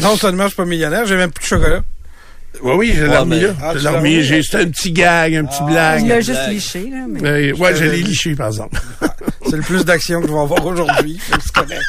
Non 0.00 0.16
seulement 0.16 0.44
je 0.44 0.48
suis 0.48 0.56
pas 0.56 0.64
millionnaire, 0.64 1.04
j'ai 1.06 1.16
même 1.16 1.30
plus 1.30 1.42
de 1.42 1.48
chocolat. 1.48 1.80
Oui 2.62 2.72
oui, 2.76 2.92
j'ai 2.94 3.06
là. 3.06 3.24
Ah, 3.62 3.72
J'ai 3.76 4.42
c'était 4.42 4.56
un 4.64 4.68
petit 4.68 4.90
gag, 4.92 5.34
un 5.36 5.44
petit 5.44 5.58
Il 5.60 5.66
blague. 5.66 6.06
l'a 6.06 6.20
juste 6.20 6.32
blague. 6.40 6.50
liché, 6.52 6.90
là. 6.90 7.04
Mais... 7.08 7.22
Euh, 7.22 7.52
ouais, 7.54 7.74
je 7.76 7.84
l'ai 7.84 8.02
liché 8.02 8.34
par 8.34 8.48
exemple. 8.48 8.80
C'est 9.48 9.56
le 9.56 9.62
plus 9.62 9.84
d'action 9.84 10.20
que 10.20 10.26
je 10.28 10.32
vais 10.32 10.38
avoir 10.40 10.66
aujourd'hui. 10.66 11.18
C'est 11.40 11.52
correct. 11.52 11.82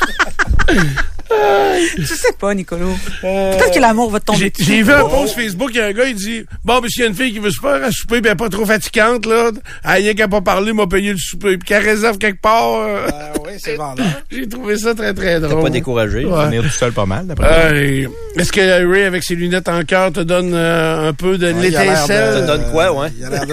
Je 1.98 2.04
sais 2.06 2.34
pas, 2.40 2.54
Nicolo. 2.54 2.88
Peut-être 3.22 3.74
que 3.74 3.80
l'amour 3.80 4.10
va 4.12 4.20
te 4.20 4.26
tomber 4.26 4.52
J'ai 4.60 4.82
vu 4.82 4.92
un 4.92 5.06
post 5.06 5.36
Facebook, 5.36 5.70
il 5.74 5.78
y 5.78 5.82
a 5.82 5.86
un 5.88 5.92
gars, 5.94 6.06
il 6.06 6.16
dit 6.16 6.44
Bon, 6.66 6.82
monsieur, 6.82 7.02
il 7.02 7.04
y 7.04 7.08
a 7.08 7.10
une 7.10 7.16
fille 7.16 7.32
qui 7.34 7.40
veut 7.40 7.52
se 7.52 7.60
faire 7.60 7.84
à 7.84 7.92
souper, 7.92 8.22
ben 8.22 8.36
pas 8.36 8.50
trop 8.50 8.66
fatigante, 8.66 9.26
là. 9.26 9.52
Elle 9.84 10.04
rien 10.04 10.14
qu'à 10.14 10.28
pas 10.28 10.42
parler, 10.42 10.74
m'a 10.74 10.88
payé 10.88 11.12
le 11.12 11.18
souper. 11.18 11.58
Puis 11.58 11.68
qu'elle 11.68 11.84
réserve 11.84 12.18
quelque 12.18 12.42
part. 12.42 12.74
euh, 12.76 13.08
Ah 13.12 13.32
oui, 13.46 13.52
c'est 13.58 13.76
vendeur. 13.76 14.06
J'ai 14.32 14.48
trouvé 14.48 14.78
ça 14.78 14.94
très, 14.96 15.14
très 15.14 15.40
T'as 15.40 15.48
drôle. 15.48 15.64
pas 15.64 15.70
découragé. 15.70 16.26
Ouais. 16.26 16.46
Venir 16.46 16.64
tout 16.64 16.70
seul 16.70 16.92
pas 16.92 17.06
mal, 17.06 17.26
d'après 17.28 17.48
moi. 17.48 17.58
Euh, 17.78 18.08
Est-ce 18.38 18.52
que 18.52 18.92
Ray, 18.92 19.04
avec 19.04 19.24
ses 19.24 19.36
lunettes 19.36 19.70
en 19.70 19.84
cœur, 19.84 20.12
te 20.12 20.20
donne 20.22 20.52
euh, 20.54 21.10
un 21.10 21.14
peu 21.14 21.38
de 21.38 21.52
Ouais, 21.54 21.68
il 21.70 21.76
a 21.76 21.84
l'air 21.84 21.94
l'étincelle? 21.94 22.34
de- 22.36 22.40
Ça 22.42 22.46
donne 22.58 22.72
quoi, 22.72 22.92
ouais? 22.94 23.10
Il 23.18 23.26
a 23.26 23.30
l'air. 23.30 23.46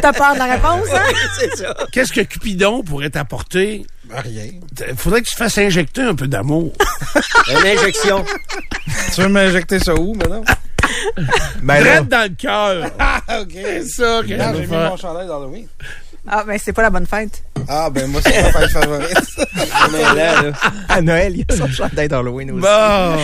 T'as 0.00 0.12
peur 0.12 0.34
de 0.34 0.38
la 0.38 0.44
réponse, 0.54 0.86
hein? 0.94 1.02
c'est 1.38 1.56
ça. 1.56 1.74
Qu'est-ce 1.92 2.12
que 2.12 2.20
Cupidon 2.22 2.82
pourrait 2.82 3.10
t'apporter? 3.10 3.84
Ben, 4.12 4.20
Rien. 4.20 4.44
Il 4.90 4.96
faudrait 4.96 5.22
que 5.22 5.26
tu 5.26 5.34
te 5.34 5.38
fasses 5.38 5.58
injecter 5.58 6.02
un 6.02 6.14
peu 6.14 6.26
d'amour. 6.26 6.72
Une 7.50 7.66
injection. 7.66 8.24
Tu 9.14 9.22
veux 9.22 9.28
m'injecter 9.28 9.78
ça 9.78 9.94
où, 9.94 10.14
maintenant? 10.14 10.44
Ben 11.62 11.82
là, 11.82 12.00
dans 12.02 12.28
le 12.28 12.34
cœur. 12.34 12.90
Ah, 12.98 13.20
OK. 13.40 13.52
C'est 13.54 13.88
ça 13.88 14.20
je 14.22 14.28
j'ai 14.28 14.36
mis 14.36 14.66
mon 14.66 14.96
chandail 14.96 15.26
d'Halloween. 15.26 15.66
Ah, 16.26 16.44
ben, 16.46 16.58
c'est 16.62 16.72
pas 16.72 16.82
la 16.82 16.90
bonne 16.90 17.06
fête. 17.06 17.42
Ah, 17.68 17.88
ben 17.90 18.06
moi, 18.08 18.20
c'est 18.24 18.42
ma 18.42 18.52
fête 18.52 18.70
favorite. 18.70 19.16
Mais 19.92 20.02
là, 20.02 20.42
là. 20.42 20.52
à 20.88 21.00
Noël, 21.00 21.32
il 21.34 21.38
y 21.40 21.44
a 21.48 21.56
son 21.56 21.68
chandail 21.68 22.08
d'Halloween 22.08 22.50
aussi. 22.52 22.60
Bon. 22.60 23.18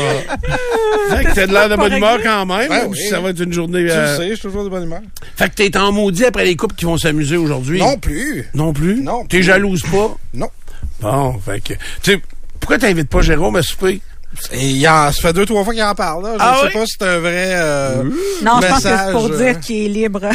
fait 1.10 1.24
que 1.24 1.34
t'as 1.34 1.46
de 1.46 1.52
l'air 1.52 1.68
de 1.68 1.76
bonne 1.76 1.92
humeur 1.92 2.18
quand 2.22 2.46
même. 2.46 2.70
Ouais, 2.70 2.80
même 2.80 2.90
oui. 2.90 2.98
si 2.98 3.08
Ça 3.08 3.20
va 3.20 3.30
être 3.30 3.40
une 3.40 3.52
journée. 3.52 3.84
tu 3.86 3.90
euh, 3.90 4.12
le 4.12 4.16
sais, 4.16 4.28
je 4.30 4.34
suis 4.34 4.42
toujours 4.42 4.64
de 4.64 4.68
bonne 4.68 4.84
humeur. 4.84 5.00
Fait 5.36 5.48
que 5.48 5.54
t'es 5.54 5.76
en 5.76 5.92
maudit 5.92 6.24
après 6.24 6.44
les 6.44 6.56
couples 6.56 6.74
qui 6.74 6.86
vont 6.86 6.96
s'amuser 6.96 7.36
aujourd'hui. 7.36 7.80
Non 7.80 7.98
plus. 7.98 8.48
Non 8.54 8.72
plus? 8.72 9.00
Non 9.00 9.24
T'es 9.26 9.42
jalouse 9.42 9.82
pas? 9.82 10.16
Non. 10.34 10.50
Bon, 11.00 11.38
fait 11.44 11.60
que. 11.60 11.74
Tu 12.02 12.12
sais, 12.12 12.22
pourquoi 12.60 12.78
t'invites 12.78 13.08
pas 13.08 13.20
Jérôme 13.22 13.56
à 13.56 13.62
souper? 13.62 14.00
Et 14.52 14.66
il 14.68 14.88
en, 14.88 15.10
ça 15.10 15.22
fait 15.22 15.32
deux, 15.32 15.46
trois 15.46 15.64
fois 15.64 15.72
qu'il 15.72 15.82
en 15.82 15.94
parle, 15.94 16.22
là. 16.24 16.32
Je 16.34 16.38
Ah 16.40 16.52
ne 16.52 16.58
sais 16.58 16.66
oui? 16.66 16.72
pas 16.80 16.86
si 16.86 16.94
c'est 17.00 17.06
un 17.08 17.18
vrai, 17.18 17.50
euh, 17.54 18.02
Non, 18.42 18.60
je 18.60 18.66
pense 18.68 18.82
que 18.82 18.88
c'est 18.88 19.12
pour 19.12 19.24
euh, 19.26 19.36
dire 19.38 19.60
qu'il 19.60 19.84
est 19.86 19.88
libre. 19.88 20.20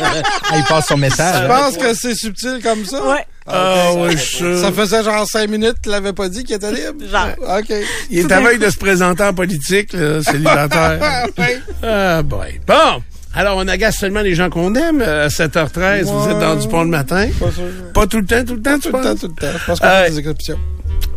Ah, 0.00 0.56
il 0.56 0.62
passe 0.64 0.86
son 0.86 0.96
Je 0.96 1.00
message. 1.00 1.48
pense 1.48 1.76
que 1.76 1.92
c'est 1.94 2.14
subtil 2.14 2.60
comme 2.62 2.84
ça. 2.84 3.02
ouais. 3.04 3.26
Ah, 3.46 3.90
oui, 3.96 4.12
je 4.12 4.16
suis 4.18 4.36
sûr. 4.36 4.58
Ça 4.60 4.70
faisait 4.70 5.02
genre 5.02 5.26
cinq 5.26 5.48
minutes 5.50 5.76
qu'il 5.82 5.90
l'avait 5.90 6.12
pas 6.12 6.28
dit 6.28 6.44
qu'il 6.44 6.54
était 6.54 6.70
libre. 6.70 7.04
Genre. 7.10 7.58
OK. 7.58 7.74
Il 8.10 8.18
est 8.20 8.30
à 8.32 8.40
veille 8.40 8.58
de 8.58 8.70
se 8.70 8.76
présenter 8.76 9.24
en 9.24 9.34
politique, 9.34 9.92
là, 9.94 10.22
célibataire. 10.22 11.26
Ah, 11.82 12.22
boy. 12.22 12.60
Bon. 12.66 13.02
Alors, 13.34 13.56
on 13.58 13.68
agace 13.68 13.96
seulement 13.98 14.20
les 14.22 14.34
gens 14.34 14.50
qu'on 14.50 14.74
aime. 14.74 15.00
euh, 15.00 15.26
À 15.26 15.28
7h13, 15.28 16.04
vous 16.04 16.30
êtes 16.30 16.38
dans 16.38 16.56
du 16.56 16.66
pont 16.68 16.82
le 16.82 16.88
matin. 16.88 17.28
Pas 17.38 17.50
sûr. 17.52 17.64
Pas 17.94 18.06
tout 18.06 18.18
le 18.20 18.26
temps, 18.26 18.44
tout 18.44 18.54
le 18.56 18.62
temps, 18.62 18.78
Tout 18.78 18.88
le 18.88 19.02
temps, 19.02 19.14
tout 19.14 19.28
le 19.28 19.34
temps. 19.34 19.58
Je 19.58 19.64
pense 19.66 19.80
qu'on 19.80 19.86
Euh, 19.86 20.04
fait 20.04 20.10
des 20.10 20.18
exceptions. 20.20 20.58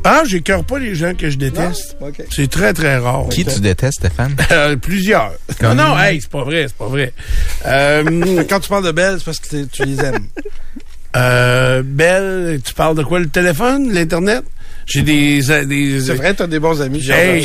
Ah, 0.03 0.23
j'écœure 0.27 0.63
pas 0.63 0.79
les 0.79 0.93
gens 0.95 1.13
que 1.15 1.29
je 1.29 1.37
déteste. 1.37 1.95
C'est 2.31 2.49
très, 2.49 2.73
très 2.73 2.97
rare. 2.97 3.27
Qui 3.29 3.45
tu 3.45 3.59
détestes, 3.59 3.99
Stéphane? 3.99 4.35
Euh, 4.51 4.75
plusieurs. 4.75 5.31
Non, 5.61 5.73
non, 5.75 5.97
hey, 5.99 6.19
c'est 6.21 6.29
pas 6.29 6.43
vrai, 6.43 6.65
c'est 6.67 6.75
pas 6.77 6.87
vrai. 6.87 7.13
Euh, 7.67 8.43
Quand 8.49 8.59
tu 8.59 8.69
parles 8.69 8.85
de 8.85 8.91
Belle, 8.91 9.15
c'est 9.19 9.25
parce 9.25 9.39
que 9.39 9.63
tu 9.65 9.83
les 9.85 9.99
aimes. 10.03 10.25
euh, 11.15 11.83
Belle, 11.85 12.59
tu 12.63 12.73
parles 12.73 12.95
de 12.97 13.03
quoi? 13.03 13.19
Le 13.19 13.27
téléphone? 13.29 13.91
L'Internet? 13.93 14.43
J'ai 14.85 15.01
des... 15.03 15.51
euh, 15.51 15.65
des 15.65 16.01
C'est 16.01 16.15
vrai, 16.15 16.33
t'as 16.33 16.47
des 16.47 16.59
bons 16.59 16.81
amis. 16.81 17.01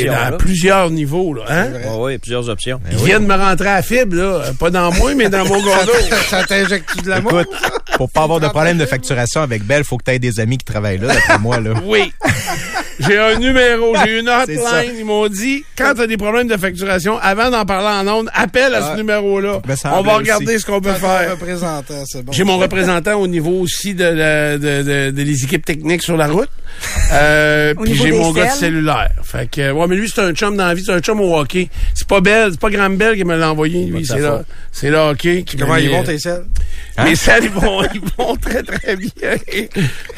Dans 0.07 0.12
là. 0.12 0.32
plusieurs 0.32 0.91
niveaux, 0.91 1.34
là. 1.34 1.43
Hein? 1.49 1.66
ouais, 1.99 2.18
plusieurs 2.18 2.49
options. 2.49 2.80
Ils 2.91 2.97
viennent 2.99 3.26
me 3.26 3.34
rentrer 3.34 3.68
à 3.68 3.74
la 3.76 3.82
fibre, 3.82 4.16
là. 4.16 4.43
Pas 4.59 4.70
dans 4.70 4.91
moi, 4.93 5.14
mais 5.14 5.28
dans 5.28 5.45
mon 5.47 5.61
t- 5.62 6.14
Ça 6.28 6.43
t'injecte-tu 6.45 7.03
de 7.03 7.11
l'amour? 7.11 7.43
Pour 7.97 8.11
pas 8.11 8.22
avoir 8.24 8.40
de 8.40 8.49
problème 8.49 8.78
de 8.78 8.86
facturation 8.86 9.40
avec 9.42 9.62
Bell, 9.64 9.82
faut 9.84 9.97
que 9.97 10.05
tu 10.05 10.11
aies 10.12 10.18
des 10.18 10.38
amis 10.40 10.59
qui 10.59 10.64
travaillent 10.64 10.99
là, 10.99 11.09
d'après 11.14 11.38
moi. 11.38 11.61
Là. 11.61 11.70
Oui. 11.84 12.12
J'ai 13.01 13.18
un 13.18 13.38
numéro, 13.38 13.94
j'ai 14.05 14.18
une 14.20 14.28
hotline. 14.30 14.94
Ils 14.99 15.05
m'ont 15.05 15.28
dit, 15.28 15.64
quand 15.76 15.94
tu 15.94 16.01
as 16.03 16.07
des 16.07 16.16
problèmes 16.16 16.49
de 16.49 16.57
facturation, 16.57 17.18
avant 17.18 17.51
d'en 17.51 17.64
parler 17.66 18.09
en 18.09 18.12
ondes, 18.20 18.30
appelle 18.34 18.74
à 18.74 18.82
ce 18.82 18.90
Ouais. 18.90 18.97
numéro-là. 18.97 19.61
Ben, 19.66 19.76
ça 19.76 19.92
On 19.94 20.03
va 20.03 20.14
regarder 20.16 20.47
aussi. 20.55 20.61
ce 20.61 20.66
qu'on 20.66 20.80
peut 20.80 20.92
faire. 20.92 21.30
représentant, 21.32 22.05
c'est 22.07 22.22
bon. 22.24 22.32
J'ai 22.32 22.44
mon 22.44 22.57
représentant 22.59 23.14
au 23.14 23.26
niveau 23.26 23.61
aussi 23.61 23.94
de, 23.94 24.05
la- 24.05 24.59
de, 24.59 24.82
de- 24.82 25.11
de 25.11 25.22
les 25.22 25.44
équipes 25.44 25.64
techniques 25.64 26.03
sur 26.03 26.16
la 26.16 26.28
route. 26.28 26.49
Euh, 27.12 27.74
puis 27.82 27.94
j'ai 27.94 28.12
mon 28.12 28.32
gars 28.32 28.47
de 28.47 28.51
cellulaire. 28.59 29.12
Fait 29.22 29.49
que, 29.51 29.70
ouais, 29.72 29.86
mais 29.88 29.97
lui, 29.97 30.11
c'est 30.12 30.20
un 30.22 30.32
chum 30.32 30.57
dans 30.57 30.66
la 30.66 30.74
vie, 30.74 30.82
c'est 30.84 30.92
un 30.92 31.01
chum 31.01 31.20
au 31.20 31.36
hockey. 31.36 31.68
C'est 31.94 32.07
pas 32.09 32.20
Belle, 32.20 32.51
c'est 32.53 32.61
pas 32.61 32.70
Graham 32.70 32.97
Bell 32.97 33.16
qui 33.16 33.24
me 33.24 33.36
l'a 33.36 33.51
envoyé, 33.51 33.84
lui. 33.86 34.05
C'est 34.07 34.18
là, 34.20 34.42
c'est 34.72 34.90
le 34.90 34.97
hockey 34.99 35.42
qui 35.44 35.57
Comment 35.57 35.74
me 35.74 35.80
ils 35.80 35.90
vont, 35.90 36.03
tes 36.03 36.18
selles? 36.18 36.44
Mes 37.05 37.14
selles, 37.14 37.44
ils 37.44 37.51
vont, 37.51 37.82
ils 37.95 38.01
vont 38.18 38.37
très, 38.37 38.62
très 38.62 38.97
bien. 38.97 39.11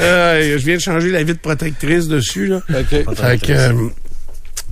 Euh, 0.01 0.59
je 0.59 0.65
viens 0.65 0.77
de 0.77 0.81
changer 0.81 1.11
la 1.11 1.23
vitre 1.23 1.41
protectrice 1.41 2.09
dessus, 2.09 2.47
là. 2.47 2.61
OK. 2.71 2.89
Fait 3.17 3.39
que, 3.41 3.53
euh, 3.53 3.89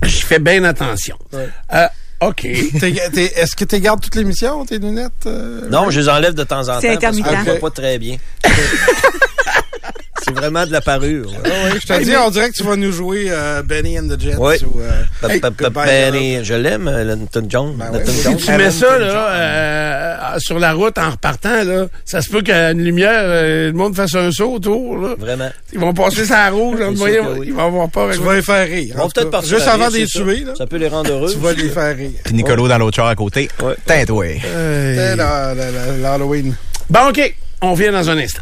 je 0.03 0.17
fais 0.25 0.39
bien 0.39 0.63
attention. 0.63 1.17
Ouais. 1.33 1.47
Euh, 1.73 1.87
OK. 2.21 2.45
Est-ce 2.45 3.55
que 3.55 3.65
tu 3.65 3.79
gardes 3.79 4.01
toute 4.01 4.15
l'émission, 4.15 4.65
tes 4.65 4.79
lunettes? 4.79 5.11
euh, 5.25 5.67
Non, 5.69 5.89
je 5.91 5.99
les 5.99 6.09
enlève 6.09 6.33
de 6.33 6.43
temps 6.43 6.61
en 6.69 6.73
temps. 6.73 6.79
C'est 6.81 6.99
parce 6.99 7.15
que 7.15 7.21
intermittent. 7.21 7.45
je 7.45 7.51
vois 7.51 7.59
pas 7.59 7.69
très 7.71 7.99
bien. 7.99 8.17
c'est 10.27 10.35
vraiment 10.35 10.65
de 10.65 10.71
la 10.71 10.81
parure. 10.81 11.27
ouais. 11.31 11.37
Ah 11.45 11.69
je 11.81 11.87
te 11.87 12.03
dis, 12.03 12.15
on 12.15 12.29
dirait 12.29 12.49
que 12.49 12.55
tu 12.55 12.63
vas 12.63 12.75
nous 12.75 12.91
jouer 12.91 13.27
euh, 13.29 13.63
Benny 13.63 13.97
and 13.99 14.07
the 14.07 14.19
Jets. 14.19 14.35
Ou, 14.37 14.47
euh, 14.81 15.01
Pa- 15.21 15.29
Hey, 15.33 15.39
pa- 15.39 15.51
pa- 15.51 15.63
Goodbye, 15.65 15.85
Benny, 15.85 16.43
je 16.43 16.53
l'aime, 16.53 16.87
euh, 16.87 17.03
Lenton 17.03 17.45
John. 17.49 17.75
Ben 17.77 17.85
Lenton 17.91 18.11
ouais. 18.11 18.17
John. 18.23 18.35
Tu 18.37 18.51
mets 18.51 18.71
ça 18.71 18.97
là 18.97 19.29
euh, 19.31 20.39
sur 20.39 20.59
la 20.59 20.73
route 20.73 20.97
en 20.97 21.11
repartant 21.11 21.63
là, 21.63 21.87
ça 22.05 22.21
se 22.21 22.29
peut 22.29 22.41
qu'à 22.41 22.71
une 22.71 22.83
lumière 22.83 23.11
euh, 23.23 23.67
le 23.67 23.73
monde 23.73 23.95
fasse 23.95 24.15
un 24.15 24.31
saut 24.31 24.53
autour 24.53 24.97
là. 24.97 25.15
Vraiment. 25.17 25.49
Ils 25.73 25.79
vont 25.79 25.93
passer 25.93 26.25
sa 26.25 26.49
rouge, 26.49 26.79
sûr 26.79 26.93
voyez, 26.95 27.19
oui. 27.19 27.47
ils 27.47 27.53
vont 27.53 27.65
avoir 27.65 27.89
peur. 27.89 28.11
Tu 28.13 28.19
vas 28.19 28.35
les 28.35 28.41
faire 28.41 28.67
rire. 28.67 28.95
On 28.99 29.09
partir 29.31 29.55
Juste 29.57 29.67
avant 29.67 29.89
de 29.89 29.93
les 29.95 30.07
ça. 30.07 30.19
tuer, 30.19 30.43
là, 30.45 30.53
Ça 30.57 30.65
peut 30.67 30.77
les 30.77 30.87
rendre 30.87 31.11
heureux. 31.11 31.31
tu 31.31 31.37
vas 31.39 31.53
les 31.53 31.69
faire 31.69 31.95
rire. 31.95 32.11
Puis 32.23 32.33
Nicolo 32.33 32.67
dans 32.67 32.77
l'autre 32.77 32.95
char 32.95 33.07
à 33.07 33.15
côté. 33.15 33.49
La- 35.15 35.15
la- 35.15 35.97
l'Halloween. 36.01 36.53
Bon 36.89 37.09
OK, 37.09 37.35
on 37.61 37.73
vient 37.73 37.91
dans 37.91 38.09
un 38.09 38.17
instant. 38.17 38.41